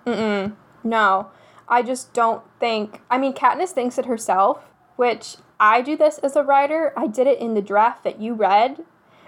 [0.05, 0.55] Mm-mm.
[0.83, 1.29] No.
[1.67, 4.59] I just don't think I mean Katniss thinks it herself,
[4.95, 6.93] which I do this as a writer.
[6.97, 8.83] I did it in the draft that you read,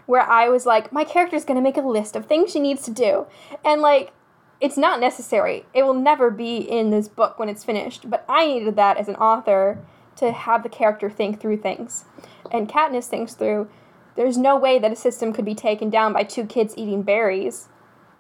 [0.06, 2.92] where I was like, my character's gonna make a list of things she needs to
[2.92, 3.28] do.
[3.64, 4.12] And like
[4.60, 5.66] it's not necessary.
[5.74, 8.10] It will never be in this book when it's finished.
[8.10, 9.80] But I needed that as an author
[10.18, 12.06] to have the character think through things.
[12.52, 13.70] And Katniss thinks through
[14.16, 17.68] there's no way that a system could be taken down by two kids eating berries.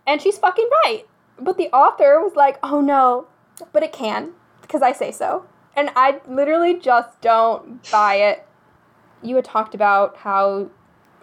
[0.07, 1.03] And she's fucking right.
[1.39, 3.27] But the author was like, oh no,
[3.71, 5.45] but it can, because I say so.
[5.75, 8.47] And I literally just don't buy it.
[9.21, 10.69] You had talked about how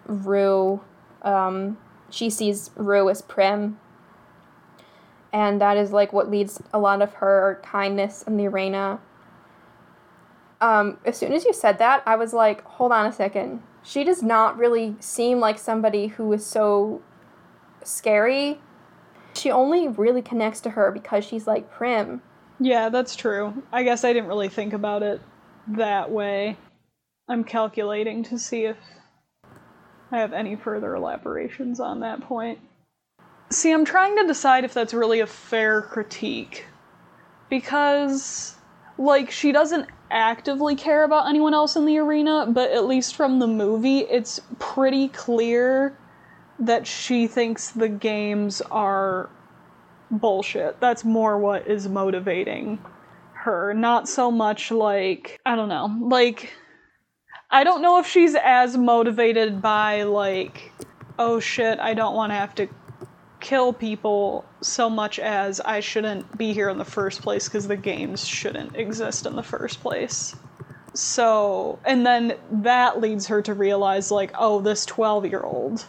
[0.05, 0.81] Rue,
[1.21, 1.77] um,
[2.09, 3.77] she sees Rue as Prim
[5.33, 8.99] and that is like what leads a lot of her kindness in the arena.
[10.61, 13.63] Um, as soon as you said that, I was like, hold on a second.
[13.83, 17.01] She does not really seem like somebody who is so
[17.83, 18.59] scary.
[19.33, 22.21] She only really connects to her because she's like Prim.
[22.59, 23.63] Yeah, that's true.
[23.71, 25.19] I guess I didn't really think about it
[25.67, 26.57] that way.
[27.27, 28.77] I'm calculating to see if
[30.11, 32.59] I have any further elaborations on that point.
[33.49, 36.65] See, I'm trying to decide if that's really a fair critique.
[37.49, 38.55] Because,
[38.97, 43.39] like, she doesn't actively care about anyone else in the arena, but at least from
[43.39, 45.97] the movie, it's pretty clear
[46.59, 49.29] that she thinks the games are
[50.11, 50.79] bullshit.
[50.79, 52.79] That's more what is motivating
[53.33, 53.73] her.
[53.73, 56.53] Not so much like, I don't know, like,
[57.49, 60.71] I don't know if she's as motivated by, like,
[61.17, 62.67] oh shit, I don't want to have to
[63.41, 67.75] kill people so much as I shouldn't be here in the first place because the
[67.75, 70.35] games shouldn't exist in the first place.
[70.93, 75.85] So, and then that leads her to realize, like, oh, this 12 year old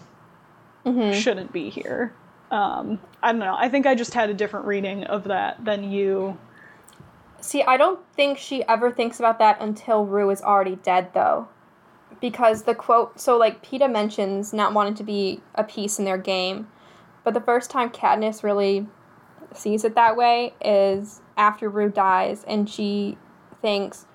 [0.85, 1.17] Mm-hmm.
[1.17, 2.13] shouldn't be here.
[2.51, 3.55] Um, I don't know.
[3.57, 6.37] I think I just had a different reading of that than you.
[7.41, 11.49] See, I don't think she ever thinks about that until Rue is already dead, though.
[12.21, 16.19] Because the quote, so like Peeta mentions not wanting to be a piece in their
[16.19, 16.67] game,
[17.25, 18.87] but the first time Katniss really
[19.55, 23.19] sees it that way is after Rue dies, and she
[23.61, 24.07] thinks,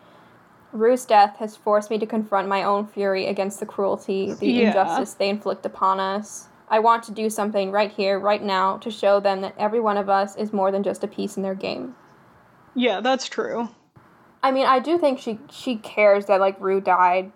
[0.71, 4.67] Rue's death has forced me to confront my own fury against the cruelty, the Yeah.
[4.67, 6.49] injustice they inflict upon us.
[6.69, 9.95] I want to do something right here, right now, to show them that every one
[9.97, 11.95] of us is more than just a piece in their game.
[12.75, 13.69] Yeah, that's true.
[14.43, 17.31] I mean, I do think she she cares that like Rue died,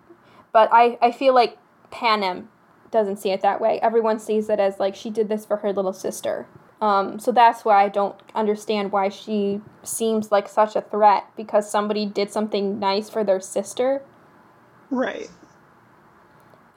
[0.52, 1.56] but I I feel like
[1.90, 2.48] Panem
[2.92, 3.80] doesn't see it that way.
[3.80, 6.46] Everyone sees it as like she did this for her little sister.
[6.80, 11.70] Um, so that's why I don't understand why she seems like such a threat because
[11.70, 14.02] somebody did something nice for their sister,
[14.90, 15.30] Right.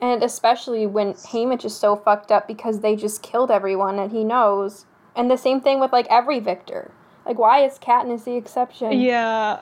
[0.00, 4.22] and especially when Haymitch is so fucked up because they just killed everyone and he
[4.24, 4.86] knows.
[5.16, 6.92] And the same thing with like every victor.
[7.24, 8.92] Like, why is Katniss the exception?
[9.00, 9.60] Yeah.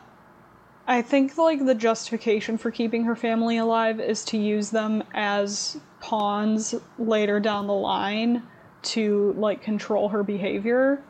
[0.86, 5.78] I think like the justification for keeping her family alive is to use them as
[6.00, 8.42] pawns later down the line
[8.82, 11.02] to like control her behavior.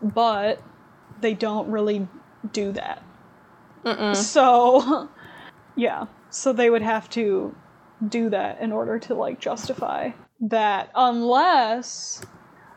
[0.00, 0.62] But
[1.20, 2.08] they don't really
[2.52, 3.02] do that.
[3.84, 4.16] Mm-mm.
[4.16, 5.08] So
[5.76, 7.54] yeah, so they would have to
[8.08, 12.22] do that in order to like justify that unless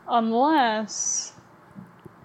[0.08, 1.32] unless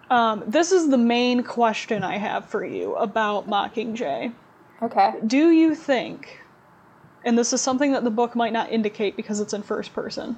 [0.09, 4.33] um, this is the main question I have for you about Mockingjay.
[4.81, 5.13] Okay.
[5.25, 6.41] Do you think,
[7.25, 10.37] and this is something that the book might not indicate because it's in first person,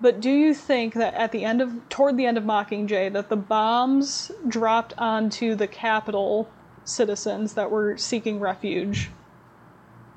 [0.00, 3.28] but do you think that at the end of, toward the end of Mockingjay, that
[3.28, 6.48] the bombs dropped onto the Capitol
[6.84, 9.10] citizens that were seeking refuge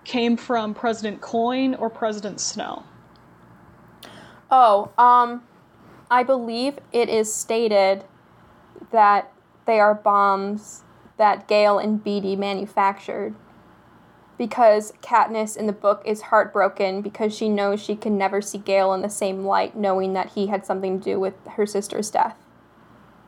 [0.03, 2.83] came from President Coin or President Snow?
[4.49, 5.43] Oh, um,
[6.09, 8.03] I believe it is stated
[8.91, 9.31] that
[9.65, 10.83] they are bombs
[11.17, 13.35] that Gale and Beetee manufactured.
[14.37, 18.93] Because Katniss in the book is heartbroken because she knows she can never see Gale
[18.93, 22.35] in the same light, knowing that he had something to do with her sister's death.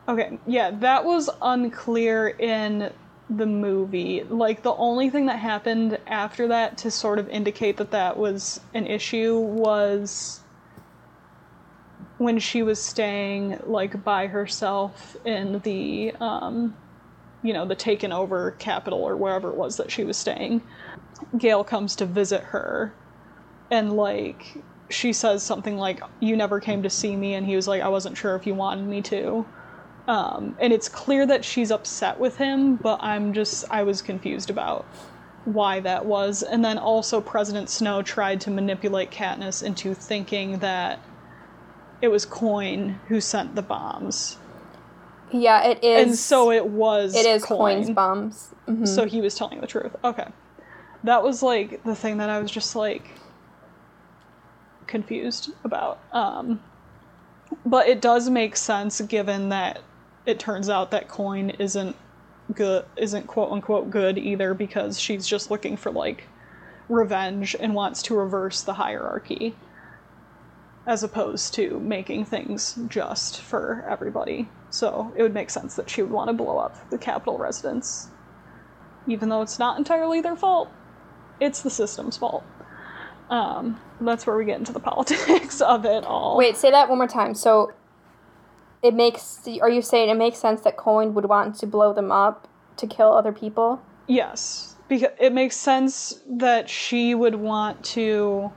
[0.06, 2.92] Okay, yeah, that was unclear in
[3.30, 4.22] the movie.
[4.22, 8.60] Like, the only thing that happened after that to sort of indicate that that was
[8.74, 10.40] an issue was
[12.18, 16.76] when she was staying, like, by herself in the, um,
[17.42, 20.62] you know, the taken over Capitol or wherever it was that she was staying.
[21.38, 22.92] Gale comes to visit her,
[23.70, 27.68] and, like, she says something like, You never came to see me, and he was
[27.68, 29.46] like, I wasn't sure if you wanted me to.
[30.08, 34.50] Um, and it's clear that she's upset with him, but I'm just, I was confused
[34.50, 34.86] about
[35.44, 36.42] why that was.
[36.42, 41.00] And then also, President Snow tried to manipulate Katniss into thinking that
[42.00, 44.38] it was Coin who sent the bombs.
[45.30, 46.06] Yeah, it is.
[46.06, 47.14] and so it was.
[47.14, 47.76] it is Coin.
[47.76, 48.48] Coin's bombs.
[48.66, 49.94] hmm So he was telling the truth.
[50.04, 50.26] Okay.
[51.04, 53.10] That was like the thing that I was just like
[54.86, 55.98] confused about.
[56.12, 56.60] Um,
[57.64, 59.80] but it does make sense given that
[60.26, 61.96] it turns out that Coin isn't
[62.54, 66.24] good isn't quote unquote good either because she's just looking for like
[66.88, 69.54] revenge and wants to reverse the hierarchy
[70.88, 74.48] as opposed to making things just for everybody.
[74.70, 78.10] So it would make sense that she would want to blow up the Capitol residence
[79.08, 80.70] even though it's not entirely their fault.
[81.40, 82.44] It's the system's fault.
[83.30, 86.36] Um, that's where we get into the politics of it all.
[86.36, 87.34] Wait, say that one more time.
[87.34, 87.72] So,
[88.82, 89.46] it makes.
[89.60, 92.86] Are you saying it makes sense that Coin would want to blow them up to
[92.86, 93.82] kill other people?
[94.06, 98.52] Yes, because it makes sense that she would want to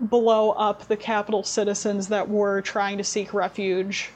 [0.00, 4.10] blow up the Capitol citizens that were trying to seek refuge,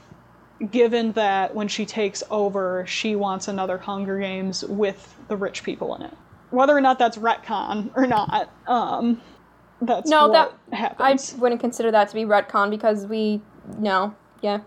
[0.70, 5.94] given that when she takes over, she wants another Hunger Games with the rich people
[5.96, 6.14] in it.
[6.50, 9.20] Whether or not that's retcon or not, um,
[9.82, 13.42] that's No, what that- I wouldn't consider that to be retcon because we
[13.78, 14.60] no, yeah.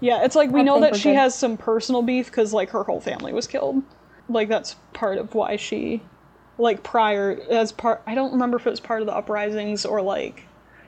[0.00, 1.16] yeah, it's like we I know that she good.
[1.16, 3.82] has some personal beef because like her whole family was killed.
[4.28, 6.02] Like that's part of why she,
[6.58, 8.02] like prior as part.
[8.06, 10.44] I don't remember if it was part of the uprisings or like,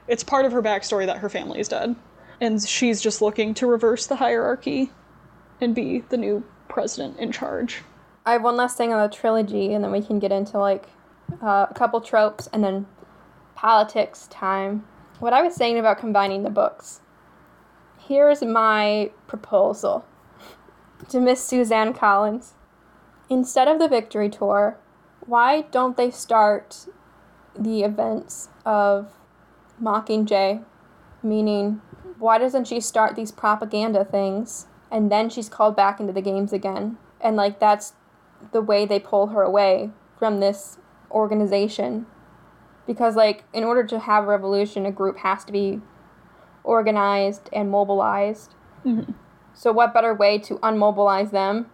[0.09, 1.95] it's part of her backstory that her family is dead,
[2.41, 4.91] and she's just looking to reverse the hierarchy,
[5.61, 7.83] and be the new president in charge.
[8.27, 10.89] I have one last thing on the trilogy, and then we can get into like
[11.43, 12.87] uh, a couple tropes and then
[13.55, 14.85] politics time.
[15.19, 17.01] What I was saying about combining the books.
[17.99, 20.05] Here's my proposal
[21.11, 22.55] to Miss Suzanne Collins.
[23.29, 24.79] Instead of the victory tour,
[25.27, 26.87] why don't they start
[27.59, 29.13] the events of
[29.83, 30.65] Mockingjay?
[31.23, 31.81] Meaning,
[32.19, 36.53] why doesn't she start these propaganda things and then she's called back into the games
[36.53, 36.99] again?
[37.21, 37.95] And like that's
[38.53, 40.79] the way they pull her away from this
[41.11, 42.07] organization.
[42.87, 45.81] Because like in order to have a revolution, a group has to be
[46.65, 48.55] organized and mobilized.
[48.85, 49.15] Mhm.
[49.53, 51.71] So what better way to unmobilize them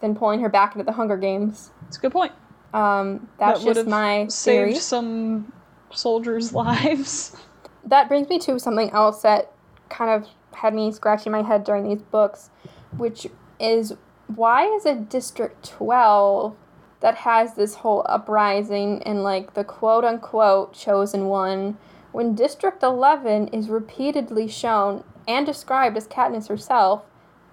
[0.00, 1.72] than pulling her back into the Hunger Games?
[1.86, 2.32] It's a good point.
[2.74, 5.52] Um, that's that would just have my saved some
[5.90, 7.36] soldiers' lives.
[7.84, 9.52] that brings me to something else that
[9.88, 12.50] kind of had me scratching my head during these books,
[12.96, 13.26] which
[13.58, 13.94] is
[14.26, 16.54] why is it District 12
[17.00, 21.78] that has this whole uprising and like the quote unquote chosen one
[22.12, 27.04] when District 11 is repeatedly shown and described as Katniss herself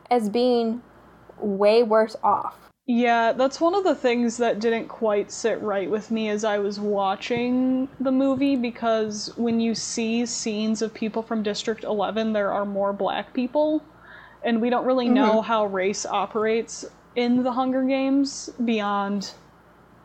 [0.09, 0.81] as being
[1.39, 2.64] way worse off?
[2.87, 6.59] Yeah, that's one of the things that didn't quite sit right with me as I
[6.59, 12.51] was watching the movie because when you see scenes of people from District 11, there
[12.51, 13.83] are more black people,
[14.43, 15.47] and we don't really know mm-hmm.
[15.47, 19.31] how race operates in the Hunger Games beyond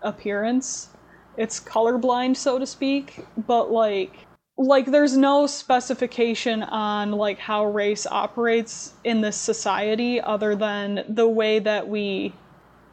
[0.01, 0.89] appearance.
[1.37, 4.27] It's colorblind, so to speak, but like
[4.57, 11.29] like there's no specification on like how race operates in this society other than the
[11.29, 12.33] way that we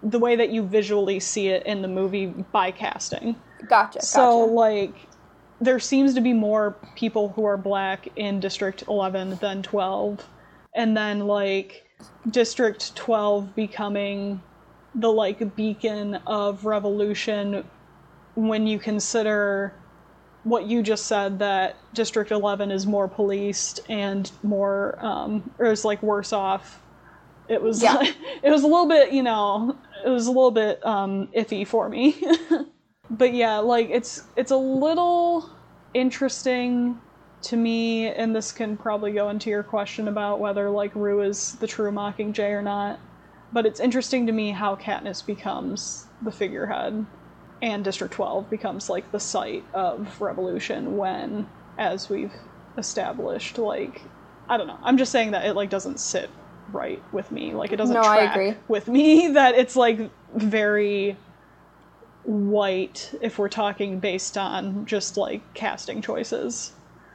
[0.07, 3.35] the way that you visually see it in the movie by casting.
[3.67, 4.01] Gotcha.
[4.01, 4.53] So gotcha.
[4.53, 4.95] like
[5.59, 10.23] there seems to be more people who are black in District 11 than 12
[10.75, 11.83] and then like
[12.29, 14.41] District 12 becoming
[14.95, 17.63] the like beacon of revolution
[18.35, 19.73] when you consider
[20.43, 25.83] what you just said that District 11 is more policed and more um or is
[25.83, 26.81] like worse off.
[27.49, 27.97] It was Yeah.
[28.43, 29.75] it was a little bit, you know,
[30.05, 32.21] it was a little bit um iffy for me.
[33.09, 35.49] but yeah, like it's it's a little
[35.93, 36.99] interesting
[37.43, 41.53] to me and this can probably go into your question about whether like Rue is
[41.55, 42.99] the true Mockingjay or not.
[43.53, 47.05] But it's interesting to me how Katniss becomes the figurehead
[47.61, 52.33] and District 12 becomes like the site of revolution when as we've
[52.77, 54.01] established like
[54.49, 54.79] I don't know.
[54.81, 56.29] I'm just saying that it like doesn't sit
[56.71, 57.53] right with me.
[57.53, 58.53] Like it doesn't No, I track agree.
[58.67, 59.99] with me that it's like
[60.35, 61.15] very
[62.23, 66.73] white if we're talking based on just like casting choices.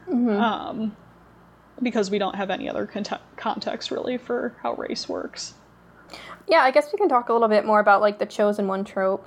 [0.09, 0.41] Mhm.
[0.41, 0.97] Um
[1.83, 5.55] because we don't have any other conte- context really for how race works.
[6.47, 8.85] Yeah, I guess we can talk a little bit more about like the chosen one
[8.85, 9.27] trope.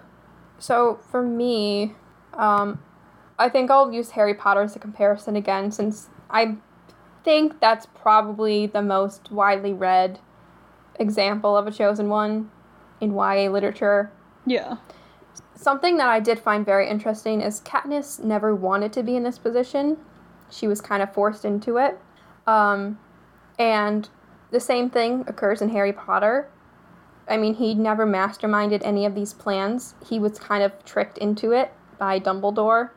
[0.57, 1.95] So for me,
[2.33, 2.79] um,
[3.37, 6.55] I think I'll use Harry Potter as a comparison again, since I
[7.25, 10.19] think that's probably the most widely read
[10.97, 12.49] example of a chosen one
[13.01, 14.11] in YA literature.
[14.45, 14.77] Yeah.
[15.55, 19.39] Something that I did find very interesting is Katniss never wanted to be in this
[19.39, 19.97] position.
[20.49, 21.99] She was kind of forced into it.
[22.45, 22.99] Um,
[23.57, 24.07] and
[24.51, 26.49] the same thing occurs in Harry Potter.
[27.27, 29.95] I mean, he never masterminded any of these plans.
[30.07, 32.91] He was kind of tricked into it by Dumbledore.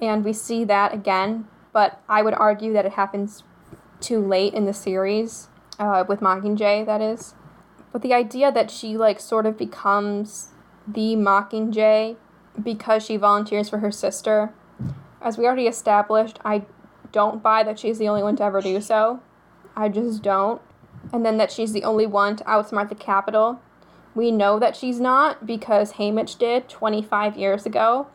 [0.00, 1.48] And we see that again,
[1.78, 3.44] but I would argue that it happens
[4.00, 5.46] too late in the series,
[5.78, 7.36] uh, with Mockingjay, that is.
[7.92, 10.48] But the idea that she, like, sort of becomes
[10.88, 12.16] the Mockingjay
[12.60, 14.52] because she volunteers for her sister,
[15.22, 16.64] as we already established, I
[17.12, 19.20] don't buy that she's the only one to ever do so.
[19.76, 20.60] I just don't.
[21.12, 23.60] And then that she's the only one to outsmart the Capitol.
[24.16, 28.08] We know that she's not because Haymitch did 25 years ago.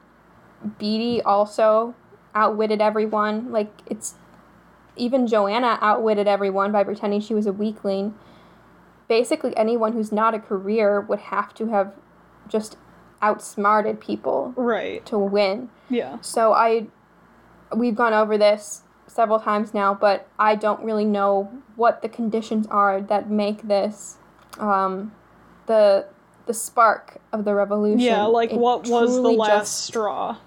[0.68, 1.96] Beetee also
[2.36, 3.52] outwitted everyone.
[3.52, 4.16] Like, it's.
[4.96, 8.14] Even Johanna outwitted everyone by pretending she was a weakling.
[9.08, 11.94] Basically, anyone who's not a career would have to have
[12.48, 12.78] just
[13.22, 15.04] outsmarted people Right.
[15.08, 15.70] to win.
[15.90, 16.18] Yeah.
[16.22, 16.88] So I
[17.76, 22.68] we've gone over this several times now, but I don't really know what the conditions
[22.68, 24.18] are that make this
[24.60, 25.12] um,
[25.66, 26.06] the
[26.46, 28.00] the spark of the revolution.
[28.00, 30.38] Yeah, like It what was the last just- straw?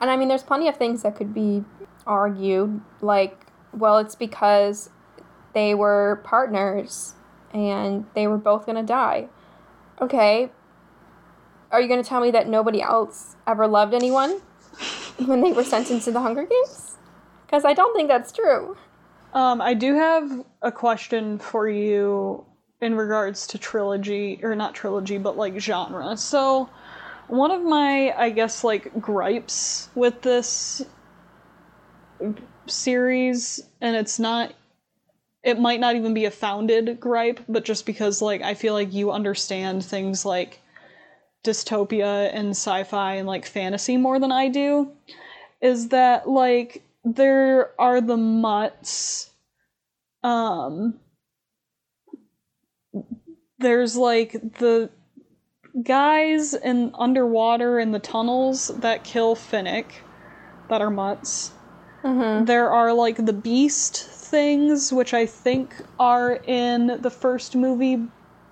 [0.00, 1.64] And I mean, there's plenty of things that could be
[2.06, 4.90] argued, like, well, it's because
[5.54, 7.14] they were partners
[7.52, 9.28] and they were both going to die.
[10.00, 10.50] Okay.
[11.70, 14.40] Are you going to tell me that nobody else ever loved anyone
[15.26, 16.96] when they were sentenced to the Hunger Games?
[17.46, 18.76] Because I don't think that's true.
[19.34, 22.44] Um, I do have a question for you
[22.80, 26.16] in regards to trilogy, or not trilogy, but like genre.
[26.16, 26.70] So,
[27.28, 30.82] one of my, I guess, like gripes with this
[32.66, 34.54] series, and it's not,
[35.42, 38.92] it might not even be a founded gripe, but just because, like, I feel like
[38.92, 40.60] you understand things like
[41.44, 44.90] dystopia and sci fi and like fantasy more than I do,
[45.60, 49.30] is that, like, there are the mutts.
[50.22, 50.98] Um,
[53.58, 54.90] there's like the
[55.82, 59.86] guys in underwater in the tunnels that kill Finnick
[60.68, 61.52] that are mutts.
[62.02, 62.44] Mm-hmm.
[62.44, 67.98] There are like the beast things, which I think are in the first movie,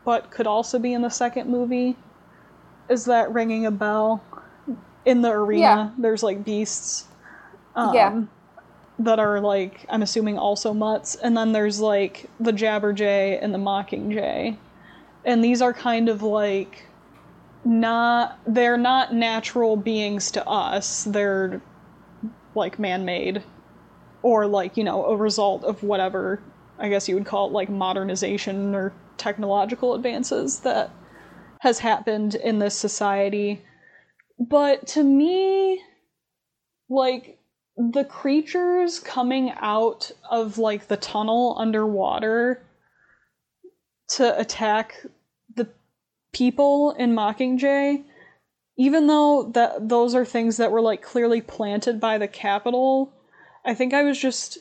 [0.04, 1.96] but could also be in the second movie.
[2.88, 4.22] Is that ringing a bell?
[5.04, 5.90] In the arena, Yeah.
[5.98, 7.06] there's like beasts.
[7.74, 8.22] Um, Yeah.
[8.98, 11.16] That are like, I'm assuming also mutts.
[11.16, 14.56] And then there's like the Jabberjay and the Mockingjay.
[15.24, 16.85] And these are kind of like
[17.66, 21.04] not they're not natural beings to us.
[21.04, 21.60] They're
[22.54, 23.42] like man-made
[24.22, 26.40] or like, you know, a result of whatever
[26.78, 30.90] I guess you would call it like modernization or technological advances that
[31.60, 33.64] has happened in this society.
[34.38, 35.82] But to me,
[36.88, 37.38] like
[37.76, 42.62] the creatures coming out of like the tunnel underwater
[44.08, 45.04] to attack
[46.36, 48.04] people in Mockingjay,
[48.76, 53.10] even though that those are things that were like clearly planted by the Capitol,
[53.64, 54.58] I think I was just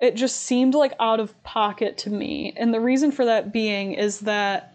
[0.00, 2.52] it just seemed like out of pocket to me.
[2.56, 4.74] And the reason for that being is that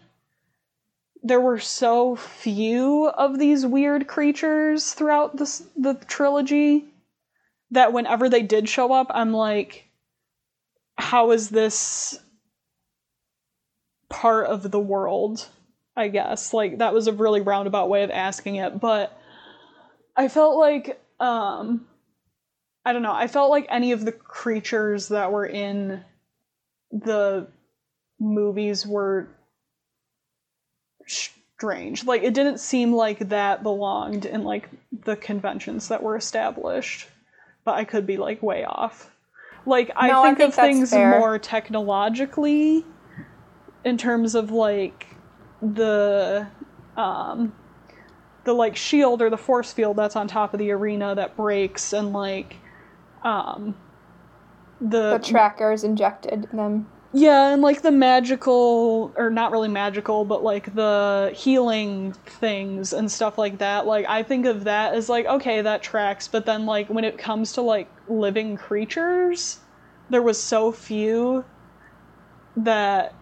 [1.22, 6.86] there were so few of these weird creatures throughout the trilogy
[7.70, 9.90] that whenever they did show up, I'm like,
[10.96, 12.18] how is this
[14.08, 15.46] part of the world?
[16.00, 16.52] I guess.
[16.54, 19.16] Like that was a really roundabout way of asking it, but
[20.16, 21.86] I felt like um
[22.84, 26.02] I don't know, I felt like any of the creatures that were in
[26.90, 27.46] the
[28.18, 29.28] movies were
[31.06, 32.04] strange.
[32.04, 34.70] Like it didn't seem like that belonged in like
[35.04, 37.06] the conventions that were established.
[37.64, 39.10] But I could be like way off.
[39.66, 41.18] Like I No, I think, think of things fair.
[41.18, 42.86] more technologically
[43.84, 45.06] in terms of like
[45.62, 46.48] the
[46.96, 47.54] um
[48.44, 51.92] the like shield or the force field that's on top of the arena that breaks
[51.92, 52.62] and like
[53.24, 53.76] um
[55.10, 56.90] The the trackers injected them.
[57.12, 63.10] yeah, and like the magical, or not really magical, but like the healing things and
[63.10, 63.84] stuff like that.
[63.86, 66.28] Like, I think of that as like, okay, that tracks.
[66.28, 69.58] But then, like, when it comes to like living creatures,
[70.08, 71.44] there was so few
[72.56, 73.19] that.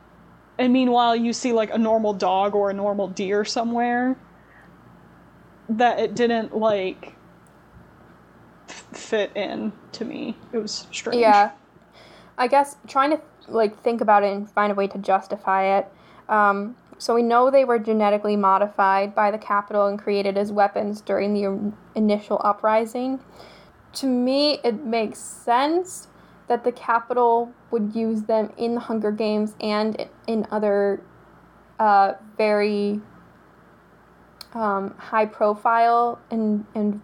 [0.59, 4.17] And meanwhile, you see like a normal dog or a normal deer somewhere,
[5.69, 7.15] that it didn't like
[8.69, 10.37] f- fit in to me.
[10.53, 11.21] It was strange.
[11.21, 11.53] Yeah.
[12.37, 15.89] I guess trying to like think about it and find a way to justify it.
[16.29, 21.01] Um, so we know they were genetically modified by the Capitol and created as weapons
[21.01, 23.21] during the initial uprising.
[23.95, 26.08] To me, it makes sense
[26.49, 31.03] that the Capitol would use them in the Hunger Games and in other
[31.79, 33.01] uh, very
[34.55, 37.01] um, high profile and, and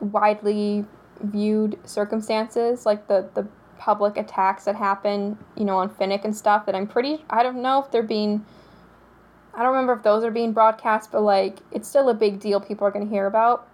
[0.00, 0.84] widely
[1.22, 3.46] viewed circumstances, like the, the
[3.78, 7.60] public attacks that happen, you know, on Finnick and stuff, that I'm pretty, I don't
[7.60, 8.44] know if they're being,
[9.52, 12.60] I don't remember if those are being broadcast, but like, it's still a big deal
[12.60, 13.66] people are going to hear about.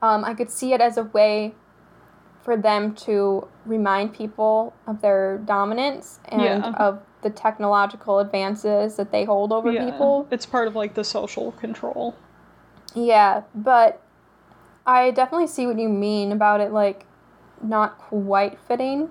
[0.00, 1.54] Um, I could see it as a way
[2.42, 6.72] for them to remind people of their dominance and Yeah.
[6.78, 10.26] of the technological advances that they hold over Yeah, people.
[10.30, 12.16] It's part of like the social control.
[12.94, 14.02] Yeah, but
[14.84, 17.06] I definitely see what you mean about it, like,
[17.62, 19.08] not quite fitting.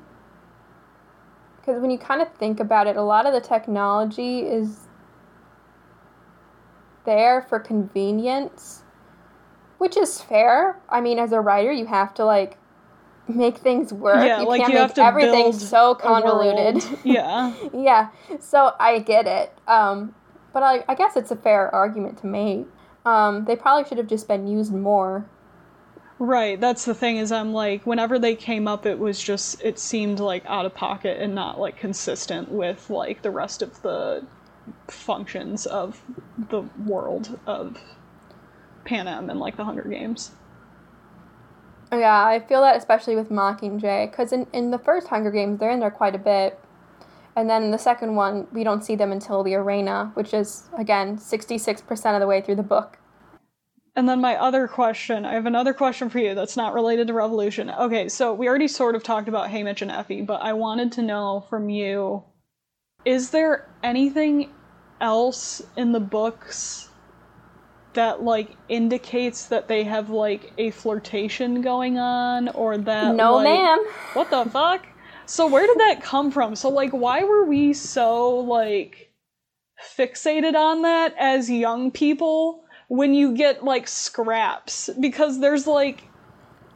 [1.58, 4.88] Because when you kind of think about it, a lot of the technology is
[7.06, 8.82] there for convenience,
[9.78, 10.78] which is fair.
[10.90, 12.58] I mean, as a writer, you have to, like,
[13.28, 14.26] make things work.
[14.26, 16.84] Yeah, you like can't you make have to everything build so convoluted.
[17.04, 17.54] Yeah.
[17.74, 19.54] yeah, so I get it.
[19.68, 20.14] Um,
[20.54, 22.68] but I, I guess it's a fair argument to make.
[23.06, 25.26] Um, they probably should have just been used more.
[26.20, 29.80] Right, that's the thing is I'm like whenever they came up it was just it
[29.80, 34.24] seemed like out of pocket and not like consistent with like the rest of the
[34.88, 36.00] functions of
[36.50, 37.76] the world of
[38.86, 40.32] Panem and like the Hunger Games.
[41.92, 45.72] Yeah, I feel that especially with Mockingjay, because in, in the first Hunger Games, they're
[45.72, 46.60] in there quite a bit.
[47.36, 50.70] And then in the second one, we don't see them until the arena, which is,
[50.78, 52.98] again, 66% of the way through the book.
[53.96, 57.14] And then my other question, I have another question for you that's not related to
[57.14, 57.70] Revolution.
[57.70, 61.02] Okay, so we already sort of talked about Haymitch and Effie, but I wanted to
[61.02, 62.24] know from you
[63.04, 64.52] is there anything
[65.02, 66.91] else in the books
[67.94, 73.46] that like indicates that they have like a flirtation going on or that No, like,
[73.46, 73.80] ma'am.
[74.14, 74.86] what the fuck?
[75.26, 76.56] So where did that come from?
[76.56, 79.12] So like why were we so like
[79.98, 84.90] fixated on that as young people when you get like scraps?
[85.00, 86.04] Because there's like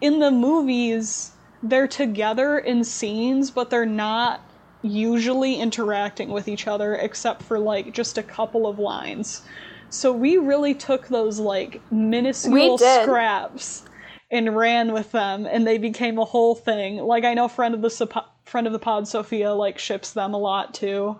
[0.01, 1.31] in the movies
[1.63, 4.41] they're together in scenes but they're not
[4.83, 9.41] usually interacting with each other except for like just a couple of lines
[9.89, 13.83] so we really took those like minuscule scraps
[14.31, 16.97] and ran with them, and they became a whole thing.
[16.97, 20.37] Like I know friend of the friend of the pod Sophia like ships them a
[20.37, 21.19] lot too,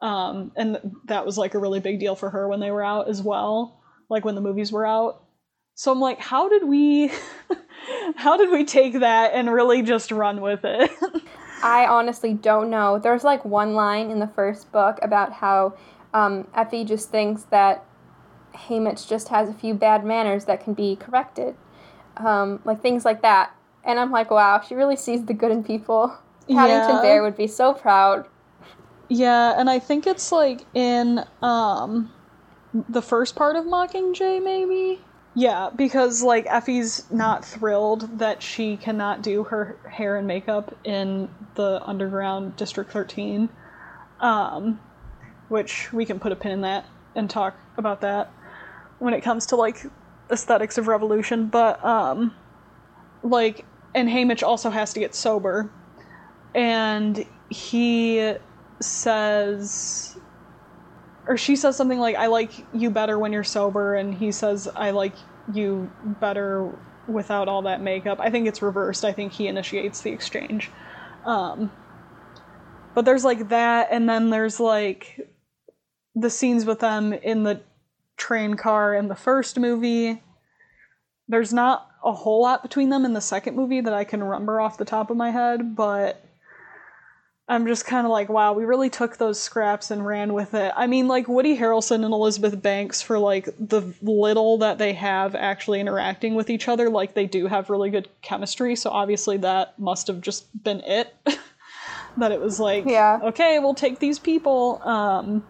[0.00, 3.08] um, and that was like a really big deal for her when they were out
[3.08, 3.82] as well.
[4.10, 5.22] Like when the movies were out.
[5.74, 7.10] So I'm like, how did we,
[8.16, 10.90] how did we take that and really just run with it?
[11.62, 12.98] I honestly don't know.
[12.98, 15.76] There's like one line in the first book about how
[16.12, 17.84] um, Effie just thinks that
[18.54, 21.54] Haymitch just has a few bad manners that can be corrected.
[22.16, 23.54] Um, like things like that.
[23.84, 26.16] And I'm like, wow, she really sees the good in people.
[26.48, 27.02] Paddington Yeah.
[27.02, 28.26] Bear would be so proud.
[29.08, 32.10] Yeah, and I think it's like in um
[32.88, 35.00] the first part of Mockingjay maybe.
[35.34, 41.28] Yeah, because like Effie's not thrilled that she cannot do her hair and makeup in
[41.54, 43.48] the underground District 13.
[44.20, 44.80] Um
[45.48, 48.32] which we can put a pin in that and talk about that
[49.04, 49.86] when it comes to like
[50.30, 52.34] aesthetics of revolution, but um
[53.22, 53.64] like
[53.94, 55.70] and Haymitch also has to get sober.
[56.54, 58.34] And he
[58.80, 60.16] says
[61.26, 64.68] or she says something like i like you better when you're sober and he says
[64.74, 65.14] i like
[65.52, 65.90] you
[66.20, 66.70] better
[67.06, 68.18] without all that makeup.
[68.20, 69.04] I think it's reversed.
[69.04, 70.70] I think he initiates the exchange.
[71.24, 71.70] Um,
[72.94, 75.28] but there's like that and then there's like
[76.14, 77.60] the scenes with them in the
[78.16, 80.22] train car in the first movie
[81.28, 84.60] there's not a whole lot between them in the second movie that i can remember
[84.60, 86.24] off the top of my head but
[87.46, 90.72] I'm just kind of like, wow, we really took those scraps and ran with it.
[90.74, 95.34] I mean, like Woody Harrelson and Elizabeth Banks, for like the little that they have
[95.34, 98.76] actually interacting with each other, like they do have really good chemistry.
[98.76, 101.14] So obviously that must have just been it.
[102.16, 103.20] that it was like, Yeah.
[103.22, 104.80] okay, we'll take these people.
[104.82, 105.44] Um,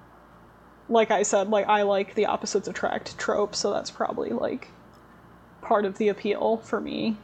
[0.88, 4.68] like I said, like I like the opposites attract trope, so that's probably like
[5.62, 7.16] part of the appeal for me.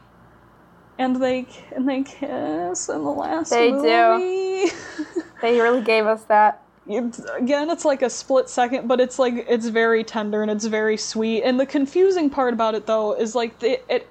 [0.97, 4.69] And they and they kiss in the last They do.
[5.41, 6.61] They really gave us that.
[6.87, 10.65] It's- again, it's like a split second, but it's like it's very tender and it's
[10.65, 11.41] very sweet.
[11.43, 14.07] And the confusing part about it though is like the, it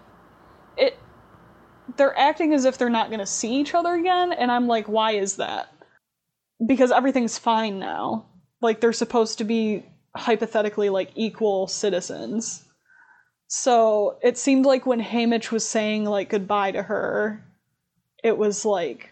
[0.77, 0.99] it
[1.97, 4.87] they're acting as if they're not going to see each other again, and I'm like,
[4.89, 5.73] why is that?
[6.65, 8.27] Because everything's fine now.
[8.61, 9.85] Like they're supposed to be
[10.15, 12.65] hypothetically like equal citizens.
[13.49, 17.45] So it seemed like when Haymitch was saying like goodbye to her,
[18.23, 19.11] it was like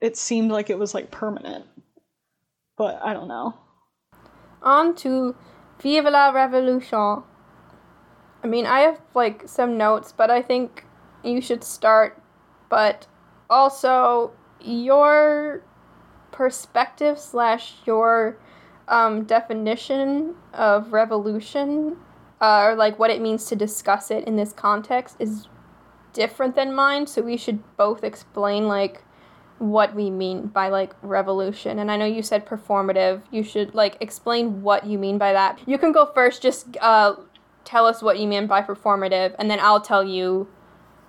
[0.00, 1.64] it seemed like it was like permanent.
[2.76, 3.54] But I don't know.
[4.62, 5.34] On to
[5.80, 7.22] Vive la Revolution.
[8.42, 10.84] I mean, I have like some notes, but I think
[11.22, 12.20] you should start.
[12.68, 13.06] But
[13.48, 15.62] also, your
[16.34, 18.36] perspective slash your
[18.88, 21.96] um, definition of revolution,
[22.40, 25.46] uh, or like what it means to discuss it in this context, is
[26.12, 27.06] different than mine.
[27.06, 29.04] So we should both explain like
[29.58, 33.96] what we mean by like revolution and i know you said performative you should like
[34.00, 37.14] explain what you mean by that you can go first just uh,
[37.64, 40.48] tell us what you mean by performative and then i'll tell you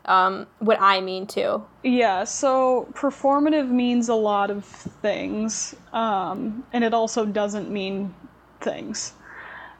[0.06, 6.84] um, what i mean too Yeah, so performative means a lot of things, um, and
[6.84, 8.16] it also doesn't mean
[8.62, 9.14] things.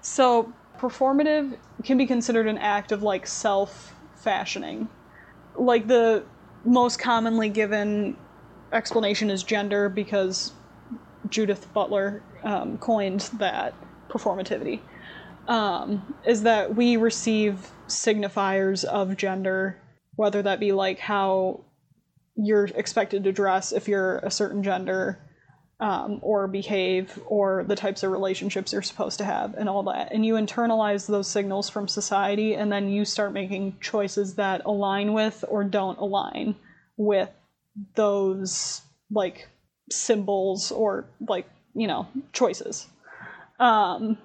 [0.02, 4.90] So, performative can be considered an act of like self fashioning.
[5.56, 6.26] Like, the
[6.64, 8.18] most commonly given
[8.72, 10.54] explanation is gender because
[11.30, 13.74] Judith Butler um, coined that
[14.10, 14.82] performativity.
[15.48, 19.82] um, is that we receive signifiers of gender,
[20.16, 21.62] whether that be like how
[22.36, 25.20] you're expected to dress if you're a certain gender,
[25.80, 30.14] um, or behave, or the types of relationships you're supposed to have, and all that.
[30.14, 35.14] And you internalize those signals from society, and then you start making choices that align
[35.14, 36.56] with or don't align
[36.98, 37.30] with
[37.96, 38.82] those
[39.12, 39.50] like
[39.92, 42.88] symbols or like you know choices
[43.60, 44.18] um,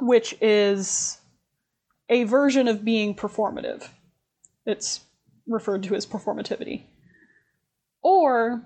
[0.00, 1.18] which is
[2.08, 3.88] a version of being performative
[4.68, 5.00] it's
[5.46, 6.84] referred to as performativity
[8.02, 8.62] or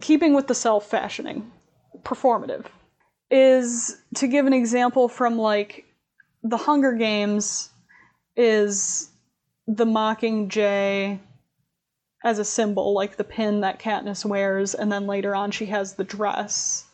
[0.00, 1.50] keeping with the self fashioning
[2.02, 2.66] performative
[3.30, 5.84] is to give an example from like
[6.42, 7.70] the hunger games
[8.36, 9.10] is
[9.66, 11.18] the mockingjay
[12.22, 15.94] as a symbol, like the pin that Katniss wears, and then later on she has
[15.94, 16.86] the dress.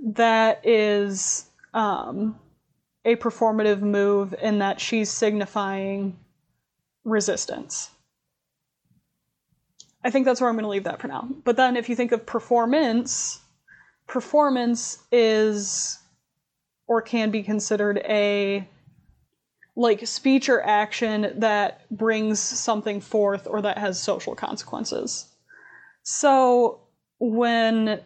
[0.00, 2.38] That is um,
[3.04, 6.16] a performative move in that she's signifying
[7.04, 7.90] resistance.
[10.04, 11.28] I think that's where I'm going to leave that for now.
[11.44, 13.40] But then if you think of performance,
[14.06, 15.98] performance is
[16.86, 18.68] or can be considered a
[19.74, 25.28] like speech or action that brings something forth or that has social consequences.
[26.02, 26.80] So
[27.18, 28.00] when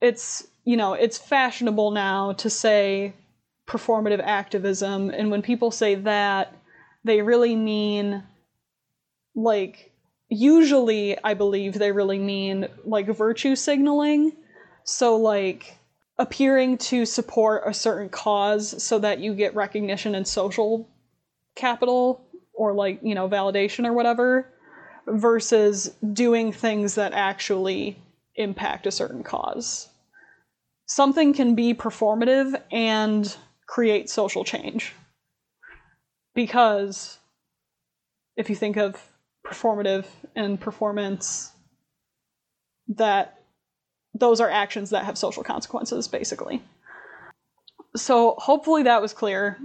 [0.00, 3.12] it's, you know, it's fashionable now to say
[3.66, 6.54] performative activism, and when people say that,
[7.04, 8.22] they really mean
[9.34, 9.92] like
[10.28, 14.32] usually I believe they really mean like virtue signaling.
[14.84, 15.76] So like
[16.18, 20.88] appearing to support a certain cause so that you get recognition and social
[21.54, 24.46] capital or like, you know, validation or whatever
[25.06, 27.96] versus doing things that actually
[28.36, 29.88] impact a certain cause.
[30.86, 33.34] Something can be performative and
[33.66, 34.92] create social change.
[36.40, 37.18] Because
[38.34, 38.96] if you think of
[39.46, 41.52] performative and performance,
[42.88, 43.42] that
[44.14, 46.62] those are actions that have social consequences, basically.
[47.94, 49.58] So hopefully that was clear.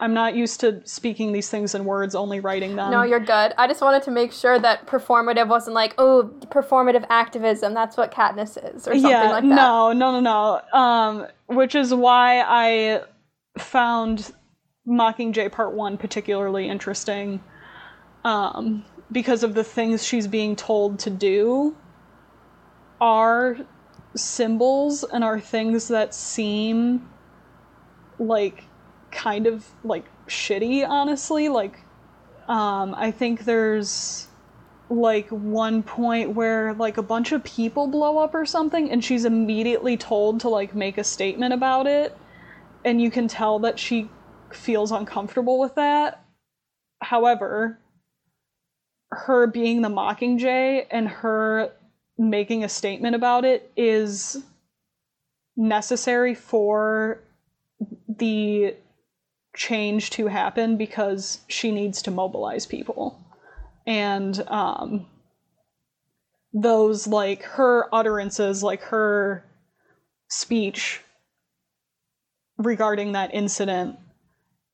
[0.00, 2.90] I'm not used to speaking these things in words, only writing them.
[2.90, 3.52] No, you're good.
[3.58, 7.74] I just wanted to make sure that performative wasn't like, oh, performative activism.
[7.74, 9.54] That's what Katniss is, or something yeah, like that.
[9.54, 10.20] No, no, no,
[10.72, 10.78] no.
[10.78, 13.02] Um, which is why I
[13.58, 14.32] found
[14.90, 17.42] Mockingjay Part One particularly interesting,
[18.24, 21.76] um, because of the things she's being told to do
[23.00, 23.56] are
[24.14, 27.08] symbols and are things that seem
[28.18, 28.64] like
[29.10, 31.48] kind of like shitty honestly.
[31.48, 31.78] Like
[32.48, 34.26] um i think there's
[34.90, 39.24] like one point where like a bunch of people blow up or something and she's
[39.24, 42.16] immediately told to like make a statement about it.
[42.84, 44.10] And you can tell that she
[44.54, 46.24] feels uncomfortable with that
[47.00, 47.78] however
[49.10, 51.72] her being the mockingjay and her
[52.16, 54.42] making a statement about it is
[55.56, 57.20] necessary for
[58.08, 58.74] the
[59.56, 63.18] change to happen because she needs to mobilize people.
[63.86, 65.06] And um,
[66.52, 69.44] those, like, her utterances, like her
[70.28, 71.00] speech
[72.58, 73.98] regarding that incident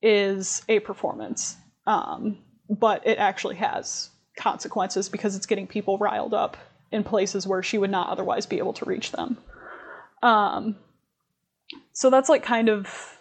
[0.01, 1.55] is a performance.
[1.85, 2.37] Um,
[2.69, 6.57] but it actually has consequences because it's getting people riled up
[6.91, 9.37] in places where she would not otherwise be able to reach them.
[10.23, 10.75] Um,
[11.91, 13.17] so that's like kind of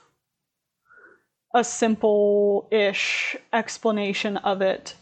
[1.55, 4.94] a simple ish explanation of it.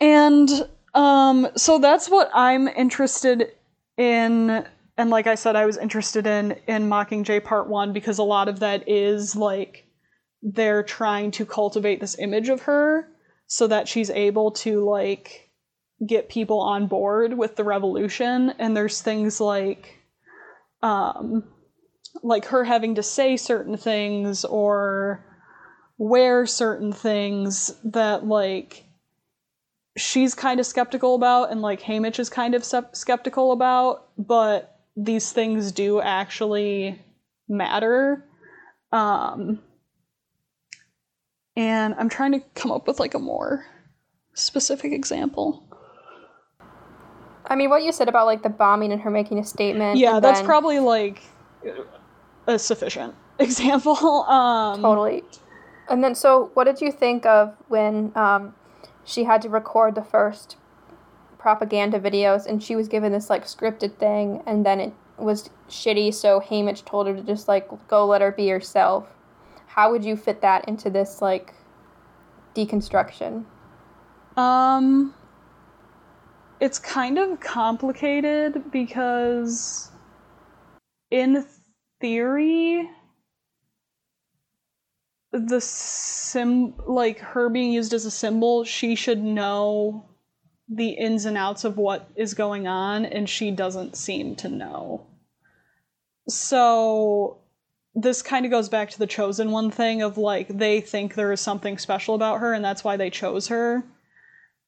[0.00, 0.48] And
[0.94, 3.52] um, so that's what I'm interested
[3.96, 4.66] in.
[4.98, 8.48] And like I said, I was interested in in Mockingjay Part One because a lot
[8.48, 9.85] of that is like
[10.46, 13.08] they're trying to cultivate this image of her
[13.48, 15.50] so that she's able to like
[16.06, 18.50] get people on board with the revolution.
[18.58, 19.98] And there's things like
[20.82, 21.44] um
[22.22, 25.24] like her having to say certain things or
[25.98, 28.84] wear certain things that like
[29.96, 35.32] she's kind of skeptical about and like Haymitch is kind of skeptical about but these
[35.32, 37.02] things do actually
[37.48, 38.24] matter.
[38.92, 39.60] Um
[41.56, 43.66] and I'm trying to come up with like a more
[44.34, 45.66] specific example
[47.48, 49.98] I mean, what you said about like the bombing and her making a statement.
[49.98, 50.46] Yeah, that's then...
[50.46, 51.22] probably like
[52.46, 53.96] a sufficient example.
[54.24, 55.22] Um, totally.
[55.88, 58.54] And then, so what did you think of when um,
[59.04, 60.56] she had to record the first
[61.38, 66.12] propaganda videos and she was given this like scripted thing and then it was shitty,
[66.12, 69.06] so Haymitch told her to just like go let her be herself.
[69.76, 71.54] How would you fit that into this like
[72.54, 73.44] deconstruction?
[74.36, 75.14] Um
[76.58, 79.90] it's kind of complicated because
[81.10, 81.46] in
[82.00, 82.88] theory
[85.32, 90.08] the sim like her being used as a symbol she should know
[90.68, 95.06] the ins and outs of what is going on and she doesn't seem to know
[96.28, 97.38] so
[97.96, 101.32] this kind of goes back to the chosen one thing of like they think there
[101.32, 103.82] is something special about her and that's why they chose her.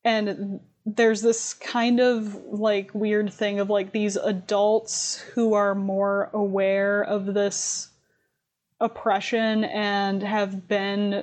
[0.02, 6.30] And there's this kind of like weird thing of like these adults who are more
[6.32, 7.90] aware of this
[8.80, 11.22] oppression and have been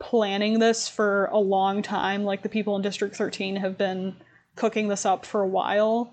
[0.00, 2.24] planning this for a long time.
[2.24, 4.16] Like the people in district 13 have been
[4.56, 6.12] cooking this up for a while.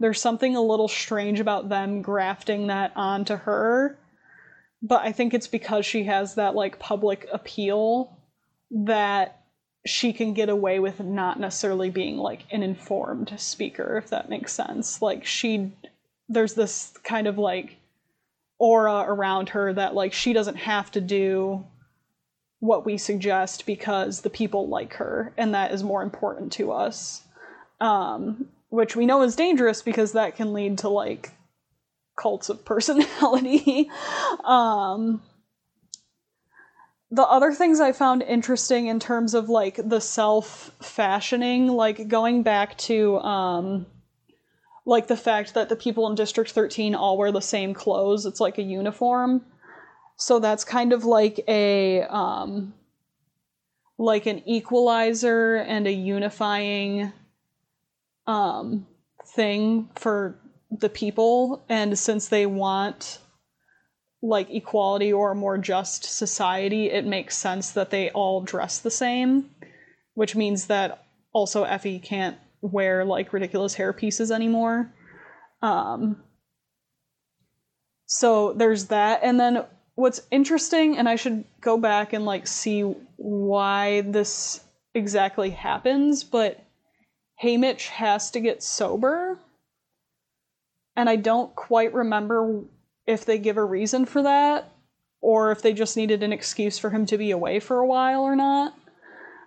[0.00, 3.98] There's something a little strange about them grafting that onto her
[4.82, 8.16] but i think it's because she has that like public appeal
[8.70, 9.42] that
[9.86, 14.52] she can get away with not necessarily being like an informed speaker if that makes
[14.52, 15.00] sense.
[15.00, 15.72] Like she
[16.28, 17.76] there's this kind of like
[18.58, 21.64] aura around her that like she doesn't have to do
[22.58, 27.22] what we suggest because the people like her and that is more important to us.
[27.80, 31.30] Um which we know is dangerous because that can lead to like
[32.16, 33.90] cults of personality
[34.44, 35.20] um
[37.10, 42.42] the other things I found interesting in terms of like the self fashioning, like going
[42.42, 43.86] back to um
[44.84, 48.26] like the fact that the people in District 13 all wear the same clothes.
[48.26, 49.44] It's like a uniform.
[50.16, 52.74] So that's kind of like a um
[53.98, 57.12] like an equalizer and a unifying
[58.26, 58.86] um
[59.24, 60.36] thing for
[60.70, 63.18] the people and since they want
[64.22, 68.90] like equality or a more just society, it makes sense that they all dress the
[68.90, 69.50] same,
[70.14, 74.92] which means that also Effie can't wear like ridiculous hair pieces anymore.
[75.62, 76.22] Um,
[78.06, 79.64] so there's that, and then
[79.94, 82.82] what's interesting, and I should go back and like see
[83.16, 84.64] why this
[84.94, 86.62] exactly happens, but
[87.42, 89.38] Haymitch has to get sober,
[90.96, 92.62] and I don't quite remember
[93.06, 94.72] if they give a reason for that
[95.20, 98.22] or if they just needed an excuse for him to be away for a while
[98.22, 98.74] or not.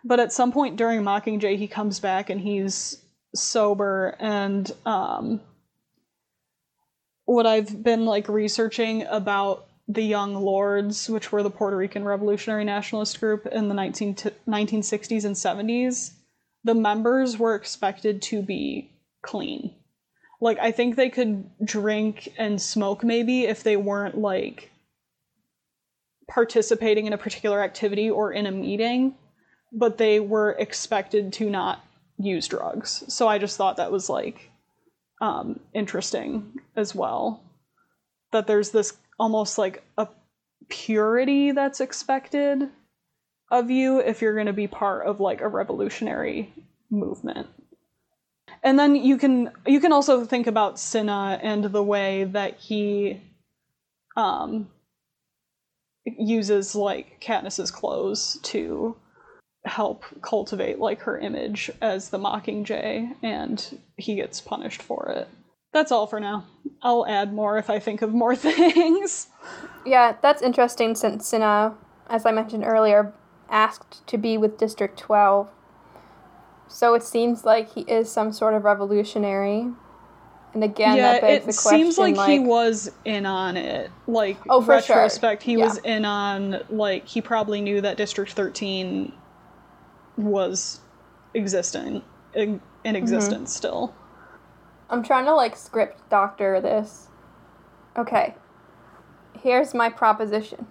[0.05, 3.01] But at some point during Mockingjay, he comes back and he's
[3.35, 4.15] sober.
[4.19, 5.41] And um,
[7.26, 12.63] what I've been like researching about the Young Lords, which were the Puerto Rican Revolutionary
[12.63, 16.11] Nationalist group in the 19 t- 1960s and 70s,
[16.63, 19.73] the members were expected to be clean
[20.41, 24.71] like I think they could drink and smoke maybe if they weren't like
[26.27, 29.15] participating in a particular activity or in a meeting,
[29.73, 31.83] but they were expected to not
[32.17, 33.03] use drugs.
[33.07, 34.49] So I just thought that was like
[35.21, 37.43] um, interesting as well.
[38.31, 40.07] That there's this almost like a
[40.69, 42.69] purity that's expected
[43.51, 46.53] of you if you're going to be part of like a revolutionary
[46.91, 47.47] movement
[48.64, 53.22] and then you can you can also think about Cinna and the way that he
[54.15, 54.69] um
[56.06, 58.95] uses like Katniss's clothes to
[59.65, 65.27] help cultivate like her image as the Mockingjay and he gets punished for it.
[65.73, 66.45] That's all for now.
[66.81, 69.27] I'll add more if I think of more things.
[69.86, 71.76] Yeah, that's interesting since Cinna,
[72.10, 73.14] as I mentioned earlier,
[73.49, 75.49] asked to be with District 12
[76.69, 79.67] so it seems like he is some sort of revolutionary.
[80.53, 81.69] And again, yeah, it the question.
[81.71, 83.91] seems like, like, he was in on it.
[84.07, 84.95] Like Oh, for sure.
[84.95, 85.65] retrospect, he Yeah.
[85.65, 89.11] was in on like he probably knew that District Thirteen
[90.17, 90.79] was
[91.33, 92.01] existing
[92.33, 92.65] in, Mm-hmm.
[92.87, 93.93] in existence still.
[94.89, 97.07] I'm trying to like script doctor this.
[97.97, 98.33] Okay.
[99.39, 100.65] Here's my proposition.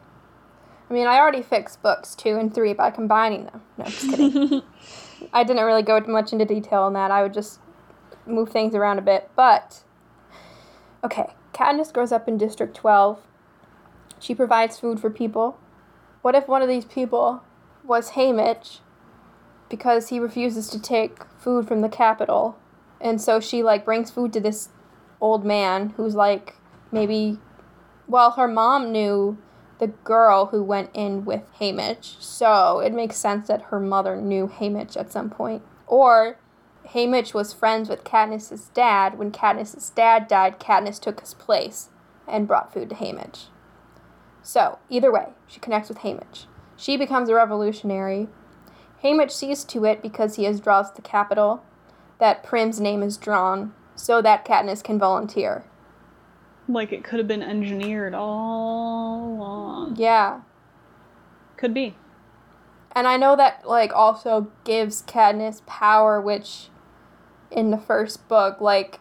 [0.90, 3.62] I mean, I already fixed books two and three by combining them.
[3.76, 4.62] No, just kidding.
[5.32, 7.10] I didn't really go much into detail on that.
[7.10, 7.60] I would just
[8.26, 9.30] move things around a bit.
[9.34, 9.82] But,
[11.04, 13.20] okay, Katniss grows up in District 12.
[14.18, 15.58] She provides food for people.
[16.22, 17.42] What if one of these people
[17.84, 18.80] was Haymitch
[19.68, 22.58] because he refuses to take food from the Capitol?
[23.00, 24.70] And so she, like, brings food to this
[25.20, 26.56] old man who's, like,
[26.90, 27.38] maybe.
[28.06, 29.38] Well, her mom knew
[29.78, 34.48] the girl who went in with Haymitch, so it makes sense that her mother knew
[34.48, 35.62] Haymitch at some point.
[35.86, 36.38] Or
[36.88, 39.18] Haymitch was friends with Katniss's dad.
[39.18, 41.90] When Katniss's dad died, Katniss took his place
[42.26, 43.46] and brought food to Haymitch.
[44.42, 46.46] So, either way, she connects with Haymitch.
[46.76, 48.28] She becomes a revolutionary.
[49.02, 51.62] Haymitch sees to it because he has draws the Capitol
[52.18, 55.64] that Prim's name is drawn so that Katniss can volunteer.
[56.68, 59.96] Like it could have been engineered all along.
[59.96, 60.40] Yeah.
[61.56, 61.96] Could be.
[62.92, 66.68] And I know that like also gives Katniss power which
[67.50, 69.00] in the first book like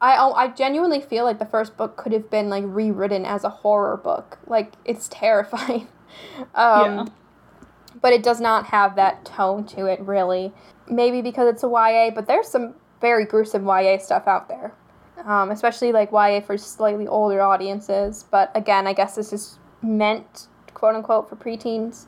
[0.00, 3.50] I I genuinely feel like the first book could have been like rewritten as a
[3.50, 4.38] horror book.
[4.46, 5.88] Like it's terrifying.
[6.54, 7.04] um Yeah.
[8.00, 10.52] but it does not have that tone to it really.
[10.88, 14.72] Maybe because it's a YA, but there's some very gruesome YA stuff out there.
[15.24, 18.24] Um, especially like YA for slightly older audiences.
[18.30, 22.06] But again, I guess this is meant, quote unquote, for preteens.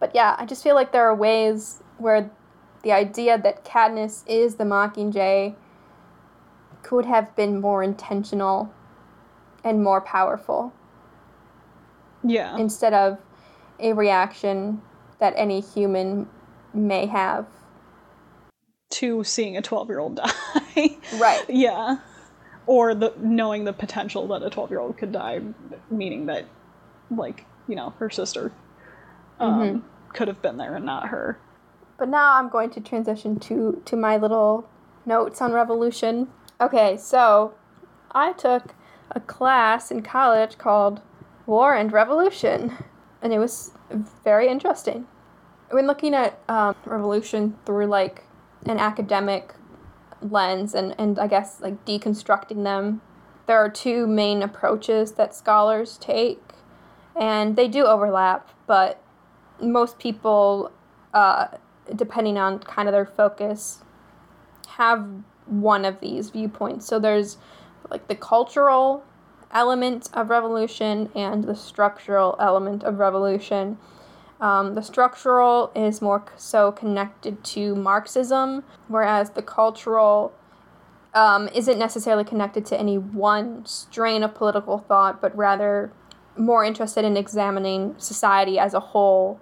[0.00, 2.30] But yeah, I just feel like there are ways where
[2.82, 5.54] the idea that Katniss is the Mockingjay
[6.82, 8.72] could have been more intentional
[9.64, 10.72] and more powerful
[12.22, 12.56] Yeah.
[12.58, 13.18] instead of
[13.80, 14.82] a reaction
[15.18, 16.28] that any human
[16.74, 17.46] may have.
[18.90, 20.30] to seeing a 12 year old die.
[21.18, 21.42] Right.
[21.48, 21.96] yeah.
[22.66, 25.40] Or the knowing the potential that a 12 year old could die,
[25.90, 26.44] meaning that,
[27.10, 28.52] like, you know, her sister
[29.40, 29.82] um, Mhm.
[30.14, 31.36] could have been there and not her.
[31.98, 34.64] But now I'm going to transition to to my little
[35.04, 36.28] notes on revolution.
[36.60, 37.52] Okay, so
[38.12, 38.74] I took
[39.10, 41.00] a class in college called
[41.46, 42.72] War and Revolution,
[43.20, 43.72] and it was
[44.24, 45.06] very interesting.
[45.70, 48.24] When looking at um, revolution through like
[48.66, 49.54] an academic
[50.30, 53.00] lens and, and I guess like deconstructing them,
[53.46, 56.40] there are two main approaches that scholars take,
[57.14, 59.02] and they do overlap, but
[59.60, 60.72] most people
[61.12, 61.48] uh,
[61.94, 63.82] depending on kind of their focus,
[64.68, 65.06] have
[65.46, 66.86] one of these viewpoints.
[66.86, 67.38] So there's
[67.90, 69.04] like the cultural
[69.52, 73.78] element of revolution and the structural element of revolution.
[74.40, 80.32] Um, the structural is more so connected to Marxism, whereas the cultural
[81.14, 85.92] um, isn't necessarily connected to any one strain of political thought, but rather
[86.36, 89.40] more interested in examining society as a whole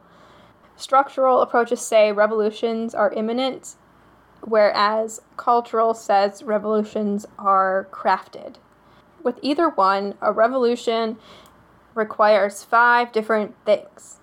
[0.77, 3.77] Structural approaches say revolutions are imminent,
[4.40, 8.56] whereas cultural says revolutions are crafted.
[9.23, 11.19] With either one, a revolution
[11.94, 14.19] requires five different things.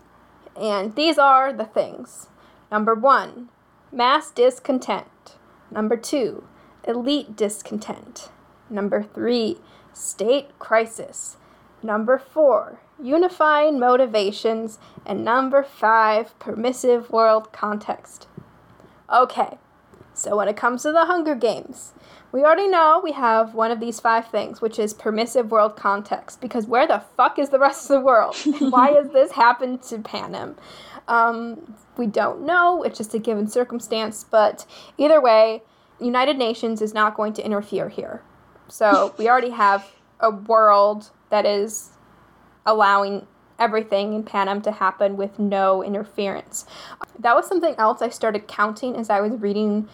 [0.59, 2.27] And these are the things.
[2.71, 3.49] Number one,
[3.91, 5.37] mass discontent.
[5.71, 6.43] Number two,
[6.83, 8.29] elite discontent.
[8.69, 9.57] Number three,
[9.93, 11.37] state crisis.
[11.81, 14.79] Number four, unifying motivations.
[15.05, 18.27] And number five, permissive world context.
[19.11, 19.57] Okay,
[20.13, 21.93] so when it comes to the Hunger Games,
[22.31, 26.41] we already know we have one of these five things, which is permissive world context.
[26.41, 28.35] Because where the fuck is the rest of the world?
[28.59, 30.55] Why has this happened to Panem?
[31.07, 32.83] Um, we don't know.
[32.83, 34.23] It's just a given circumstance.
[34.23, 34.65] But
[34.97, 35.63] either way,
[35.99, 38.21] United Nations is not going to interfere here.
[38.67, 41.91] So we already have a world that is
[42.65, 43.25] allowing
[43.57, 46.65] everything in Panem to happen with no interference.
[47.17, 49.89] That was something else I started counting as I was reading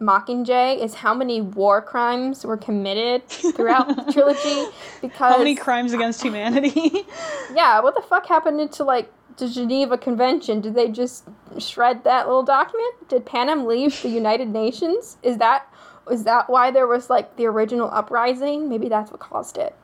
[0.00, 4.70] Mockingjay is how many war crimes were committed throughout the trilogy
[5.00, 7.04] because How many crimes against humanity?
[7.54, 10.60] yeah, what the fuck happened to like the Geneva Convention?
[10.60, 11.24] Did they just
[11.58, 13.08] shred that little document?
[13.08, 15.16] Did Panem leave the United Nations?
[15.22, 15.66] Is that
[16.10, 18.68] is that why there was like the original uprising?
[18.68, 19.74] Maybe that's what caused it.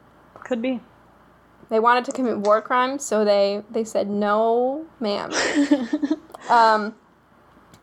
[0.44, 0.80] Could be.
[1.70, 5.32] They wanted to commit war crimes, so they they said no, ma'am.
[6.48, 6.94] um.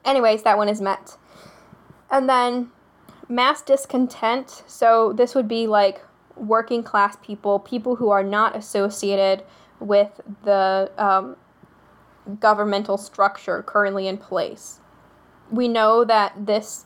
[0.04, 1.16] Anyways, that one is met,
[2.12, 2.70] and then
[3.30, 4.64] mass discontent.
[4.68, 6.02] So this would be like
[6.36, 9.44] working class people, people who are not associated
[9.80, 11.38] with the um,
[12.40, 14.80] governmental structure currently in place.
[15.50, 16.86] We know that this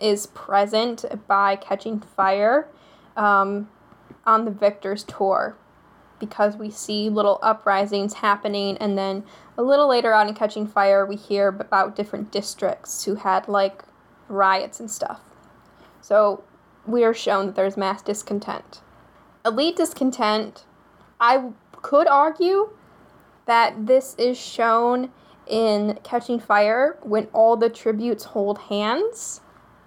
[0.00, 2.68] is present by catching fire
[3.16, 3.68] um,
[4.26, 5.56] on the Victor's tour
[6.18, 9.24] because we see little uprisings happening and then
[9.58, 13.82] a little later on in catching fire we hear about different districts who had like
[14.28, 15.20] riots and stuff
[16.00, 16.42] so
[16.86, 18.80] we are shown that there's mass discontent
[19.44, 20.64] elite discontent
[21.20, 21.50] i
[21.82, 22.70] could argue
[23.46, 25.10] that this is shown
[25.46, 29.40] in catching fire when all the tributes hold hands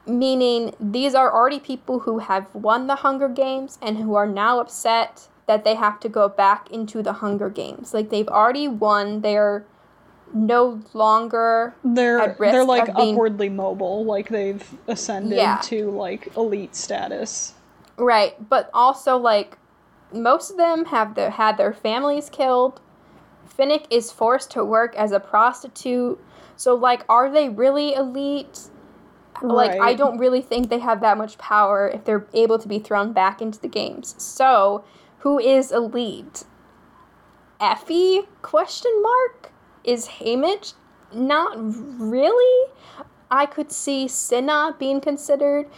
[0.06, 4.60] meaning these are already people who have won the hunger games and who are now
[4.60, 7.94] upset that they have to go back into the Hunger Games.
[7.94, 9.66] Like they've already won, they're
[10.34, 15.58] no longer They're At risk they're like of being- upwardly mobile, like they've ascended Yeah.
[15.64, 17.54] to like elite status.
[17.98, 19.58] right, but also like
[20.14, 22.80] most of them have their, had their families killed.
[23.58, 26.20] Finnick is forced to work as a prostitute.
[26.58, 28.70] So, like, are they really elite?
[29.42, 32.80] Like, I don't really think they have that much power if they're able to be
[32.80, 34.16] thrown back into the games.
[34.18, 34.84] So,
[35.20, 36.46] who is elite?
[37.60, 38.22] Effie?
[38.42, 39.52] Question mark?
[39.86, 40.74] Is Haymitch?
[41.14, 42.72] Not really.
[43.32, 45.70] I could see Cinna being considered,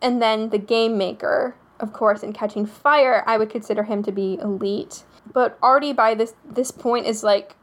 [0.00, 4.12] and then the game maker, of course, in Catching Fire, I would consider him to
[4.12, 5.04] be elite.
[5.32, 7.56] But already by this this point is like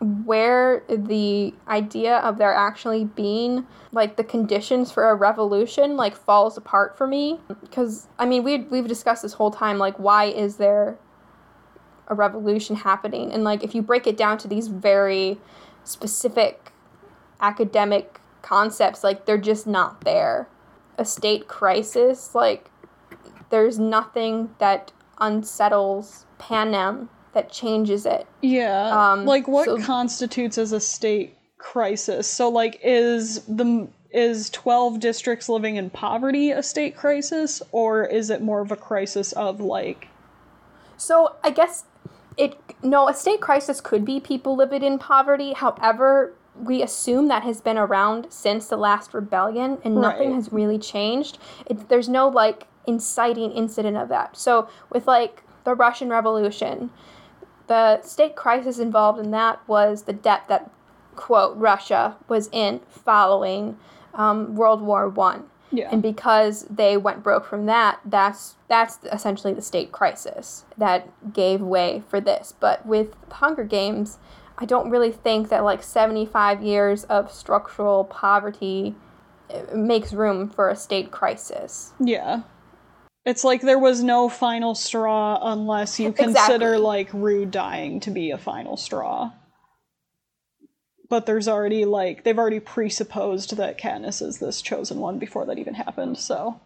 [0.00, 6.56] where the idea of there actually being like the conditions for a revolution like falls
[6.56, 10.56] apart for me because i mean we we've discussed this whole time like why is
[10.56, 10.96] there
[12.08, 15.38] a revolution happening and like if you break it down to these very
[15.84, 16.72] specific
[17.40, 20.48] academic concepts like they're just not there
[20.98, 22.70] a state crisis like
[23.50, 29.12] there's nothing that unsettles panem that changes it Yeah.
[29.12, 32.26] Um, like what so- constitutes as a state crisis?
[32.28, 38.30] So like is the is 12 districts living in poverty a state crisis or is
[38.30, 40.08] it more of a crisis of like
[40.96, 41.84] So I guess
[42.82, 45.52] no, a state crisis could be people living in poverty.
[45.52, 50.34] However, we assume that has been around since the last rebellion and nothing Right.
[50.34, 51.38] has really changed.
[51.66, 54.36] It, there's no like inciting incident of that.
[54.36, 56.90] So with like the Russian Revolution,
[57.66, 60.70] the state crisis involved in that was the debt that
[61.16, 63.76] quote Russia was in following
[64.14, 65.44] um, World War One.
[65.70, 65.88] Yeah.
[65.92, 71.60] And because they went broke from that, that's that's essentially the state crisis that gave
[71.60, 72.54] way for this.
[72.58, 74.18] But with Hunger Games,
[74.58, 78.94] I don't really think that like 75 years of structural poverty
[79.52, 81.92] uh, makes room for a state crisis.
[82.00, 82.42] yeah.
[83.24, 86.78] It's like there was no final straw unless you consider Exactly.
[86.78, 89.30] like Rue dying to be a final straw.
[91.10, 95.58] But there's already like they've already presupposed that Katniss is this chosen one before that
[95.58, 96.18] even happened.
[96.18, 96.60] So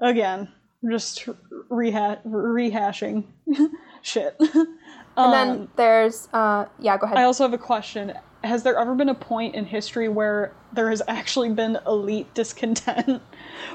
[0.00, 0.48] again,
[0.88, 1.26] just
[1.70, 3.24] reha- rehashing
[4.02, 4.36] shit.
[4.40, 4.68] And
[5.16, 7.18] Um, then there's uh yeah, go ahead.
[7.18, 8.14] I also have a question.
[8.44, 13.20] Has there ever been a point in history where there has actually been elite discontent?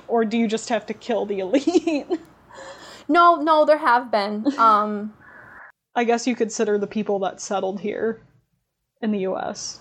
[0.08, 2.08] Or do you just have to kill the elite?
[3.08, 4.46] no, no, there have been.
[4.58, 5.14] Um
[5.96, 8.22] I guess you consider the people that settled here
[9.02, 9.80] in the US.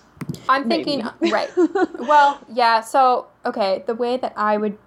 [0.49, 1.49] I'm thinking right.
[1.99, 4.77] Well, yeah, so okay, the way that I would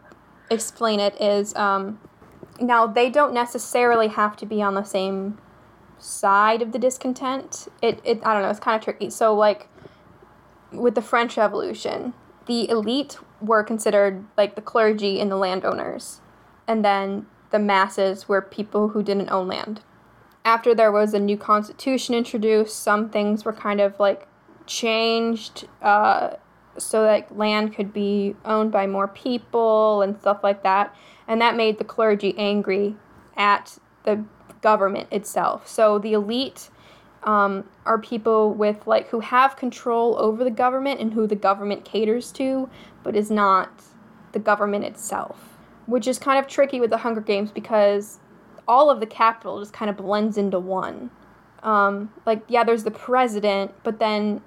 [0.51, 1.99] explain it is um
[2.61, 5.39] now they don't necessarily have to be on the same
[5.99, 7.69] side of the discontent.
[7.83, 9.11] It it I don't know, it's kind of tricky.
[9.11, 9.69] So like
[10.73, 12.15] with the French Revolution,
[12.47, 16.21] the elite were considered like the clergy and the landowners.
[16.67, 19.81] And then the masses were people who didn't own land.
[20.45, 24.27] After there was a new constitution introduced, some things were kind of like
[24.71, 26.31] changed uh,
[26.79, 30.95] so that land could be owned by more people and stuff like that.
[31.27, 32.97] And that made the clergy angry
[33.37, 34.25] at the
[34.63, 35.69] government itself.
[35.69, 36.71] So the elite
[37.25, 41.85] um, are people with like who have control over the government and who the government
[41.85, 42.71] caters to,
[43.03, 43.83] but is not
[44.33, 45.59] the government itself.
[45.87, 48.21] Which is kind of tricky with the Hunger Games because
[48.69, 51.11] all of the Capitol just kind of blends into one.
[51.65, 54.41] Um, like, yeah, there's the president, but then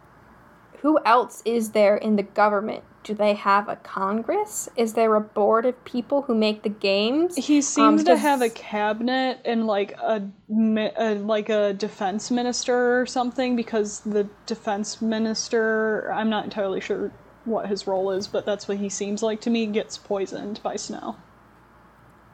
[0.84, 2.84] who else is there in the government?
[3.06, 4.68] Do they have a Congress?
[4.76, 7.38] Is there a board of people who make the games?
[7.38, 13.00] He seems to does- have a cabinet and like a, a like a defense minister
[13.02, 17.12] or something because the defense minister, I'm not entirely sure
[17.46, 20.76] what his role is, but that's what he seems like to me, gets poisoned by
[20.76, 21.16] Snow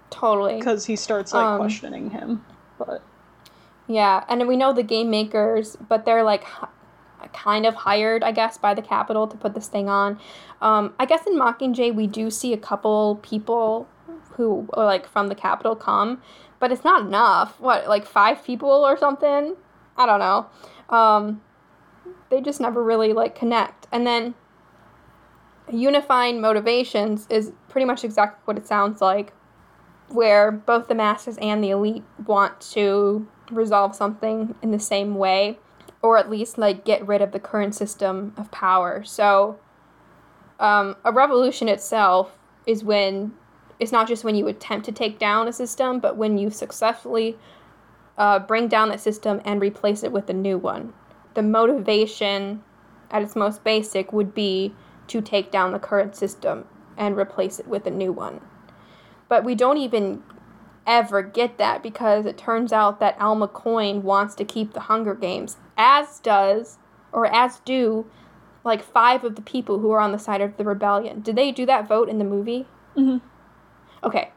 [0.09, 0.57] Totally.
[0.57, 2.43] because he starts like Um, questioning him.
[2.80, 3.01] But
[3.88, 6.45] Yeah, and we know the game makers, but they're like
[7.34, 10.19] kind of hired, I guess, by the Capitol to put this thing on.
[10.61, 13.88] Um, I guess in Mockingjay we do see a couple people
[14.31, 16.22] who are like from the Capitol come,
[16.60, 17.60] but it's not enough.
[17.60, 19.56] What, like five people or something?
[19.97, 20.47] I don't know.
[20.89, 21.41] Um,
[22.30, 23.88] they just never really like connect.
[23.91, 24.35] And then
[25.72, 29.34] unifying motivations is pretty much exactly what it sounds like
[30.10, 35.57] where both the masses and the elite want to resolve something in the same way
[36.01, 39.03] or at least like get rid of the current system of power.
[39.03, 39.59] So
[40.59, 43.34] um, a revolution itself is when
[43.80, 47.38] it's not just when you attempt to take down a system but when you successfully
[48.17, 50.93] uh, bring down that system and replace it with a new one.
[51.35, 52.61] The motivation
[53.09, 54.76] at its most basic would be
[55.07, 56.65] to take down the current system
[56.97, 58.41] and replace it with a new one.
[59.30, 60.21] But we don't even
[60.85, 65.15] ever get that because it turns out that Alma Coin wants to keep the Hunger
[65.15, 66.77] Games, as does,
[67.11, 68.06] or as do,
[68.64, 71.22] like five of the people who are on the side of the rebellion.
[71.22, 72.68] Did they do that vote in the movie?
[72.95, 73.26] Mm-hmm.
[74.03, 74.31] Okay.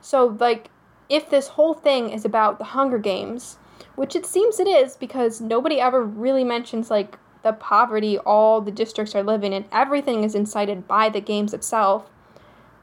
[0.00, 0.70] So, like,
[1.08, 3.58] if this whole thing is about the Hunger Games,
[3.96, 8.70] which it seems it is because nobody ever really mentions, like, the poverty all the
[8.70, 12.10] districts are living in, everything is incited by the games itself.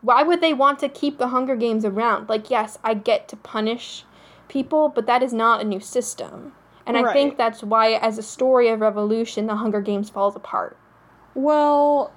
[0.02, 2.30] Why would they want to keep the Hunger Games around?
[2.30, 4.06] Like, yes, I get to punish
[4.48, 6.54] people, but that is not a new system.
[6.88, 10.78] And I think that's why, as a story of revolution, the Hunger Games falls apart.
[11.34, 12.12] Well,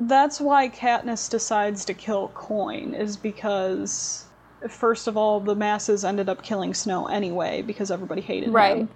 [0.00, 4.26] that's why Katniss decides to kill Coin, is because,
[4.68, 8.78] first of all, the masses ended up killing Snow anyway because everybody hated Right.
[8.78, 8.88] him.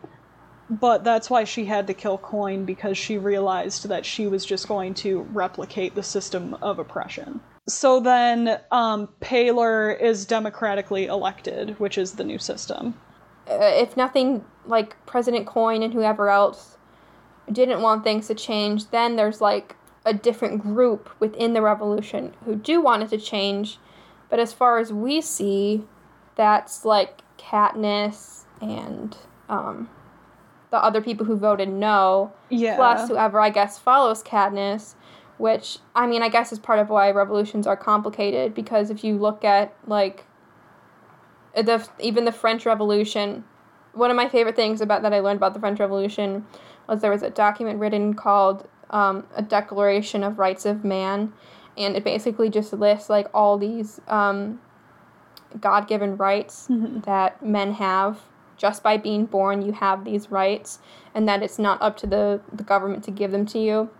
[0.70, 4.68] But that's why she had to kill Coin because she realized that she was just
[4.68, 7.40] going to replicate the system of oppression.
[7.68, 12.94] So then, um, Paylor is democratically elected, which is the new system.
[13.51, 16.77] Uh, if nothing like President Coin and whoever else
[17.51, 22.55] didn't want things to change, then there's like a different group within the revolution who
[22.55, 23.78] do want it to change.
[24.28, 25.85] But as far as we see,
[26.36, 29.16] that's like Katniss and
[29.48, 29.89] um,
[30.70, 32.77] the other people who voted no, Yeah.
[32.77, 34.94] plus whoever I guess follows Katniss,
[35.39, 39.19] which I mean I guess is part of why revolutions are complicated because if you
[39.19, 40.24] look at like
[41.54, 43.44] the even the French Revolution,
[43.92, 46.46] one of my favorite things about that I learned about the French Revolution
[46.88, 51.32] was there was a document written called um, a Declaration of Rights of Man,
[51.76, 54.60] and it basically just lists like all these um,
[55.60, 56.68] God given rights
[57.04, 58.20] that men have
[58.56, 59.62] just by being born.
[59.62, 60.78] You have these rights,
[61.14, 63.90] and that it's not up to the the government to give them to you.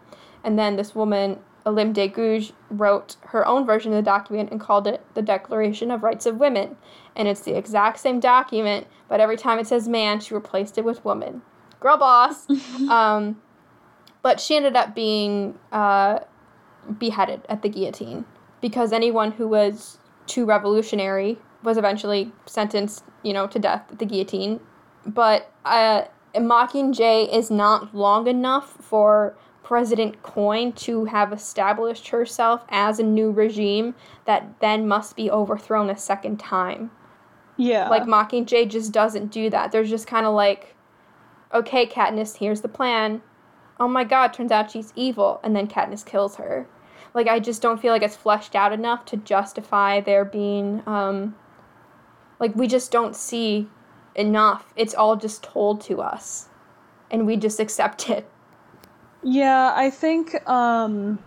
[0.45, 4.61] And then this woman, Olympe de Gouges, wrote her own version of the document and
[4.61, 6.77] called it the Declaration of Rights of Women.
[7.15, 10.85] And it's the exact same document, but every time it says man, she replaced it
[10.85, 11.43] with woman.
[11.81, 12.49] Girl boss.
[12.89, 13.41] um,
[14.23, 16.21] but she ended up being uh,
[16.99, 18.25] beheaded at the guillotine
[18.61, 24.07] because anyone who was too revolutionary was eventually sentenced, you know, to death at the
[24.07, 24.61] guillotine.
[25.05, 32.99] But uh, Mockingjay is not long enough for President Coin to have established herself as
[32.99, 33.95] a new regime
[34.25, 36.91] that then must be overthrown a second time.
[37.57, 37.89] yeah.
[37.89, 39.71] Like Mockingjay just doesn't do that.
[39.73, 40.75] There's just kind of like,
[41.55, 43.23] okay, Katniss, here's the plan.
[43.79, 46.67] Oh my God, turns out she's evil, and then Katniss kills her.
[47.15, 51.35] Like I just don't feel like it's fleshed out enough to justify there being, um,
[52.41, 53.69] like we just don't see
[54.15, 54.73] enough.
[54.77, 56.49] It's all just told to us,
[57.11, 58.29] and we just accept it.
[59.23, 61.19] Yeah, I think um,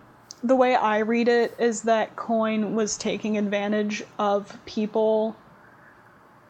[0.42, 5.36] the way I read it is that Coin was taking advantage of people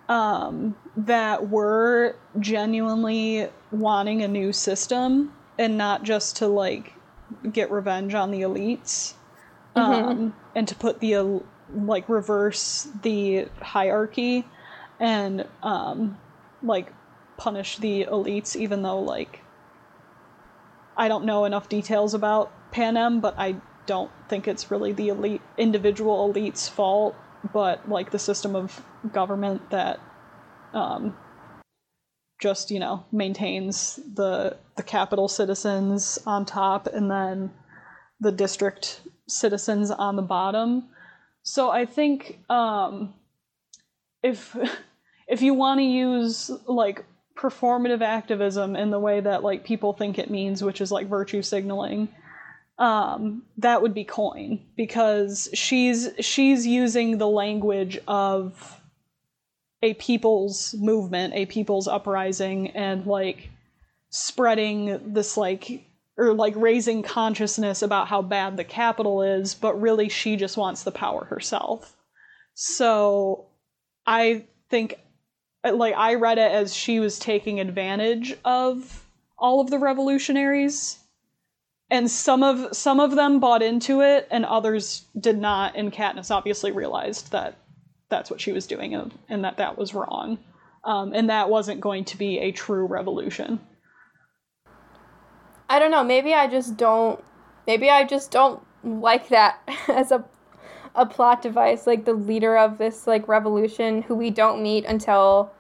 [0.09, 6.93] um, that were genuinely wanting a new system and not just to like
[7.53, 9.15] get revenge on the elites
[9.75, 11.43] um, and to put the
[11.75, 14.45] like reverse the hierarchy
[15.01, 16.17] and um,
[16.63, 16.93] like
[17.37, 19.41] punish the elites even though like
[20.97, 23.57] I don't know enough details about Pan Panem, but I
[23.87, 27.15] don't think it's really the elite individual elite's fault,
[27.53, 28.83] but like the system of
[29.13, 30.01] government that
[30.73, 31.17] um,
[32.41, 37.53] just you know maintains the the Capitol citizens on top and then
[38.21, 40.89] the district citizens on the bottom.
[41.43, 43.15] So I think um,
[44.23, 44.57] if
[45.29, 47.05] if you want to use like
[47.37, 51.43] performative activism in the way that like people think it means, which is like virtue
[51.43, 52.09] signaling,
[52.79, 58.81] um, that would be coin because she's she's using the language of
[59.83, 63.51] a people's movement, a people's uprising, and like
[64.11, 65.85] spreading this like
[66.19, 70.83] or like raising consciousness about how bad the Capitol is, but really she just wants
[70.83, 71.95] the power herself.
[72.55, 73.47] So
[74.07, 74.99] I think
[75.75, 79.07] like I read it as she was taking advantage of
[79.39, 80.99] all of the revolutionaries
[81.91, 86.31] and some of some of them bought into it and others did not and Katniss
[86.31, 87.57] obviously realized that
[88.09, 90.39] that's what she was doing and, and that that was wrong
[90.85, 93.61] um, and that wasn't going to be a true revolution
[95.69, 96.05] I don't know.
[96.05, 97.23] Maybe I just don't.
[97.67, 100.25] Maybe I just don't like that as a
[100.95, 101.87] a plot device.
[101.87, 105.53] Like the leader of this like revolution, who we don't meet until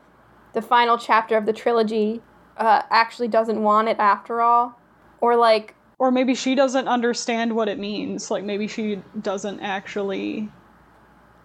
[0.56, 2.22] the final chapter of the trilogy,
[2.56, 4.80] uh, actually doesn't want it after all,
[5.20, 10.50] or like or maybe she doesn't understand what it means like maybe she doesn't actually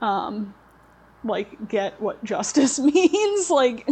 [0.02, 0.54] um
[1.24, 3.86] like get what justice means like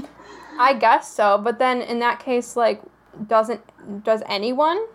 [0.59, 2.81] I guess so, but then in that case, like,
[3.27, 3.61] doesn't
[4.03, 4.85] does anyone?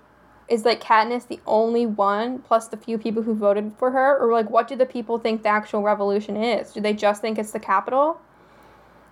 [0.47, 4.31] Is like Katniss the only one plus the few people who voted for her, or
[4.31, 6.73] like what do the people think the actual revolution is?
[6.73, 8.21] Do they just think it's the Capitol?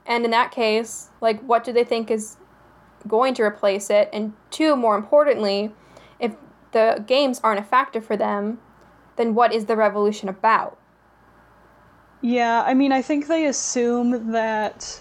[0.06, 2.36] And in that case, like, what do they think is
[3.06, 4.08] going to replace it?
[4.12, 5.72] And two, more importantly,
[6.18, 6.34] if
[6.72, 8.58] the games aren't a factor for them,
[9.16, 10.78] then what is the revolution about?
[12.22, 15.00] Yeah, I mean, I think they assume that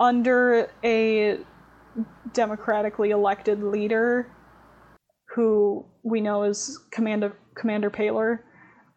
[0.00, 1.38] under a
[2.32, 4.30] democratically elected leader,
[5.34, 8.40] who we know is Commander Commander Paylor,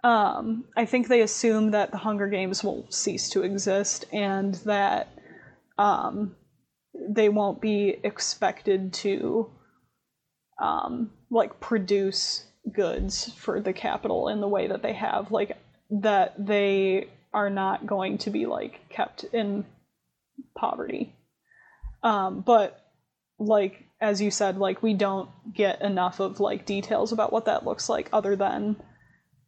[0.03, 5.12] um, I think they assume that the Hunger Games will cease to exist and that
[5.77, 6.35] um,
[6.93, 9.49] they won't be expected to
[10.61, 15.57] um, like produce goods for the Capitol in the way that they have like
[15.89, 19.65] that they are not going to be like kept in
[20.55, 21.13] poverty.
[22.03, 22.79] Um, but
[23.39, 27.65] like as you said like we don't get enough of like details about what that
[27.65, 28.75] looks like other than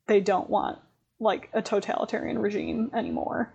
[0.07, 0.79] they don't want
[1.19, 3.53] like a totalitarian regime anymore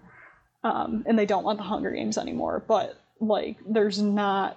[0.62, 4.56] um, and they don't want the hunger games anymore but like there's not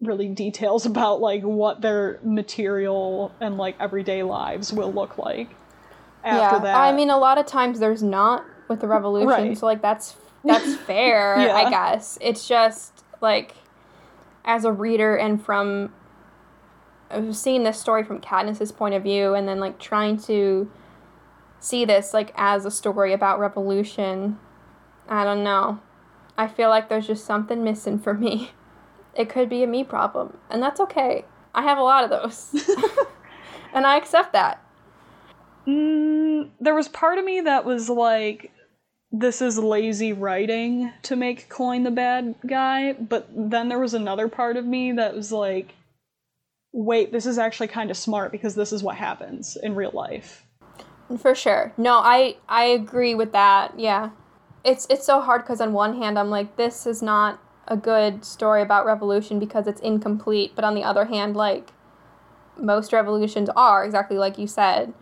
[0.00, 5.50] really details about like what their material and like everyday lives will look like
[6.24, 6.76] after yeah, that.
[6.76, 9.58] I mean, a lot of times there's not with the revolution, Right.
[9.58, 11.54] so like that's that's fair, Yeah.
[11.54, 12.18] I guess.
[12.20, 13.54] It's just like
[14.44, 15.92] as a reader and from
[17.10, 20.70] I've this story from Katniss's point of view, and then like trying to
[21.60, 24.38] see this like as a story about revolution.
[25.08, 25.80] I don't know.
[26.36, 28.50] I feel like there's just something missing for me.
[29.14, 31.24] It could be a me problem, and that's okay.
[31.54, 32.52] I have a lot of those,
[33.72, 34.60] and I accept that.
[35.66, 38.50] Mm, there was part of me that was like,
[39.12, 44.28] this is lazy writing to make Coin the bad guy, but then there was another
[44.28, 45.74] part of me that was like,
[46.72, 50.44] wait, this is actually kind of smart because this is what happens in real life.
[51.18, 51.72] For sure.
[51.76, 53.78] No, I I agree with that.
[53.78, 54.10] Yeah.
[54.64, 57.38] It's it's so hard cuz on one hand I'm like this is not
[57.68, 61.72] a good story about revolution because it's incomplete, but on the other hand like
[62.58, 64.92] most revolutions are exactly like you said.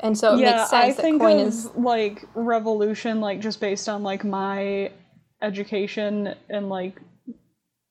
[0.00, 3.40] And so it yeah, makes I sense that think coin of is like revolution, like
[3.40, 4.92] just based on like my
[5.42, 7.00] education and like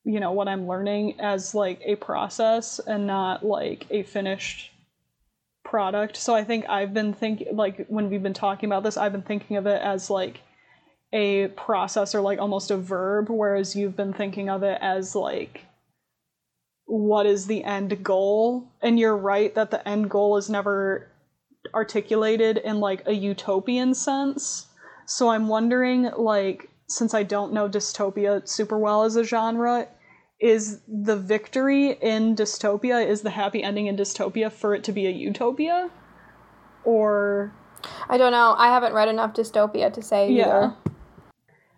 [0.04, 4.72] you know what I'm learning as like a process and not like a finished
[5.64, 6.16] product.
[6.18, 9.24] So I think I've been thinking like when we've been talking about this, I've been
[9.24, 10.42] thinking of it as like
[11.16, 15.66] a process or like almost a verb, whereas you've been thinking of it as like
[16.86, 18.68] what is the end goal?
[18.82, 21.10] And you're right that the end goal is never
[21.74, 24.68] articulated in like a utopian sense.
[25.08, 29.88] So I'm wondering, like, since I don't know dystopia super well as a genre,
[30.40, 35.08] is the victory in dystopia, is the happy ending in dystopia for it to be
[35.08, 35.90] a utopia?
[36.84, 37.52] Or,
[38.10, 38.56] I don't know.
[38.58, 40.44] I haven't read enough dystopia to say yeah.
[40.44, 40.76] either.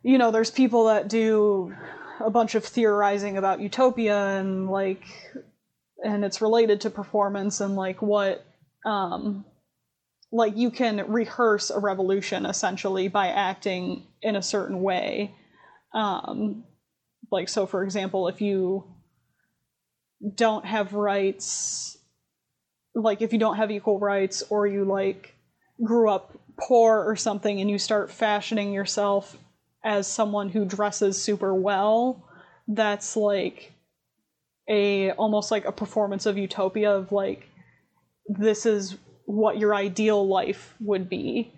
[0.03, 1.73] You know, there's people that do
[2.19, 5.03] a bunch of theorizing about utopia and like
[6.03, 8.45] and it's related to performance and like what
[8.85, 9.45] um
[10.31, 15.33] like you can rehearse a revolution essentially by acting in a certain way.
[15.93, 16.63] Um
[17.31, 18.83] like so for example if you
[20.35, 21.97] don't have rights
[22.95, 25.35] like if you don't have equal rights or you like
[25.83, 29.37] grew up poor or something and you start fashioning yourself
[29.87, 32.23] as someone who dresses super well
[32.67, 33.73] that's like
[34.69, 37.49] a almost like a performance of utopia of like
[38.27, 41.51] this is what your ideal life would be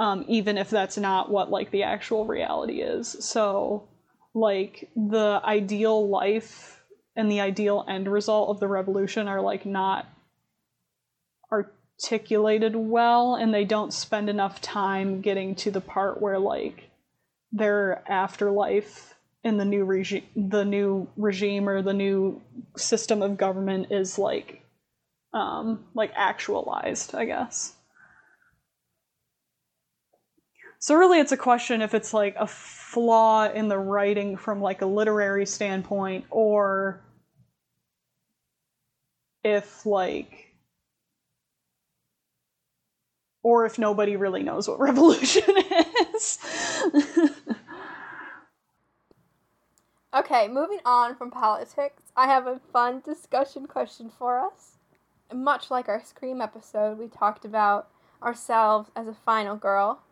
[0.00, 3.16] um, even if that's not what like the actual reality is.
[3.20, 3.86] So
[4.34, 6.82] like the ideal life
[7.16, 10.06] and the ideal end result of the revolution are like not
[11.52, 16.89] articulated well and they don't spend enough time getting to the part where like
[17.52, 22.40] their afterlife in the new regime the new regime or the new
[22.76, 24.62] system of government is like
[25.32, 27.74] um like actualized i guess.
[30.82, 34.80] So really it's a question if it's like a flaw in the writing from like
[34.80, 37.02] a literary standpoint or
[39.44, 40.54] if like
[43.42, 45.54] or if nobody really knows what revolution
[46.14, 46.38] is
[50.12, 54.78] Okay, moving on from politics, I have a fun discussion question for us.
[55.32, 57.88] Much like our Scream episode, we talked about
[58.20, 60.02] ourselves as a final girl.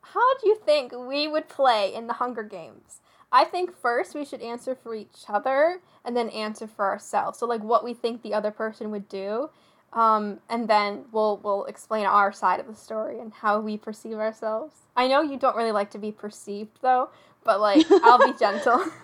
[0.00, 3.00] How do you think we would play in the Hunger Games?
[3.32, 7.40] I think first we should answer for each other and then answer for ourselves.
[7.40, 9.50] So like what we think the other person would do.
[9.92, 14.18] Um, and then we'll we'll explain our side of the story and how we perceive
[14.18, 14.74] ourselves.
[14.96, 17.10] I know you don't really like to be perceived though,
[17.44, 18.84] but like I'll be gentle.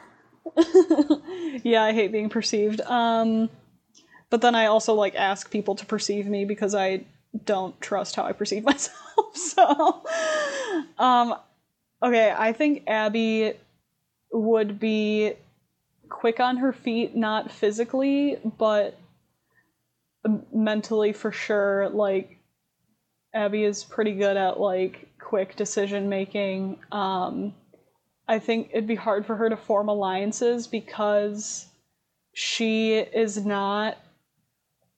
[1.65, 2.81] yeah, I hate being perceived.
[2.83, 3.51] Um,
[4.31, 7.05] but then I also like ask people to perceive me because I
[7.45, 9.35] don't trust how I perceive myself.
[9.35, 10.03] so,
[10.99, 11.35] um,
[12.03, 13.55] okay, I think Abby
[14.33, 15.33] would be
[16.09, 18.99] quick on her feet, not physically, but
[20.53, 21.89] mentally for sure.
[21.91, 22.39] Like,
[23.35, 26.79] Abby is pretty good at like quick decision making.
[26.91, 27.55] Um,
[28.29, 31.67] I think it'd be hard for her to form alliances because
[32.33, 33.97] she is not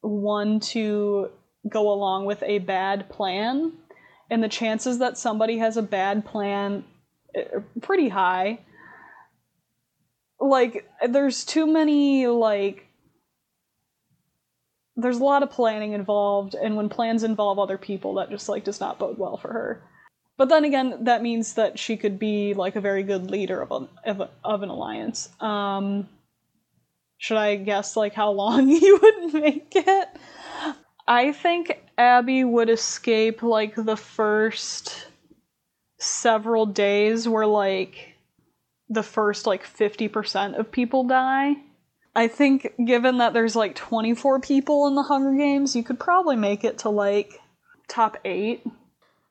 [0.01, 1.31] one to
[1.69, 3.73] go along with a bad plan.
[4.31, 6.85] And the chances that somebody has a bad plan
[7.35, 8.61] eh, are pretty high.
[10.41, 12.87] Like, there's too many, like,
[14.97, 18.65] there's a lot of planning involved, and when plans involve other people, that just, like,
[18.65, 19.83] does not bode well for her.
[20.39, 23.73] But then again, that means that she could be like a very good leader of,
[23.73, 25.29] a, of, a, of an alliance.
[25.41, 26.09] Um,
[27.19, 30.09] should I guess like how long you would make it?
[31.07, 35.09] I think Abby would escape like the first
[35.99, 38.15] several days where like
[38.89, 41.57] the first like 50% of people die.
[42.15, 46.37] I think given that there's like 24 people in the Hunger Games, you could probably
[46.37, 47.41] make it to like
[47.89, 48.65] top 8.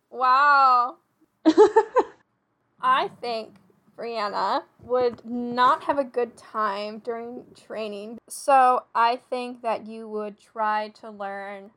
[0.10, 0.98] Wow.
[2.82, 3.56] I think
[3.98, 8.20] Brianna would not have a good time during training.
[8.30, 11.72] So I think that you would try to learn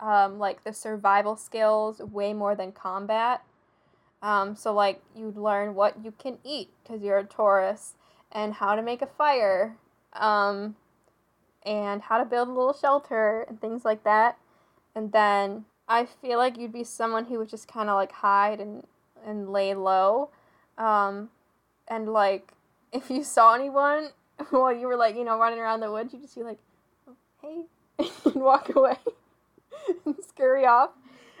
[0.00, 3.42] um, like the survival skills way more than combat.
[4.22, 7.94] Um, so like you'd learn what you can eat because you're a Taurus
[8.32, 9.76] and how to make a fire
[10.14, 10.76] um,
[11.64, 14.38] and how to build a little shelter and things like that.
[14.94, 18.60] And then I feel like you'd be someone who would just kind of like hide
[18.60, 18.86] and
[19.24, 20.30] and lay low.
[20.78, 21.30] Um,
[21.88, 22.52] and like
[22.92, 24.10] if you saw anyone
[24.50, 26.58] while you were like you know running around the woods, you just be like,
[27.08, 27.64] oh, hey,
[28.24, 28.96] and walk away
[30.06, 30.90] and scurry off,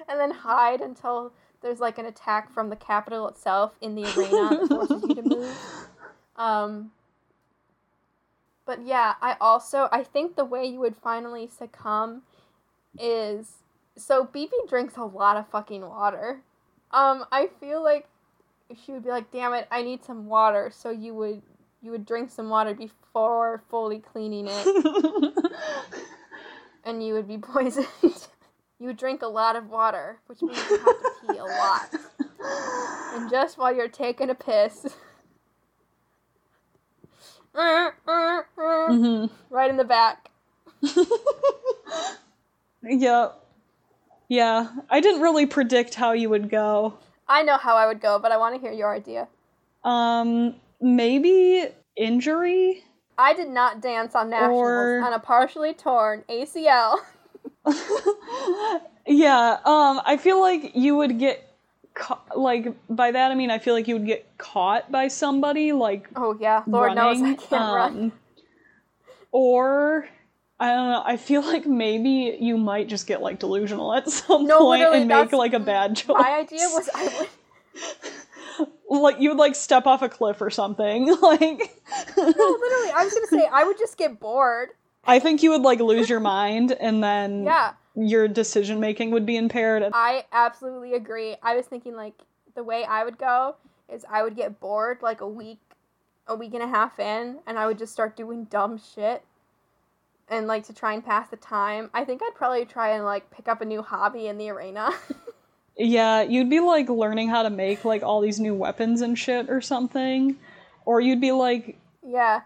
[0.08, 4.58] and then hide until there's like an attack from the Capitol itself in the arena
[4.58, 5.56] that forces you to move.
[6.36, 6.90] Um,
[8.66, 12.22] but yeah, I also I think the way you would finally succumb
[12.98, 13.63] is
[13.96, 16.40] so BB drinks a lot of fucking water.
[16.90, 18.08] Um, I feel like
[18.84, 21.42] she would be like, "Damn it, I need some water." So you would
[21.82, 25.44] you would drink some water before fully cleaning it,
[26.84, 27.86] and you would be poisoned.
[28.02, 31.94] you would drink a lot of water, which means you have to pee a lot.
[33.14, 34.86] and just while you're taking a piss,
[37.54, 39.26] mm-hmm.
[39.54, 40.30] right in the back.
[42.82, 43.43] yep.
[44.28, 46.94] Yeah, I didn't really predict how you would go.
[47.28, 49.28] I know how I would go, but I want to hear your idea.
[49.82, 52.84] Um, maybe injury.
[53.16, 56.96] I did not dance on nationals Or- on a partially torn ACL.
[59.06, 61.48] yeah, um, I feel like you would get
[61.94, 65.72] ca- like by that I mean I feel like you would get caught by somebody
[65.72, 67.92] like Oh yeah, Lord knows I can't run.
[68.04, 68.12] um,
[69.32, 70.08] Or
[70.60, 71.02] I don't know.
[71.04, 75.32] I feel like maybe you might just get like delusional at some No, and make
[75.32, 76.16] like a bad choice.
[76.18, 77.28] My idea was I
[78.58, 78.68] would
[79.02, 81.06] like you would like step off a cliff or something.
[81.20, 81.58] Like
[82.16, 82.90] no, literally.
[82.92, 84.70] I was gonna say I would just get bored.
[85.06, 89.26] I think you would like lose your mind and then Yeah, your decision making would
[89.26, 89.90] be impaired.
[89.92, 91.36] I absolutely agree.
[91.42, 92.14] I was thinking like
[92.54, 93.56] the way I would go
[93.92, 95.60] is I would get bored like a week,
[96.26, 99.24] a week and a half in, and I would just start doing dumb shit.
[100.28, 103.30] And like to try and pass the time, I think I'd probably try and like
[103.30, 104.90] pick up a new hobby in the arena.
[105.76, 109.50] Yeah, you'd be like learning how to make like all these new weapons and shit
[109.50, 110.36] or something.
[110.84, 112.42] Or you'd be like yeah,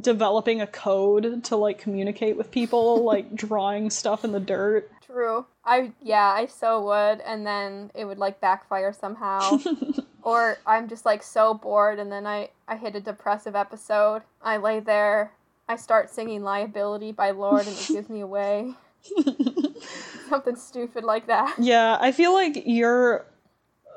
[0.00, 4.90] developing a code to like communicate with people, like drawing stuff in the dirt.
[5.04, 5.46] true.
[5.64, 9.58] I yeah, I so would, and then it would like backfire somehow.
[10.22, 14.22] or I'm just like so bored, and then I I hit a depressive episode.
[14.40, 15.32] I lay there.
[15.72, 18.74] I start singing "Liability" by Lorde, and it gives me away.
[20.28, 21.56] Something stupid like that.
[21.58, 23.24] Yeah, I feel like you're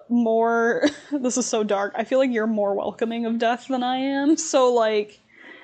[0.08, 1.94] more this is so dark.
[1.98, 4.38] I feel like you're more welcoming of death than I am.
[4.38, 5.20] So like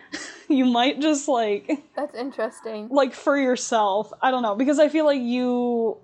[0.49, 2.89] you might just like That's interesting.
[2.89, 4.11] like for yourself.
[4.21, 5.97] I don't know, because I feel like you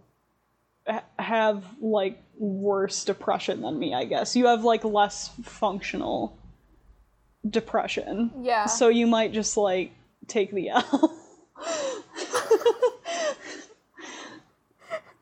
[0.87, 4.37] ha- have like worse depression than me, I guess.
[4.37, 6.37] You have like less functional
[7.49, 8.31] depression.
[8.41, 8.65] Yeah.
[8.67, 9.91] So you might just like
[10.27, 11.17] take the L.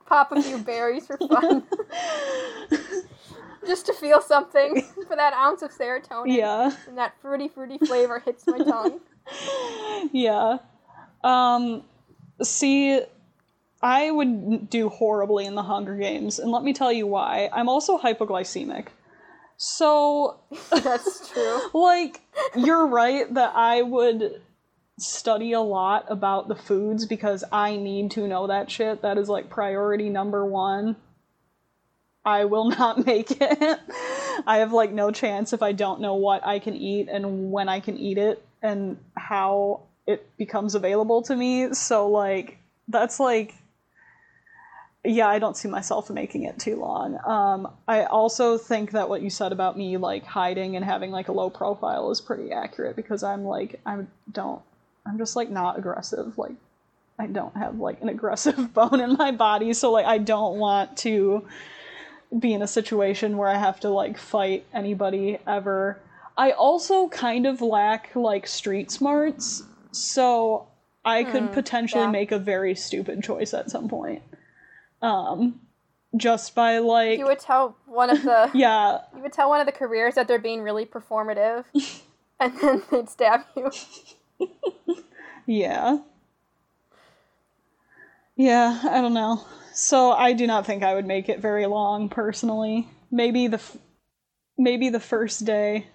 [0.06, 1.64] Pop a few berries for fun.
[3.66, 6.36] Just to feel something for that ounce of serotonin.
[6.38, 6.72] yeah.
[6.88, 9.00] And that fruity, fruity flavor hits my tongue.
[10.12, 10.58] Yeah.
[11.24, 11.84] Um
[12.44, 13.02] see
[13.82, 17.50] I would do horribly in the Hunger Games, and let me tell you why.
[17.54, 18.88] I'm also hypoglycemic.
[19.58, 20.40] So
[20.72, 21.62] That's true.
[21.74, 22.22] like
[22.56, 24.42] you're right that I would
[24.98, 29.02] study a lot about the foods because I need to know that shit.
[29.02, 30.96] That is like priority number 1.
[32.24, 33.80] I will not make it.
[34.48, 37.70] I have like no chance if I don't know what I can eat and when
[37.70, 41.74] I can eat it and how it becomes available to me.
[41.74, 42.58] So like
[42.88, 43.54] that's like
[45.08, 47.20] yeah, I don't see myself making it too long.
[47.28, 51.28] Um, I also think that what you said about me like hiding and having like
[51.28, 54.64] a low profile is pretty accurate because I'm like I don't
[55.06, 56.38] I'm just like not aggressive.
[56.38, 56.54] Like
[57.18, 60.98] I don't have like an aggressive bone in my body, so like I don't want
[60.98, 61.46] to
[62.38, 66.00] be in a situation where I have to like fight anybody ever.
[66.38, 70.68] I also kind of lack like street smarts, so
[71.06, 72.12] I could potentially yeah.
[72.12, 74.22] make a very stupid choice at some point.
[75.02, 75.62] Um
[76.18, 79.66] just by like You would tell one of the yeah, you would tell one of
[79.66, 81.66] the careers that they're being really performative,
[82.40, 83.72] and then they'd stab you.
[85.46, 86.00] Yeah.
[88.36, 89.46] Yeah, I don't know.
[89.74, 92.88] So I do not think I would make it very long personally.
[93.12, 93.78] Maybe the f-
[94.58, 95.88] maybe the first day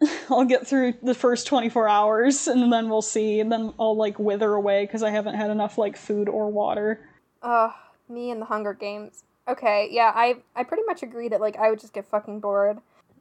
[0.30, 4.18] I'll get through the first 24 hours and then we'll see and then I'll like
[4.18, 7.00] wither away cuz I haven't had enough like food or water.
[7.42, 7.72] Ugh,
[8.08, 9.24] me and the Hunger Games.
[9.48, 12.78] Okay, yeah, I I pretty much agree that like I would just get fucking bored.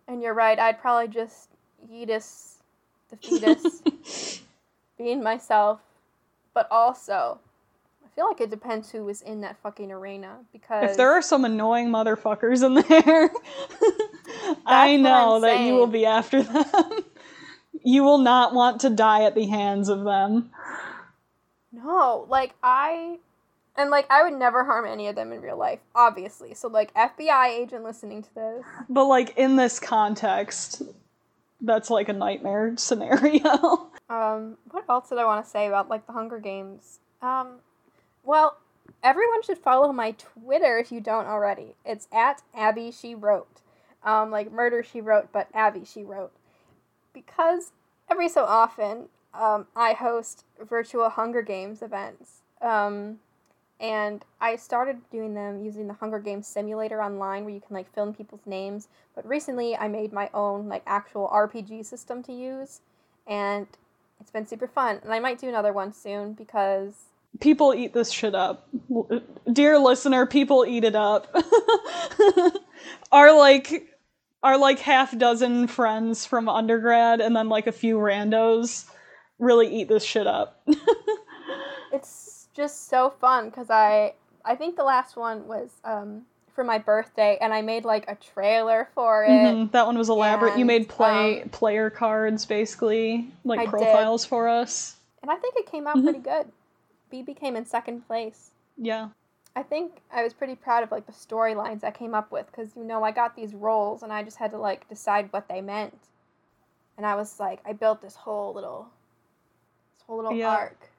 [0.07, 1.49] And you're right, I'd probably just
[1.89, 2.50] eat Yeetus
[3.11, 4.41] the fetus
[4.97, 5.79] being myself.
[6.53, 7.39] But also,
[8.03, 11.21] I feel like it depends who was in that fucking arena because If there are
[11.21, 13.29] some annoying motherfuckers in there,
[14.65, 16.65] I know that you will be after them.
[17.83, 20.51] you will not want to die at the hands of them.
[21.71, 23.19] No, like I
[23.77, 26.53] and like I would never harm any of them in real life, obviously.
[26.53, 28.65] So like FBI agent listening to this.
[28.89, 30.81] But like in this context,
[31.61, 33.89] that's like a nightmare scenario.
[34.09, 36.99] Um, what else did I want to say about like the Hunger Games?
[37.21, 37.59] Um,
[38.23, 38.57] well,
[39.03, 41.75] everyone should follow my Twitter if you don't already.
[41.85, 43.61] It's at Abby She Wrote,
[44.03, 46.33] um, like Murder She Wrote, but Abby She Wrote,
[47.13, 47.71] because
[48.09, 52.41] every so often um, I host virtual Hunger Games events.
[52.61, 53.19] Um,
[53.81, 57.91] and I started doing them using the Hunger Games simulator online where you can like
[57.93, 58.87] film people's names.
[59.15, 62.81] But recently I made my own like actual RPG system to use
[63.25, 63.65] and
[64.19, 64.99] it's been super fun.
[65.03, 66.93] And I might do another one soon because
[67.39, 68.69] people eat this shit up.
[69.51, 71.35] Dear listener, people eat it up.
[73.11, 73.87] our like
[74.43, 78.85] our like half dozen friends from undergrad and then like a few randos
[79.39, 80.61] really eat this shit up.
[81.91, 84.13] it's just so fun because I
[84.43, 88.15] I think the last one was um, for my birthday and I made like a
[88.15, 89.29] trailer for it.
[89.29, 90.57] Mhm, That one was elaborate.
[90.57, 93.69] you made play um, player cards basically, like I did.
[93.71, 94.97] profiles for us.
[95.21, 96.03] And I think it came out Mhm.
[96.03, 96.51] pretty good.
[97.11, 98.51] BB came in second place.
[98.77, 99.09] Yeah.
[99.55, 102.75] I think I was pretty proud of like the storylines I came up with because
[102.75, 105.59] you know I got these roles and I just had to like decide what they
[105.61, 105.97] meant,
[106.97, 108.87] and I was like I built this whole little,
[109.97, 110.49] this whole little Yeah.
[110.49, 110.89] arc.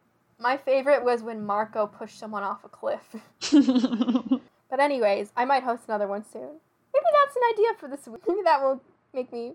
[0.43, 3.15] My favorite was when Marco pushed someone off a cliff.
[4.71, 6.51] but anyways, I might host another one soon.
[6.93, 8.23] Maybe that's an idea for this week.
[8.29, 8.83] Maybe that will
[9.15, 9.53] make me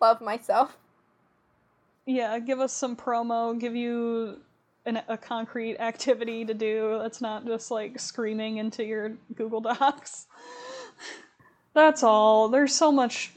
[0.00, 0.78] love myself.
[2.06, 4.38] yeah, give us some promo, give you
[4.86, 10.26] an, a concrete activity to do that's not just like screaming into your Google Docs.
[11.74, 12.48] That's all.
[12.48, 13.30] There's so much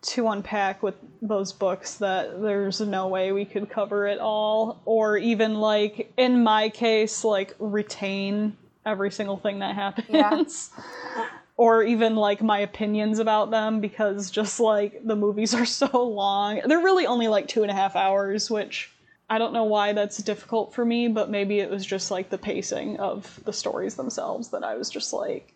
[0.00, 5.16] to unpack with those books that there's no way we could cover it all or
[5.18, 8.56] even like in my case like retain
[8.86, 10.70] every single thing that happens.
[11.58, 16.60] or even like my opinions about them because just like the movies are so long.
[16.64, 18.90] They're really only like two and a half hours, which
[19.28, 22.38] I don't know why that's difficult for me, but maybe it was just like the
[22.38, 25.52] pacing of the stories themselves that I was just like,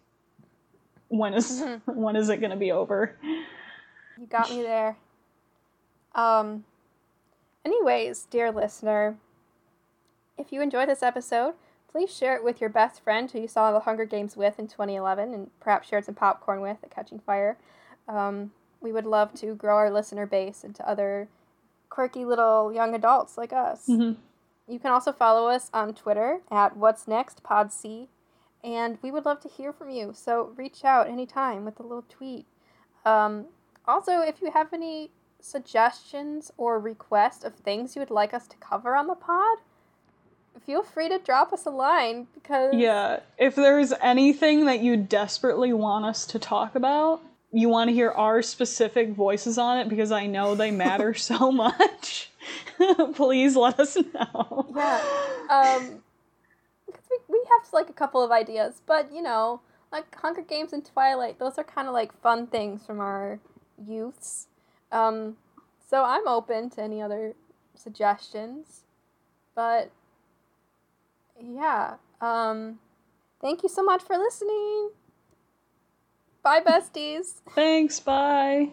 [1.08, 1.90] when is- mm-hmm.
[2.02, 3.16] when is it gonna be over?
[4.22, 4.96] You got me there.
[6.14, 6.64] Um
[7.64, 9.16] anyways, dear listener,
[10.38, 11.54] if you enjoyed this episode,
[11.92, 14.66] Please share it with your best friend who you saw the Hunger Games with in
[14.66, 17.58] 2011 and perhaps shared some popcorn with at Catching Fire.
[18.08, 21.28] Um, we would love to grow our listener base into other
[21.90, 23.88] quirky little young adults like us.
[23.88, 24.16] Mhm.
[24.66, 28.08] You can also follow us on Twitter at What's Next Pod C,
[28.64, 30.14] and we would love to hear from you.
[30.14, 32.46] So reach out anytime with a little tweet.
[33.04, 33.48] Um,
[33.86, 35.10] also, if you have any
[35.40, 39.58] suggestions or requests of things you would like us to cover on the pod,
[40.64, 45.72] feel free to drop us a line because Yeah, if there's anything that you desperately
[45.72, 47.20] want us to talk about,
[47.52, 51.50] you want to hear our specific voices on it because I know they matter so
[51.50, 52.30] much.
[53.14, 54.66] Please let us know.
[54.74, 55.00] Yeah.
[55.50, 56.02] Um,
[56.86, 59.60] because we, we have like a couple of ideas, but you know,
[59.90, 63.38] like Hunger Games and Twilight, those are kind of like fun things from our
[63.86, 64.48] youths.
[64.90, 65.36] Um,
[65.88, 67.34] so I'm open to any other
[67.74, 68.82] suggestions,
[69.54, 69.90] but
[71.40, 71.94] yeah.
[72.20, 72.78] Um,
[73.40, 74.90] thank you so much for listening.
[76.42, 77.40] Bye, besties.
[77.54, 78.70] Thanks, bye.